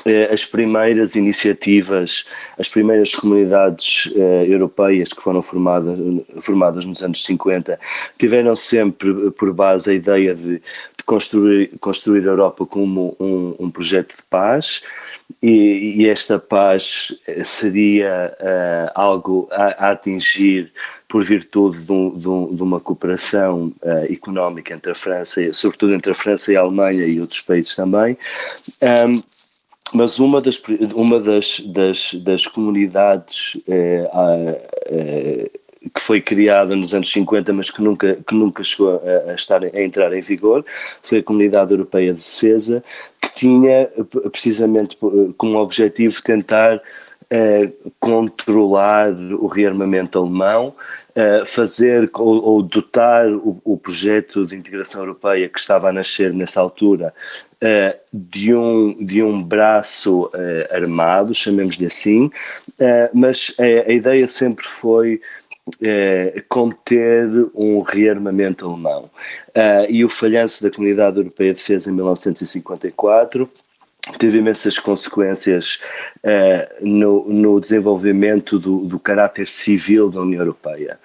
Uh, 0.00 0.32
as 0.32 0.44
primeiras 0.44 1.14
iniciativas, 1.14 2.24
as 2.58 2.68
primeiras 2.68 3.14
comunidades 3.14 4.12
europeias 4.46 5.12
que 5.12 5.22
foram 5.22 5.42
formadas, 5.42 5.96
formadas 6.40 6.84
nos 6.84 7.02
anos 7.02 7.22
50 7.22 7.78
tiveram 8.18 8.56
sempre 8.56 9.30
por 9.30 9.52
base 9.52 9.90
a 9.90 9.94
ideia 9.94 10.34
de, 10.34 10.54
de 10.54 10.62
construir, 11.04 11.70
construir 11.80 12.22
a 12.22 12.32
Europa 12.32 12.66
como 12.66 13.16
um, 13.18 13.54
um 13.58 13.70
projeto 13.70 14.16
de 14.16 14.22
paz 14.28 14.82
e, 15.42 16.02
e 16.02 16.08
esta 16.08 16.38
paz 16.38 17.14
seria 17.44 18.34
uh, 18.40 18.92
algo 18.94 19.48
a, 19.50 19.86
a, 19.86 19.90
atingir 19.92 20.72
por 21.08 21.24
virtude 21.24 21.78
de, 21.78 21.92
um, 21.92 22.18
de, 22.18 22.28
um, 22.28 22.54
de 22.54 22.62
uma 22.62 22.80
cooperação 22.80 23.72
uh, 23.82 24.12
económica 24.12 24.74
entre 24.74 24.92
a 24.92 24.94
França, 24.94 25.52
sobretudo 25.52 25.94
entre 25.94 26.12
a 26.12 26.14
França 26.14 26.52
e 26.52 26.56
a 26.56 26.60
Alemanha 26.60 27.04
e 27.04 27.20
outros 27.20 27.40
países 27.40 27.74
também. 27.74 28.16
Mas 29.92 30.20
uma 30.20 30.40
das, 30.40 30.62
uma 30.94 31.18
das, 31.18 31.60
das, 31.60 32.14
das 32.14 32.46
comunidades 32.46 33.56
uh, 33.66 34.10
que 35.94 36.00
foi 36.00 36.20
criada 36.20 36.76
nos 36.76 36.92
anos 36.92 37.10
50, 37.10 37.52
mas 37.52 37.70
que 37.70 37.82
nunca, 37.82 38.18
que 38.26 38.34
nunca 38.34 38.62
chegou 38.62 39.00
a, 39.02 39.30
a, 39.30 39.34
estar, 39.34 39.64
a 39.64 39.82
entrar 39.82 40.12
em 40.12 40.20
vigor, 40.20 40.64
foi 41.02 41.18
a 41.18 41.22
Comunidade 41.22 41.72
Europeia 41.72 42.12
de 42.12 42.20
Defesa, 42.20 42.84
que 43.20 43.32
tinha 43.32 43.88
precisamente 44.30 44.96
como 45.36 45.58
objetivo 45.58 46.22
tentar 46.22 46.82
eh, 47.32 47.70
controlar 48.00 49.12
o 49.12 49.46
rearmamento 49.46 50.18
alemão, 50.18 50.74
eh, 51.14 51.44
fazer 51.46 52.10
ou, 52.14 52.42
ou 52.42 52.60
dotar 52.60 53.28
o, 53.28 53.60
o, 53.64 53.78
projeto 53.78 54.44
de 54.44 54.56
integração 54.56 55.02
europeia 55.02 55.48
que 55.48 55.60
estava 55.60 55.88
a 55.88 55.92
nascer 55.92 56.34
nessa 56.34 56.60
altura 56.60 57.14
eh, 57.60 57.96
de, 58.12 58.52
um, 58.52 58.96
de 59.04 59.22
um 59.22 59.40
braço 59.40 60.28
armado, 60.72 61.32
chamemos-lhe 61.32 61.86
assim, 61.86 62.32
mas 63.14 63.54
a, 63.60 63.88
a 63.88 63.92
ideia 63.92 64.26
sempre 64.26 64.66
foi 64.66 65.20
é, 65.80 66.42
conter 66.48 67.28
um 67.54 67.80
rearmamento 67.80 68.66
alemão. 68.66 69.10
Uh, 69.48 69.90
e 69.90 70.04
o 70.04 70.08
falhanço 70.08 70.62
da 70.62 70.70
Comunidade 70.70 71.18
Europeia 71.18 71.52
de 71.52 71.58
Defesa 71.58 71.90
em 71.90 71.94
1954 71.94 73.50
teve 74.18 74.38
imensas 74.38 74.78
consequências 74.78 75.80
uh, 76.24 76.86
no, 76.86 77.28
no, 77.28 77.60
desenvolvimento 77.60 78.58
do, 78.58 78.86
do, 78.86 78.98
caráter 78.98 79.48
civil 79.48 80.10
da 80.10 80.20
União 80.20 80.40
Europeia. 80.40 80.98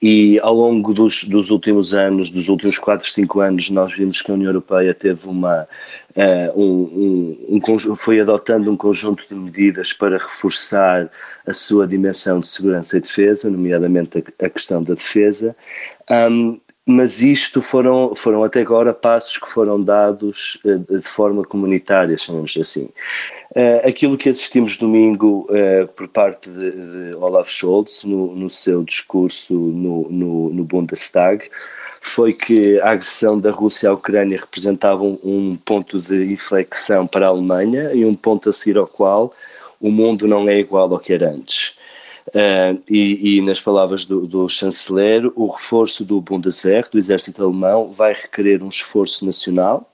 E 0.00 0.38
ao 0.40 0.54
longo 0.54 0.94
dos, 0.94 1.24
dos, 1.24 1.50
últimos 1.50 1.94
anos, 1.94 2.30
dos 2.30 2.48
últimos 2.48 2.78
4, 2.78 3.10
5 3.10 3.40
anos, 3.40 3.70
nós 3.70 3.92
vimos 3.92 4.22
que 4.22 4.30
a 4.30 4.34
União 4.34 4.50
Europeia 4.50 4.94
teve 4.94 5.28
uma. 5.28 5.66
Uh, 6.16 6.60
um, 6.60 7.56
um, 7.56 7.60
um, 7.68 7.96
foi 7.96 8.20
adotando 8.20 8.70
um 8.70 8.76
conjunto 8.76 9.24
de 9.28 9.34
medidas 9.34 9.92
para 9.92 10.18
reforçar 10.18 11.08
a 11.46 11.52
sua 11.52 11.86
dimensão 11.86 12.40
de 12.40 12.48
segurança 12.48 12.96
e 12.96 13.00
defesa, 13.00 13.48
nomeadamente 13.48 14.18
a, 14.18 14.46
a 14.46 14.50
questão 14.50 14.82
da 14.82 14.94
defesa. 14.94 15.54
Um, 16.10 16.58
mas 16.90 17.20
isto 17.20 17.60
foram, 17.60 18.14
foram 18.14 18.42
até 18.42 18.62
agora 18.62 18.94
passos 18.94 19.36
que 19.36 19.46
foram 19.46 19.78
dados 19.78 20.58
uh, 20.64 20.78
de 20.78 21.06
forma 21.06 21.44
comunitária, 21.44 22.16
chamamos 22.16 22.56
assim. 22.58 22.88
Uh, 23.54 23.86
aquilo 23.86 24.16
que 24.16 24.30
assistimos 24.30 24.78
domingo 24.78 25.46
uh, 25.50 25.86
por 25.88 26.08
parte 26.08 26.48
de, 26.48 26.70
de 26.70 27.16
Olaf 27.16 27.50
Scholz 27.50 28.04
no, 28.04 28.34
no, 28.34 28.48
seu 28.48 28.82
discurso 28.82 29.52
no, 29.52 30.08
no, 30.08 30.48
no, 30.48 30.64
Bundestag 30.64 31.50
foi 32.00 32.32
que 32.32 32.80
a 32.80 32.92
agressão 32.92 33.38
da 33.38 33.50
Rússia 33.50 33.90
à 33.90 33.92
Ucrânia 33.92 34.38
representava 34.38 35.04
um, 35.04 35.18
um 35.22 35.58
ponto 35.62 36.00
de 36.00 36.32
inflexão 36.32 37.06
para 37.06 37.26
a 37.26 37.28
Alemanha 37.28 37.92
e 37.92 38.02
um 38.06 38.14
ponto 38.14 38.48
a 38.48 38.52
seguir 38.52 38.78
ao 38.78 38.86
qual 38.86 39.34
o 39.78 39.90
mundo 39.90 40.26
não 40.26 40.48
é 40.48 40.58
igual 40.58 40.90
ao 40.90 40.98
que 40.98 41.12
era 41.12 41.28
antes. 41.28 41.77
Uh, 42.28 42.82
e, 42.88 43.38
e, 43.38 43.42
nas 43.42 43.60
palavras 43.60 44.04
do, 44.04 44.26
do, 44.26 44.48
chanceler, 44.48 45.30
o 45.34 45.46
reforço 45.46 46.04
do 46.04 46.20
Bundeswehr, 46.20 46.84
do 46.90 46.98
exército 46.98 47.42
alemão, 47.42 47.90
vai 47.90 48.12
requerer 48.12 48.62
um 48.62 48.68
esforço 48.68 49.24
nacional 49.24 49.90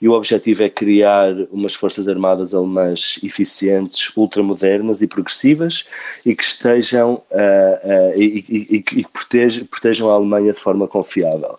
e 0.00 0.08
o 0.08 0.12
objetivo 0.12 0.62
é 0.62 0.68
criar 0.68 1.32
umas 1.50 1.74
forças 1.74 2.08
armadas 2.08 2.54
alemãs 2.54 3.18
eficientes, 3.22 4.14
ultramodernas 4.16 5.02
e 5.02 5.06
progressivas 5.06 5.86
e 6.24 6.34
que 6.34 6.42
estejam 6.42 7.14
uh, 7.14 8.14
uh, 8.14 8.20
e, 8.20 8.44
e, 8.48 8.76
e, 8.76 8.82
que 8.82 9.06
protejam, 9.08 9.66
protejam 9.66 10.10
a 10.10 10.14
Alemanha 10.14 10.52
de 10.52 10.58
forma 10.58 10.88
confiável. 10.88 11.58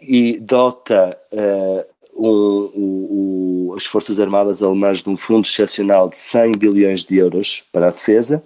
e 0.00 0.38
dota 0.40 1.16
um, 2.16 3.74
as 3.76 3.84
Forças 3.84 4.18
Armadas 4.20 4.62
Alemãs 4.62 5.02
de 5.02 5.10
um 5.10 5.16
fundo 5.16 5.46
excepcional 5.46 6.08
de 6.08 6.16
100 6.16 6.52
bilhões 6.52 7.04
de 7.04 7.16
euros 7.16 7.64
para 7.72 7.88
a 7.88 7.90
defesa, 7.90 8.42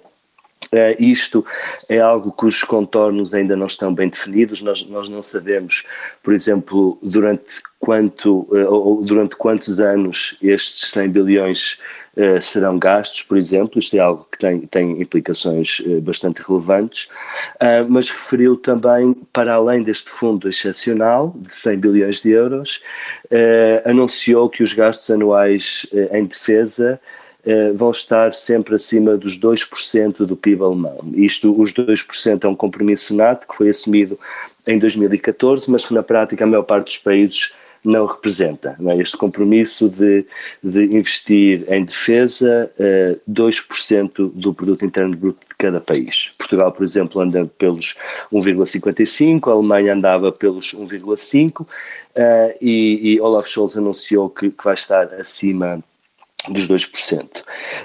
Uh, 0.73 0.92
isto 1.03 1.47
é 1.88 1.99
algo 1.99 2.31
cujos 2.31 2.62
contornos 2.62 3.33
ainda 3.33 3.57
não 3.57 3.66
estão 3.66 3.94
bem 3.94 4.09
definidos. 4.09 4.61
Nós, 4.61 4.87
nós 4.87 5.09
não 5.09 5.23
sabemos, 5.23 5.85
por 6.23 6.35
exemplo, 6.35 6.99
durante, 7.03 7.62
quanto, 7.81 8.40
uh, 8.51 8.71
ou 8.71 9.03
durante 9.03 9.35
quantos 9.35 9.81
anos 9.81 10.37
estes 10.42 10.90
100 10.90 11.09
bilhões 11.09 11.81
uh, 12.18 12.40
serão 12.40 12.79
gastos, 12.79 13.23
por 13.23 13.38
exemplo. 13.38 13.79
Isto 13.79 13.97
é 13.97 14.01
algo 14.01 14.29
que 14.31 14.37
tem, 14.37 14.61
tem 14.61 15.01
implicações 15.01 15.81
bastante 16.03 16.42
relevantes. 16.42 17.09
mas 17.88 18.11
referiu 18.11 18.57
também, 18.57 19.14
para 19.33 19.55
além 19.55 19.83
deste 19.83 20.11
fundo 20.11 20.49
excepcional 20.51 21.35
de 21.38 21.55
100 21.55 21.79
bilhões 21.79 22.21
de 22.21 22.31
euros, 22.31 22.83
anunciou 23.85 24.51
que 24.51 24.62
os 24.62 24.73
gastos 24.73 25.11
anuais 25.11 25.87
em 26.12 26.25
defesa 26.25 27.01
vão 27.74 27.90
estar 27.90 28.32
sempre 28.32 28.74
acima 28.74 29.16
dos 29.16 29.38
2% 29.38 30.26
do 30.26 30.37
PIB 30.37 30.62
alemão. 30.62 30.98
Isto, 31.14 31.58
os 31.61 31.72
2% 31.72 32.44
é 32.44 32.48
um 32.48 32.54
compromisso 32.54 33.14
nato 33.14 33.46
que 33.48 33.56
foi 33.56 33.68
assumido 33.68 34.18
em 34.66 34.78
2014, 34.78 35.70
mas 35.70 35.87
que 35.87 35.94
na 35.94 36.02
prática 36.02 36.44
a 36.44 36.46
maior 36.46 36.62
parte 36.62 36.87
dos 36.87 36.98
países 36.98 37.54
não 37.84 38.06
representa. 38.06 38.76
Não 38.78 38.92
é? 38.92 38.98
Este 38.98 39.16
compromisso 39.16 39.88
de, 39.88 40.24
de 40.62 40.84
investir 40.84 41.64
em 41.72 41.84
defesa 41.84 42.70
uh, 42.78 43.20
2% 43.30 44.30
do 44.34 44.52
produto 44.52 44.84
interno 44.84 45.16
bruto 45.16 45.40
de 45.48 45.56
cada 45.56 45.80
país. 45.80 46.32
Portugal, 46.37 46.72
por 46.72 46.84
exemplo, 46.84 47.20
anda 47.20 47.46
pelos 47.58 47.96
1,55, 48.32 49.48
a 49.48 49.52
Alemanha 49.52 49.94
andava 49.94 50.30
pelos 50.32 50.74
1,5 50.74 51.62
uh, 51.62 51.66
e, 52.61 53.14
e 53.14 53.20
Olaf 53.20 53.48
Scholz 53.48 53.76
anunciou 53.76 54.28
que, 54.28 54.50
que 54.50 54.64
vai 54.64 54.74
estar 54.74 55.14
acima 55.14 55.82
dos 56.48 56.68
2%. 56.68 57.42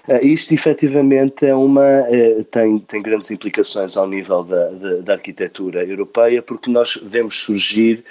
Uh, 0.07 0.25
isto 0.25 0.53
efetivamente 0.53 1.45
é 1.45 1.55
uma, 1.55 2.01
uh, 2.01 2.43
tem, 2.45 2.79
tem 2.79 3.01
grandes 3.01 3.31
implicações 3.31 3.97
ao 3.97 4.07
nível 4.07 4.43
da, 4.43 4.69
da, 4.69 4.95
da, 4.97 5.13
arquitetura 5.13 5.83
europeia, 5.83 6.41
porque 6.41 6.69
nós 6.69 6.99
vemos 7.03 7.39
surgir 7.39 8.03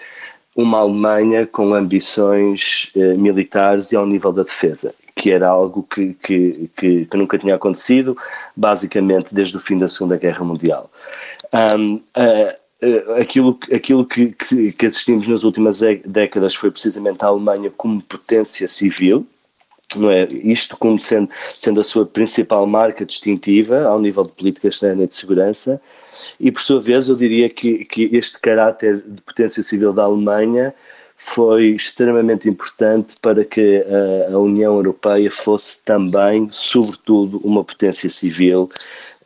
uma 0.55 0.79
Alemanha 0.81 1.47
com 1.47 1.75
ambições 1.75 2.91
uh, 2.97 3.19
militares 3.19 3.93
e 3.93 3.97
ao 3.97 4.07
nível 4.07 4.33
da 4.33 4.43
defesa, 4.43 4.95
que 5.15 5.31
era 5.31 5.49
algo 5.49 5.85
que, 5.85 6.15
que, 6.15 6.71
que, 6.77 7.07
que, 7.07 7.17
nunca 7.17 7.39
tinha 7.39 7.55
acontecido, 7.55 8.17
basicamente 8.57 9.35
desde 9.35 9.57
o 9.57 9.61
fim 9.61 9.79
da 9.79 9.89
Segunda 9.89 10.17
Guerra 10.17 10.45
Mundial. 10.45 10.91
Um, 11.77 12.01
aquilo, 13.21 13.59
aquilo 13.73 14.05
que, 14.05 14.35
que, 14.73 14.87
assistimos 14.87 15.29
nas 15.29 15.45
últimas 15.45 15.81
décadas 16.05 16.55
foi 16.55 16.71
precisamente 16.71 17.23
a 17.23 17.29
Alemanha 17.29 17.71
como 17.71 18.03
potência 18.03 18.67
civil, 18.67 19.27
não 19.99 20.11
é? 20.11 20.25
Isto 20.25 20.77
como 20.77 20.99
sendo, 20.99 21.29
sendo 21.49 21.81
a 21.81 21.85
sua 21.85 22.07
principal 22.07 22.67
marca 22.67 23.05
distintiva 23.05 23.85
ao 23.85 24.01
nível 24.01 24.25
de 24.25 24.33
política 24.33 24.69
externa 24.69 25.05
e 25.05 25.09
de 25.09 25.15
segurança, 25.15 25.81
e 26.39 26.51
por 26.51 26.61
sua 26.61 26.81
vez 26.81 27.09
eu 27.09 27.15
diria 27.15 27.49
que, 27.49 27.85
que 27.85 28.09
este 28.13 28.39
caráter 28.41 29.03
de 29.07 29.23
potência 29.23 29.63
civil 29.63 29.93
da 29.93 30.05
Alemanha 30.05 30.75
foi 31.17 31.67
extremamente 31.67 32.49
importante 32.49 33.15
para 33.23 33.45
que 33.45 33.85
a, 34.29 34.35
a 34.35 34.39
União 34.39 34.75
Europeia 34.75 35.31
fosse 35.31 35.85
também, 35.85 36.49
sobretudo, 36.51 37.41
uma 37.45 37.63
potência 37.65 38.11
civil 38.11 38.69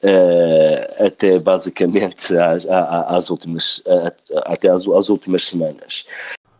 Uh, 0.03 1.07
até 1.07 1.39
basicamente 1.39 2.37
às, 2.37 2.67
às 2.69 3.31
últimas, 3.31 3.79
uh, 3.79 4.13
até 4.45 4.69
às, 4.69 4.87
às, 4.87 5.09
últimas 5.09 5.47
semanas. 5.47 6.07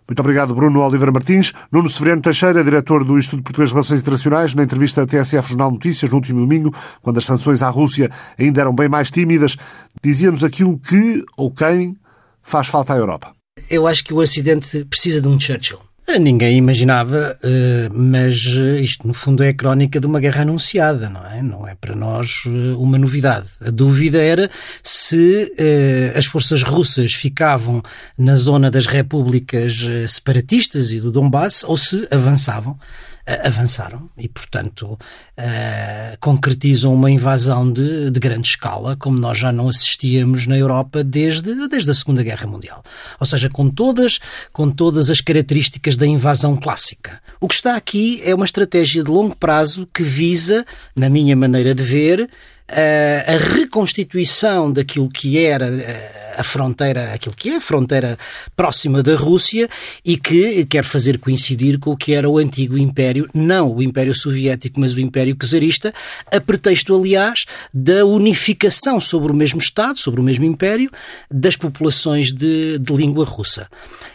Muito 0.09 0.21
obrigado, 0.21 0.55
Bruno 0.55 0.81
Oliveira 0.81 1.11
Martins. 1.11 1.53
Nuno 1.71 1.89
Severino 1.89 2.23
Teixeira, 2.23 2.63
diretor 2.63 3.05
do 3.05 3.19
Instituto 3.19 3.43
Português 3.43 3.71
de 3.71 3.75
Relações 3.75 4.01
Internacionais, 4.01 4.55
na 4.55 4.63
entrevista 4.63 5.03
à 5.03 5.07
TSF 5.07 5.49
Jornal 5.49 5.73
Notícias 5.73 6.11
no 6.11 6.17
último 6.17 6.41
domingo, 6.41 6.73
quando 7.03 7.19
as 7.19 7.25
sanções 7.25 7.61
à 7.61 7.69
Rússia 7.69 8.11
ainda 8.39 8.61
eram 8.61 8.75
bem 8.75 8.89
mais 8.89 9.11
tímidas, 9.11 9.57
dizia-nos 10.03 10.45
aquilo 10.45 10.79
que 10.79 11.25
ou 11.37 11.51
quem 11.51 11.97
faz 12.41 12.69
falta 12.69 12.95
à 12.95 12.97
Europa. 12.97 13.35
Eu 13.69 13.87
acho 13.87 14.05
que 14.05 14.15
o 14.15 14.19
Ocidente 14.19 14.85
precisa 14.85 15.21
de 15.21 15.29
um 15.29 15.41
Churchill. 15.41 15.86
Ninguém 16.09 16.57
imaginava, 16.57 17.37
eh, 17.43 17.89
mas 17.93 18.37
isto 18.81 19.07
no 19.07 19.13
fundo 19.13 19.43
é 19.43 19.49
a 19.49 19.55
crónica 19.55 19.99
de 19.99 20.07
uma 20.07 20.21
guerra 20.21 20.43
anunciada, 20.43 21.11
não 21.11 21.27
é? 21.27 21.43
Não 21.43 21.67
é 21.67 21.75
para 21.75 21.97
nós 21.97 22.45
eh, 22.47 22.75
uma 22.77 22.97
novidade. 22.97 23.49
A 23.61 23.71
dúvida 23.71 24.19
era 24.19 24.49
se 24.83 25.53
eh, 25.59 26.13
as 26.17 26.25
forças 26.25 26.63
russas 26.63 27.13
ficavam 27.13 27.83
na 28.17 28.37
zona 28.37 28.71
das 28.71 28.87
repúblicas 28.87 29.85
separatistas 30.07 30.93
e 30.93 31.01
do 31.01 31.11
Donbass 31.11 31.65
ou 31.65 31.77
se 31.77 32.07
avançavam 32.11 32.79
avançaram 33.27 34.09
e, 34.17 34.29
portanto, 34.29 34.93
uh, 34.93 36.19
concretizam 36.21 36.95
uma 36.95 37.11
invasão 37.11 37.71
de, 37.71 38.11
de, 38.11 38.21
grande 38.21 38.49
escala, 38.49 38.97
como 38.97 39.19
nós 39.19 39.37
já 39.37 39.51
não 39.51 39.69
assistíamos 39.69 40.47
na 40.47 40.57
Europa 40.57 41.03
desde, 41.03 41.69
desde 41.69 41.91
a 41.91 41.95
Segunda 41.95 42.23
Guerra 42.23 42.47
Mundial. 42.47 42.85
Ou 43.19 43.27
seja, 43.27 43.51
com 43.51 43.69
todas, 43.69 44.21
com 44.53 44.71
todas 44.71 45.11
as 45.11 45.21
características 45.21 45.97
da 45.97 46.07
invasão 46.07 46.57
clássica. 46.57 47.21
O 47.41 47.49
que 47.49 47.55
está 47.55 47.77
aqui 47.77 48.23
é 48.25 48.35
uma 48.35 48.45
estratégia 48.45 49.03
de 49.03 49.11
longo 49.11 49.37
prazo 49.37 49.89
que 49.93 50.03
visa, 50.03 50.65
na 50.95 51.09
minha 51.09 51.35
maneira 51.35 51.75
de 51.75 51.83
ver, 51.83 52.31
a 52.69 53.37
reconstituição 53.55 54.73
daquilo 54.73 55.09
que 55.09 55.39
era 55.39 55.69
eh, 55.69 56.35
a 56.37 56.43
fronteira, 56.43 57.15
aquilo 57.15 57.35
que 57.35 57.51
é 57.51 57.57
a 57.57 57.61
fronteira 57.61 58.19
próxima 58.55 59.03
da 59.03 59.15
Rússia 59.17 59.69
e 60.05 60.17
que 60.17 60.67
quer 60.67 60.85
fazer 60.85 61.19
coincidir 61.19 61.79
com 61.79 61.93
o 61.93 61.97
que 61.97 62.13
era 62.13 62.29
o 62.29 62.39
antigo 62.39 62.77
Império, 62.77 63.29
não 63.33 63.75
o 63.75 63.83
Império 63.83 64.15
Soviético, 64.15 64.81
mas 64.81 64.95
o 64.97 65.01
Império 65.01 65.37
Czarista, 65.37 65.95
a 66.31 66.41
pretexto, 66.41 66.95
aliás, 66.95 67.45
da 67.73 68.05
unificação 68.05 69.01
sobre 69.01 69.33
o 69.33 69.35
mesmo 69.35 69.61
Estado, 69.61 70.01
sobre 70.01 70.21
o 70.21 70.25
mesmo 70.25 70.45
Império, 70.45 70.91
das 71.31 71.57
populações 71.57 72.33
de, 72.33 72.79
de 72.79 72.93
língua 72.93 73.25
russa. 73.25 73.69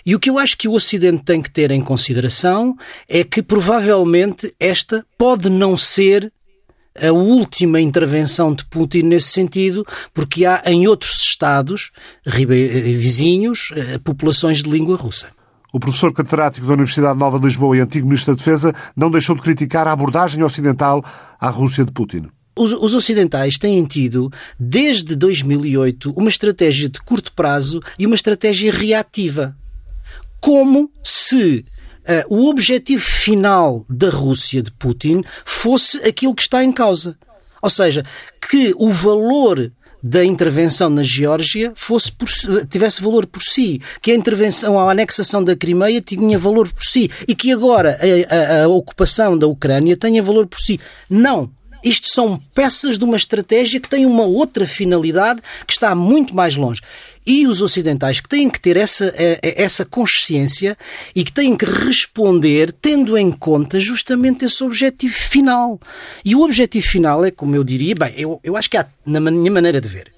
E 0.05 0.13
o 0.13 0.19
que 0.19 0.29
eu 0.29 0.37
acho 0.37 0.57
que 0.57 0.67
o 0.67 0.73
Ocidente 0.73 1.23
tem 1.23 1.41
que 1.41 1.49
ter 1.49 1.71
em 1.71 1.81
consideração 1.81 2.75
é 3.07 3.23
que 3.23 3.41
provavelmente 3.41 4.53
esta 4.59 5.05
pode 5.17 5.49
não 5.49 5.77
ser 5.77 6.31
a 6.99 7.11
última 7.11 7.79
intervenção 7.79 8.53
de 8.53 8.65
Putin 8.65 9.03
nesse 9.03 9.29
sentido, 9.29 9.85
porque 10.13 10.45
há 10.45 10.61
em 10.65 10.87
outros 10.87 11.21
estados 11.21 11.91
vizinhos 12.25 13.71
eh, 13.75 13.97
populações 13.99 14.61
de 14.61 14.69
língua 14.69 14.97
russa. 14.97 15.27
O 15.73 15.79
professor 15.79 16.11
catedrático 16.13 16.67
da 16.67 16.73
Universidade 16.73 17.17
Nova 17.17 17.39
de 17.39 17.45
Lisboa 17.45 17.77
e 17.77 17.79
antigo 17.79 18.05
ministro 18.05 18.33
da 18.33 18.37
Defesa 18.37 18.73
não 18.95 19.09
deixou 19.09 19.35
de 19.35 19.41
criticar 19.41 19.87
a 19.87 19.93
abordagem 19.93 20.43
ocidental 20.43 21.03
à 21.39 21.49
Rússia 21.49 21.85
de 21.85 21.93
Putin. 21.93 22.27
Os, 22.53 22.73
os, 22.73 22.93
ocidentais 22.93 23.57
têm 23.57 23.85
tido, 23.85 24.29
desde 24.59 25.15
2008, 25.15 26.11
uma 26.11 26.27
estratégia 26.27 26.89
de 26.89 26.99
curto 26.99 27.31
prazo 27.31 27.81
e 27.97 28.05
uma 28.05 28.15
estratégia 28.15 28.71
reativa. 28.73 29.55
Como 30.41 30.91
se 31.01 31.63
uh, 32.07 32.35
o 32.35 32.49
objetivo 32.49 33.03
final 33.03 33.85
da 33.89 34.09
Rússia 34.09 34.61
de 34.61 34.71
Putin 34.71 35.23
fosse 35.45 35.97
aquilo 36.07 36.35
que 36.35 36.41
está 36.41 36.63
em 36.63 36.71
causa. 36.71 37.17
Ou 37.61 37.69
seja, 37.69 38.03
que 38.49 38.73
o 38.77 38.89
valor 38.89 39.71
da 40.03 40.25
intervenção 40.25 40.89
na 40.89 41.03
Geórgia 41.03 41.73
fosse 41.75 42.11
por, 42.11 42.27
tivesse 42.67 43.01
valor 43.01 43.27
por 43.27 43.41
si, 43.41 43.79
que 44.01 44.11
a 44.11 44.15
intervenção, 44.15 44.79
a 44.79 44.91
anexação 44.91 45.43
da 45.43 45.55
Crimeia 45.55 46.01
tinha 46.01 46.39
valor 46.39 46.69
por 46.69 46.83
si 46.83 47.09
e 47.27 47.35
que 47.35 47.51
agora 47.51 47.99
a, 48.01 48.35
a, 48.35 48.63
a 48.63 48.67
ocupação 48.67 49.37
da 49.37 49.45
Ucrânia 49.45 49.95
tenha 49.95 50.23
valor 50.23 50.47
por 50.47 50.59
si. 50.59 50.79
Não. 51.09 51.51
Isto 51.83 52.09
são 52.09 52.39
peças 52.53 52.99
de 52.99 53.03
uma 53.03 53.17
estratégia 53.17 53.79
que 53.79 53.89
tem 53.89 54.05
uma 54.05 54.23
outra 54.23 54.67
finalidade 54.67 55.41
que 55.65 55.73
está 55.73 55.95
muito 55.95 56.35
mais 56.35 56.55
longe. 56.55 56.79
E 57.25 57.45
os 57.45 57.61
ocidentais 57.61 58.19
que 58.19 58.27
têm 58.27 58.49
que 58.49 58.59
ter 58.59 58.77
essa, 58.77 59.13
eh, 59.15 59.39
eh, 59.43 59.63
essa 59.63 59.85
consciência 59.85 60.75
e 61.15 61.23
que 61.23 61.31
têm 61.31 61.55
que 61.55 61.65
responder 61.65 62.71
tendo 62.71 63.17
em 63.17 63.31
conta 63.31 63.79
justamente 63.79 64.45
esse 64.45 64.63
objetivo 64.63 65.13
final. 65.13 65.79
E 66.25 66.35
o 66.35 66.41
objetivo 66.41 66.87
final 66.87 67.23
é, 67.23 67.29
como 67.29 67.55
eu 67.55 67.63
diria, 67.63 67.93
bem, 67.93 68.13
eu, 68.17 68.39
eu 68.43 68.57
acho 68.57 68.69
que 68.69 68.77
há, 68.77 68.87
na 69.05 69.19
minha 69.19 69.51
maneira 69.51 69.79
de 69.79 69.87
ver, 69.87 70.11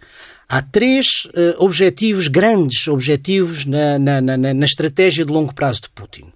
Há 0.47 0.61
três 0.61 1.25
uh, 1.25 1.55
objetivos, 1.57 2.27
grandes 2.27 2.87
objetivos, 2.87 3.65
na, 3.65 3.97
na, 3.97 4.21
na, 4.21 4.37
na, 4.37 4.65
estratégia 4.65 5.25
de 5.25 5.31
longo 5.31 5.51
prazo 5.51 5.83
de 5.83 5.89
Putin. 5.89 6.31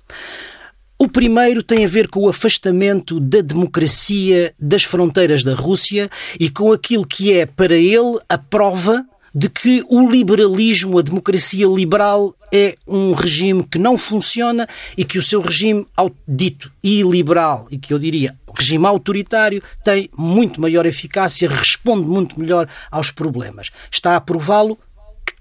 O 0.98 1.08
primeiro 1.08 1.62
tem 1.62 1.86
a 1.86 1.88
ver 1.88 2.08
com 2.08 2.22
o 2.22 2.30
afastamento 2.30 3.20
da 3.20 3.42
democracia 3.42 4.56
das 4.60 4.84
fronteiras 4.84 5.44
da 5.44 5.54
Rússia 5.54 6.10
e 6.40 6.50
com 6.50 6.72
aquilo 6.72 7.06
que 7.06 7.32
é, 7.32 7.46
para 7.46 7.76
ele, 7.76 8.18
a 8.28 8.38
prova 8.38 9.06
de 9.34 9.50
que 9.50 9.84
o 9.90 10.10
liberalismo, 10.10 10.98
a 10.98 11.02
democracia 11.02 11.68
liberal, 11.68 12.36
é 12.54 12.76
um 12.88 13.14
regime 13.14 13.64
que 13.64 13.78
não 13.78 13.98
funciona 13.98 14.68
e 14.98 15.04
que 15.04 15.18
o 15.18 15.22
seu 15.22 15.42
regime 15.42 15.86
dito 16.28 16.72
iliberal 16.84 17.68
e 17.70 17.78
que 17.78 17.94
eu 17.94 18.00
diria 18.00 18.36
regime 18.58 18.88
autoritário 18.88 19.62
tem 19.84 20.10
muito 20.18 20.60
maior 20.60 20.86
eficácia, 20.86 21.48
responde 21.48 22.08
muito 22.08 22.40
melhor 22.40 22.68
aos 22.90 23.12
problemas. 23.12 23.70
Está 23.92 24.16
a 24.16 24.22
prová-lo, 24.22 24.78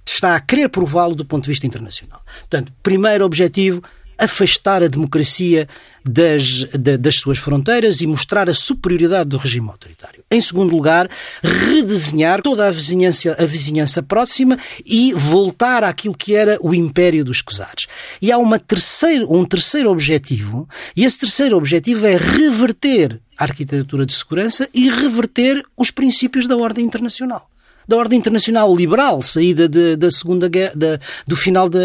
está 0.06 0.36
a 0.36 0.40
querer 0.40 0.68
prová-lo 0.68 1.14
do 1.14 1.24
ponto 1.24 1.44
de 1.44 1.50
vista 1.50 1.66
internacional. 1.66 2.20
Portanto, 2.40 2.72
primeiro 2.82 3.24
objetivo, 3.24 3.82
afastar 4.18 4.82
a 4.82 4.88
democracia 4.88 5.68
das, 6.08 6.64
das 7.00 7.16
suas 7.16 7.38
fronteiras 7.38 8.00
e 8.00 8.06
mostrar 8.06 8.48
a 8.48 8.54
superioridade 8.54 9.28
do 9.28 9.36
regime 9.36 9.68
autoritário. 9.68 10.22
Em 10.30 10.40
segundo 10.40 10.70
lugar, 10.70 11.10
redesenhar 11.42 12.40
toda 12.42 12.66
a 12.66 12.70
vizinhança, 12.70 13.36
a 13.38 13.44
vizinhança 13.44 14.02
próxima 14.02 14.56
e 14.84 15.12
voltar 15.12 15.82
àquilo 15.82 16.16
que 16.16 16.34
era 16.34 16.58
o 16.60 16.74
Império 16.74 17.24
dos 17.24 17.42
Cosares. 17.42 17.86
E 18.22 18.30
há 18.30 18.38
uma 18.38 18.58
terceiro, 18.58 19.32
um 19.32 19.44
terceiro 19.44 19.90
objetivo, 19.90 20.68
e 20.96 21.04
esse 21.04 21.18
terceiro 21.18 21.56
objetivo 21.56 22.06
é 22.06 22.16
reverter 22.16 23.20
a 23.36 23.44
arquitetura 23.44 24.06
de 24.06 24.14
segurança 24.14 24.68
e 24.72 24.88
reverter 24.88 25.62
os 25.76 25.90
princípios 25.90 26.46
da 26.46 26.56
ordem 26.56 26.84
internacional 26.84 27.50
da 27.88 27.96
ordem 27.96 28.18
internacional 28.18 28.74
liberal, 28.74 29.22
saída 29.22 29.68
de, 29.68 29.94
da 29.94 30.10
segunda 30.10 30.48
guerra, 30.48 30.72
da, 30.74 30.98
do 31.24 31.36
final 31.36 31.68
da, 31.68 31.78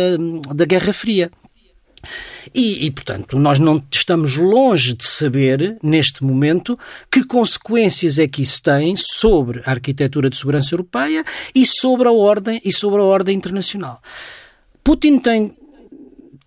da 0.52 0.66
Guerra 0.66 0.92
Fria. 0.94 1.32
E, 2.54 2.86
e, 2.86 2.92
portanto, 2.92 3.38
nós 3.38 3.60
não 3.60 3.84
estamos 3.92 4.36
longe 4.36 4.94
de 4.94 5.06
saber, 5.06 5.78
neste 5.82 6.24
momento, 6.24 6.78
que 7.12 7.24
consequências 7.24 8.18
é 8.18 8.28
que 8.28 8.42
isso 8.42 8.62
tem 8.62 8.96
sobre 8.96 9.62
a 9.66 9.72
arquitetura 9.72 10.30
de 10.30 10.38
segurança 10.38 10.74
europeia 10.74 11.24
e 11.54 11.66
sobre 11.66 12.08
a 12.08 12.12
ordem 12.12 12.62
e 12.64 12.72
sobre 12.72 13.02
a 13.02 13.04
ordem 13.04 13.36
internacional. 13.36 14.02
Putin 14.84 15.20
tem 15.20 15.54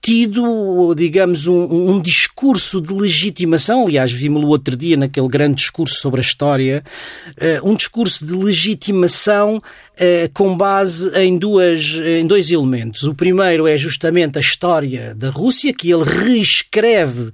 tido, 0.04 0.94
digamos, 0.94 1.46
um, 1.46 1.94
um 1.94 1.98
discurso 1.98 2.78
de 2.78 2.92
legitimação, 2.92 3.86
aliás, 3.86 4.12
vimos-lo 4.12 4.48
outro 4.48 4.76
dia 4.76 4.98
naquele 4.98 5.28
grande 5.28 5.54
discurso 5.54 5.94
sobre 5.94 6.20
a 6.20 6.22
história, 6.22 6.84
uh, 7.30 7.66
um 7.66 7.74
discurso 7.74 8.26
de 8.26 8.34
legitimação 8.34 9.56
uh, 9.56 10.30
com 10.34 10.54
base 10.54 11.08
em, 11.18 11.38
duas, 11.38 11.94
em 12.04 12.26
dois 12.26 12.50
elementos. 12.50 13.04
O 13.04 13.14
primeiro 13.14 13.66
é 13.66 13.78
justamente 13.78 14.36
a 14.36 14.42
história 14.42 15.14
da 15.14 15.30
Rússia, 15.30 15.72
que 15.72 15.90
ele 15.90 16.04
reescreve 16.04 17.32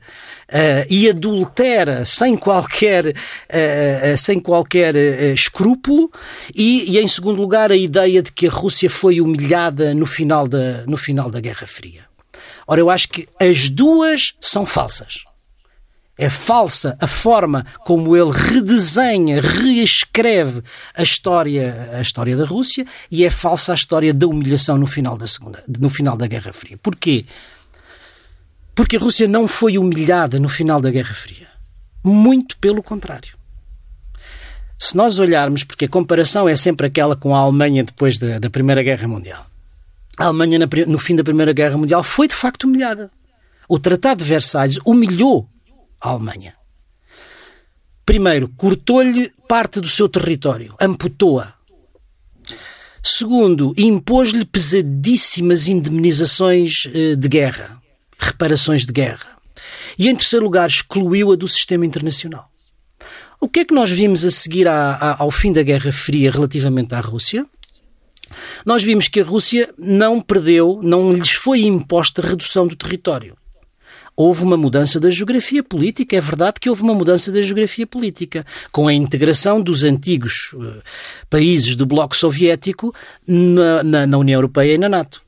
Uh, 0.50 0.82
e 0.90 1.08
adultera 1.08 2.04
sem 2.04 2.36
qualquer, 2.36 3.14
sem 4.18 4.40
qualquer 4.40 4.96
escrúpulo, 5.32 6.10
e, 6.52 6.90
e, 6.90 6.98
em 6.98 7.06
segundo 7.06 7.40
lugar, 7.40 7.70
a 7.70 7.76
ideia 7.76 8.20
de 8.20 8.32
que 8.32 8.48
a 8.48 8.50
Rússia 8.50 8.90
foi 8.90 9.20
humilhada 9.20 9.94
no 9.94 10.06
final 10.06 10.48
da, 10.48 10.84
no 10.88 10.96
final 10.96 11.30
da 11.30 11.38
Guerra 11.38 11.68
Fria. 11.68 12.09
Ora, 12.70 12.80
eu 12.80 12.88
acho 12.88 13.08
que 13.08 13.28
as 13.40 13.68
duas 13.68 14.34
são 14.40 14.64
falsas. 14.64 15.24
É 16.16 16.30
falsa 16.30 16.96
a 17.00 17.06
forma 17.08 17.66
como 17.84 18.16
ele 18.16 18.30
redesenha, 18.30 19.42
reescreve 19.42 20.62
a 20.94 21.02
história, 21.02 21.90
a 21.94 22.00
história 22.00 22.36
da 22.36 22.44
Rússia 22.44 22.86
e 23.10 23.24
é 23.24 23.30
falsa 23.30 23.72
a 23.72 23.74
história 23.74 24.14
da 24.14 24.24
humilhação 24.28 24.78
no 24.78 24.86
final 24.86 25.18
da 25.18 25.26
segunda, 25.26 25.60
no 25.80 25.88
final 25.88 26.16
da 26.16 26.28
Guerra 26.28 26.52
Fria. 26.52 26.78
Porquê? 26.80 27.24
Porque 28.72 28.96
a 28.96 29.00
Rússia 29.00 29.26
não 29.26 29.48
foi 29.48 29.76
humilhada 29.76 30.38
no 30.38 30.48
final 30.48 30.80
da 30.80 30.92
Guerra 30.92 31.12
Fria. 31.12 31.48
Muito 32.04 32.56
pelo 32.58 32.84
contrário. 32.84 33.36
Se 34.78 34.96
nós 34.96 35.18
olharmos, 35.18 35.64
porque 35.64 35.86
a 35.86 35.88
comparação 35.88 36.48
é 36.48 36.54
sempre 36.54 36.86
aquela 36.86 37.16
com 37.16 37.34
a 37.34 37.40
Alemanha 37.40 37.82
depois 37.82 38.16
da, 38.16 38.38
da 38.38 38.48
Primeira 38.48 38.80
Guerra 38.80 39.08
Mundial. 39.08 39.49
A 40.20 40.26
Alemanha, 40.26 40.58
no 40.86 40.98
fim 40.98 41.16
da 41.16 41.24
Primeira 41.24 41.50
Guerra 41.50 41.78
Mundial, 41.78 42.04
foi 42.04 42.28
de 42.28 42.34
facto 42.34 42.64
humilhada. 42.64 43.10
O 43.66 43.78
Tratado 43.78 44.22
de 44.22 44.28
Versalhes 44.28 44.78
humilhou 44.84 45.48
a 45.98 46.10
Alemanha. 46.10 46.52
Primeiro, 48.04 48.46
cortou-lhe 48.54 49.32
parte 49.48 49.80
do 49.80 49.88
seu 49.88 50.10
território, 50.10 50.74
amputou-a. 50.78 51.54
Segundo, 53.02 53.72
impôs-lhe 53.78 54.44
pesadíssimas 54.44 55.68
indemnizações 55.68 56.86
eh, 56.92 57.16
de 57.16 57.26
guerra, 57.26 57.80
reparações 58.18 58.84
de 58.84 58.92
guerra. 58.92 59.38
E 59.98 60.06
em 60.06 60.14
terceiro 60.14 60.44
lugar, 60.44 60.68
excluiu-a 60.68 61.34
do 61.34 61.48
sistema 61.48 61.86
internacional. 61.86 62.50
O 63.40 63.48
que 63.48 63.60
é 63.60 63.64
que 63.64 63.72
nós 63.72 63.90
vimos 63.90 64.22
a 64.22 64.30
seguir 64.30 64.68
ao 64.68 65.30
fim 65.30 65.50
da 65.50 65.62
Guerra 65.62 65.90
Fria 65.90 66.30
relativamente 66.30 66.94
à 66.94 67.00
Rússia? 67.00 67.46
Nós 68.64 68.82
vimos 68.82 69.08
que 69.08 69.20
a 69.20 69.24
Rússia 69.24 69.72
não 69.78 70.20
perdeu, 70.20 70.80
não 70.82 71.12
lhes 71.12 71.32
foi 71.32 71.62
imposta 71.62 72.22
redução 72.22 72.66
do 72.66 72.76
território 72.76 73.36
houve 74.20 74.42
uma 74.42 74.56
mudança 74.56 75.00
da 75.00 75.10
geografia 75.10 75.62
política. 75.62 76.16
É 76.16 76.20
verdade 76.20 76.60
que 76.60 76.68
houve 76.68 76.82
uma 76.82 76.94
mudança 76.94 77.32
da 77.32 77.40
geografia 77.40 77.86
política, 77.86 78.44
com 78.70 78.86
a 78.86 78.92
integração 78.92 79.62
dos 79.62 79.82
antigos 79.82 80.52
uh, 80.54 80.82
países 81.28 81.74
do 81.74 81.86
Bloco 81.86 82.14
Soviético 82.14 82.94
na, 83.26 83.82
na, 83.82 84.06
na 84.06 84.18
União 84.18 84.36
Europeia 84.36 84.74
e 84.74 84.78
na 84.78 84.88
NATO. 84.88 85.22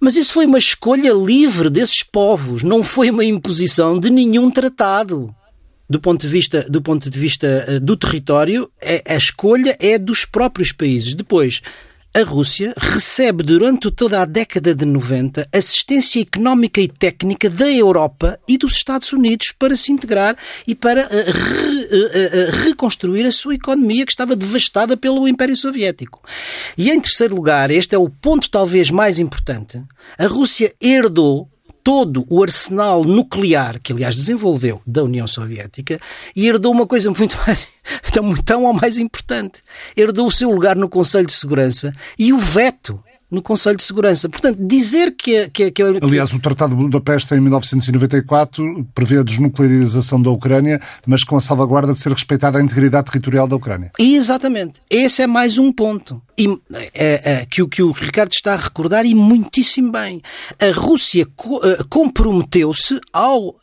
Mas 0.00 0.16
isso 0.16 0.32
foi 0.34 0.44
uma 0.44 0.58
escolha 0.58 1.12
livre 1.12 1.70
desses 1.70 2.02
povos, 2.02 2.62
não 2.62 2.82
foi 2.82 3.10
uma 3.10 3.24
imposição 3.24 3.98
de 3.98 4.10
nenhum 4.10 4.50
tratado. 4.50 5.34
Do 5.88 6.00
ponto 6.00 6.22
de 6.22 6.28
vista 6.28 6.66
do, 6.68 6.80
ponto 6.82 7.10
de 7.10 7.18
vista, 7.18 7.66
uh, 7.68 7.80
do 7.80 7.96
território, 7.96 8.70
é, 8.80 9.02
a 9.06 9.16
escolha 9.16 9.76
é 9.78 9.98
dos 9.98 10.24
próprios 10.24 10.72
países. 10.72 11.14
Depois, 11.14 11.62
a 12.14 12.22
Rússia 12.22 12.72
recebe 12.76 13.42
durante 13.42 13.90
toda 13.90 14.22
a 14.22 14.24
década 14.24 14.72
de 14.72 14.84
90 14.84 15.48
assistência 15.52 16.20
económica 16.20 16.80
e 16.80 16.86
técnica 16.86 17.50
da 17.50 17.68
Europa 17.68 18.38
e 18.48 18.56
dos 18.56 18.76
Estados 18.76 19.12
Unidos 19.12 19.50
para 19.50 19.76
se 19.76 19.90
integrar 19.90 20.36
e 20.64 20.76
para 20.76 21.08
re, 21.08 21.10
uh, 21.10 21.26
uh, 21.26 22.64
reconstruir 22.64 23.26
a 23.26 23.32
sua 23.32 23.56
economia 23.56 24.06
que 24.06 24.12
estava 24.12 24.36
devastada 24.36 24.96
pelo 24.96 25.26
Império 25.26 25.56
Soviético. 25.56 26.22
E 26.78 26.88
em 26.88 27.00
terceiro 27.00 27.34
lugar, 27.34 27.72
este 27.72 27.96
é 27.96 27.98
o 27.98 28.08
ponto 28.08 28.48
talvez 28.48 28.90
mais 28.90 29.18
importante, 29.18 29.82
a 30.16 30.26
Rússia 30.28 30.72
herdou 30.80 31.50
todo 31.84 32.24
o 32.30 32.42
arsenal 32.42 33.04
nuclear 33.04 33.78
que, 33.78 33.92
aliás, 33.92 34.16
desenvolveu 34.16 34.80
da 34.86 35.04
União 35.04 35.26
Soviética 35.26 36.00
e 36.34 36.48
herdou 36.48 36.72
uma 36.72 36.86
coisa 36.86 37.10
muito 37.10 37.36
mais, 37.46 37.68
tão, 38.10 38.34
tão 38.36 38.64
ou 38.64 38.72
mais 38.72 38.96
importante. 38.98 39.62
Herdou 39.94 40.26
o 40.26 40.32
seu 40.32 40.50
lugar 40.50 40.74
no 40.74 40.88
Conselho 40.88 41.26
de 41.26 41.34
Segurança 41.34 41.92
e 42.18 42.32
o 42.32 42.38
veto 42.38 42.98
no 43.34 43.42
Conselho 43.42 43.76
de 43.76 43.82
Segurança. 43.82 44.28
Portanto, 44.28 44.58
dizer 44.60 45.14
que... 45.16 45.48
que, 45.50 45.70
que 45.70 45.82
Aliás, 45.82 46.32
o 46.32 46.38
Tratado 46.38 46.74
de 46.74 46.82
Budapeste, 46.82 47.34
em 47.34 47.40
1994, 47.40 48.86
prevê 48.94 49.18
a 49.18 49.22
desnuclearização 49.22 50.20
da 50.22 50.30
Ucrânia, 50.30 50.80
mas 51.06 51.24
com 51.24 51.36
a 51.36 51.40
salvaguarda 51.40 51.92
de 51.92 51.98
ser 51.98 52.12
respeitada 52.12 52.58
a 52.58 52.62
integridade 52.62 53.06
territorial 53.06 53.46
da 53.46 53.56
Ucrânia. 53.56 53.90
Exatamente. 53.98 54.80
Esse 54.88 55.22
é 55.22 55.26
mais 55.26 55.58
um 55.58 55.72
ponto. 55.72 56.22
E, 56.38 56.48
é, 56.94 57.32
é, 57.32 57.46
que, 57.46 57.66
que 57.68 57.82
o 57.82 57.92
Ricardo 57.92 58.32
está 58.32 58.54
a 58.54 58.56
recordar 58.56 59.06
e 59.06 59.14
muitíssimo 59.14 59.92
bem. 59.92 60.20
A 60.60 60.72
Rússia 60.72 61.26
co 61.36 61.58
uh, 61.58 61.84
comprometeu-se 61.88 63.00
ao, 63.12 63.56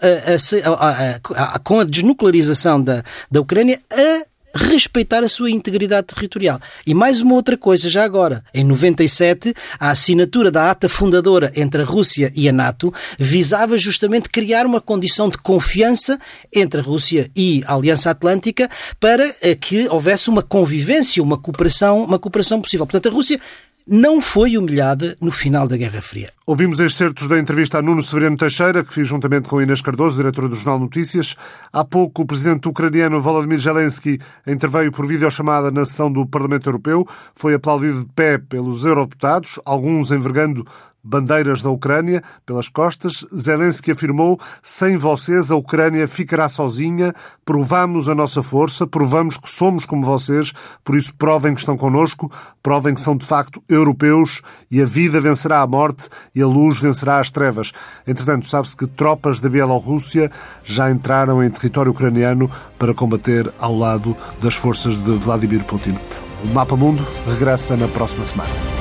com 1.64 1.80
a 1.80 1.84
desnuclearização 1.84 2.82
da, 2.82 3.04
da 3.30 3.42
Ucrânia 3.42 3.80
a 3.92 4.31
respeitar 4.56 5.24
a 5.24 5.30
sua 5.30 5.50
integridade 5.50 6.08
territorial. 6.08 6.60
E 6.86 6.94
mais 6.94 7.22
uma 7.22 7.36
outra 7.36 7.58
coisa, 7.58 7.90
já 7.90 8.04
agora. 8.04 8.44
Em 8.54 8.64
97, 8.64 9.54
a 9.80 9.90
assinatura 9.90 10.52
da 10.52 10.70
ata 10.70 10.90
fundadora 10.90 11.52
entre 11.56 11.82
a 11.82 11.86
Rússia 11.86 12.32
e 12.36 12.48
a 12.48 12.52
NATO 12.52 12.94
visava 13.18 13.78
justamente 13.78 14.30
criar 14.30 14.66
uma 14.66 14.82
condição 14.82 15.30
de 15.30 15.38
confiança 15.38 16.20
entre 16.54 16.82
a 16.82 16.84
Rússia 16.84 17.30
e 17.36 17.64
a 17.66 17.76
Aliança 17.76 18.12
Atlântica 18.12 18.70
para 19.00 19.26
eh, 19.42 19.56
que 19.56 19.88
houvesse 19.90 20.30
uma 20.30 20.42
convivência, 20.42 21.24
uma 21.24 21.38
cooperação, 21.38 22.04
uma 22.04 22.20
cooperação 22.20 22.62
possível. 22.62 22.86
Portanto, 22.86 23.10
a 23.10 23.16
Rússia 23.16 23.40
não 23.88 24.22
foi 24.22 24.58
humilhada 24.58 25.16
no 25.22 25.32
final 25.32 25.68
da 25.68 25.78
Guerra 25.78 26.02
Fria. 26.02 26.32
Ouvimos 26.46 26.80
excertos 26.80 27.28
da 27.28 27.40
entrevista 27.40 27.78
a 27.78 27.82
Nuno 27.82 28.04
Severino 28.04 28.38
Teixeira, 28.38 28.84
que 28.84 28.94
fiz 28.94 29.08
juntamente 29.08 29.48
com 29.48 29.62
Inês 29.62 29.82
Cardoso, 29.82 30.18
diretora 30.18 30.48
do 30.48 30.56
Jornal 30.56 30.80
Notícias. 30.80 31.36
Há 31.72 31.84
pouco, 31.86 32.24
o 32.24 32.26
presidente 32.26 32.68
ucraniano 32.68 33.22
Volodymyr 33.22 33.60
Zelensky 33.60 34.20
interveio 34.46 34.92
por 34.92 35.08
videochamada 35.08 35.72
na 35.72 35.86
sessão 35.86 36.12
do 36.12 36.26
Parlamento 36.26 36.68
Europeu. 36.68 37.06
Foi 37.36 37.54
aplaudido 37.54 38.02
de 38.02 38.12
pé 38.14 38.38
pelos 38.38 38.84
eurodeputados, 38.84 39.60
alguns 39.66 40.12
envergando 40.12 40.66
bandeiras 41.04 41.62
da 41.62 41.70
Ucrânia 41.70 42.22
pelas 42.46 42.70
costas, 42.70 43.26
Zelensky 43.36 43.92
afirmou: 43.92 44.40
sem 44.62 44.98
vocês 44.98 45.52
a 45.52 45.56
Ucrânia 45.56 46.08
ficará 46.08 46.48
sozinha. 46.48 47.14
Provamos 47.46 48.08
a 48.08 48.16
nossa 48.16 48.42
força, 48.44 48.88
provamos 48.88 49.38
que 49.38 49.50
somos 49.50 49.86
como 49.86 50.06
vocês, 50.06 50.54
por 50.84 50.96
isso 50.96 51.14
provem 51.16 51.54
que 51.54 51.60
estão 51.60 51.76
connosco, 51.76 52.32
provem 52.62 52.94
que 52.94 53.02
são 53.02 53.18
de 53.18 53.26
facto 53.26 53.62
europeus 53.68 54.42
e 54.70 54.82
a 54.82 54.86
vida 54.86 55.20
vencerá 55.20 55.62
a 55.62 55.68
morte 55.68 56.08
e 56.36 56.42
a 56.42 56.48
luz 56.48 56.80
vencerá 56.80 57.20
as 57.20 57.32
trevas. 57.32 57.72
Entretanto, 58.08 58.48
sabe-se 58.48 58.76
que 58.78 58.88
tropas 58.88 59.42
da 59.42 59.50
Bielorrússia 59.50 60.32
já 60.64 60.90
entraram 60.90 61.44
em 61.44 61.50
território 61.50 61.92
ucraniano 61.92 62.50
para 62.78 62.94
combater 62.94 63.54
ao 63.58 63.76
lado 63.76 64.16
das 64.42 64.56
forças 64.56 64.98
de 64.98 65.12
Vladimir 65.18 65.64
Putin. 65.66 65.98
O 66.44 66.48
Mapa 66.48 66.76
Mundo 66.76 67.06
regressa 67.28 67.78
na 67.78 67.88
próxima 67.88 68.26
semana. 68.26 68.81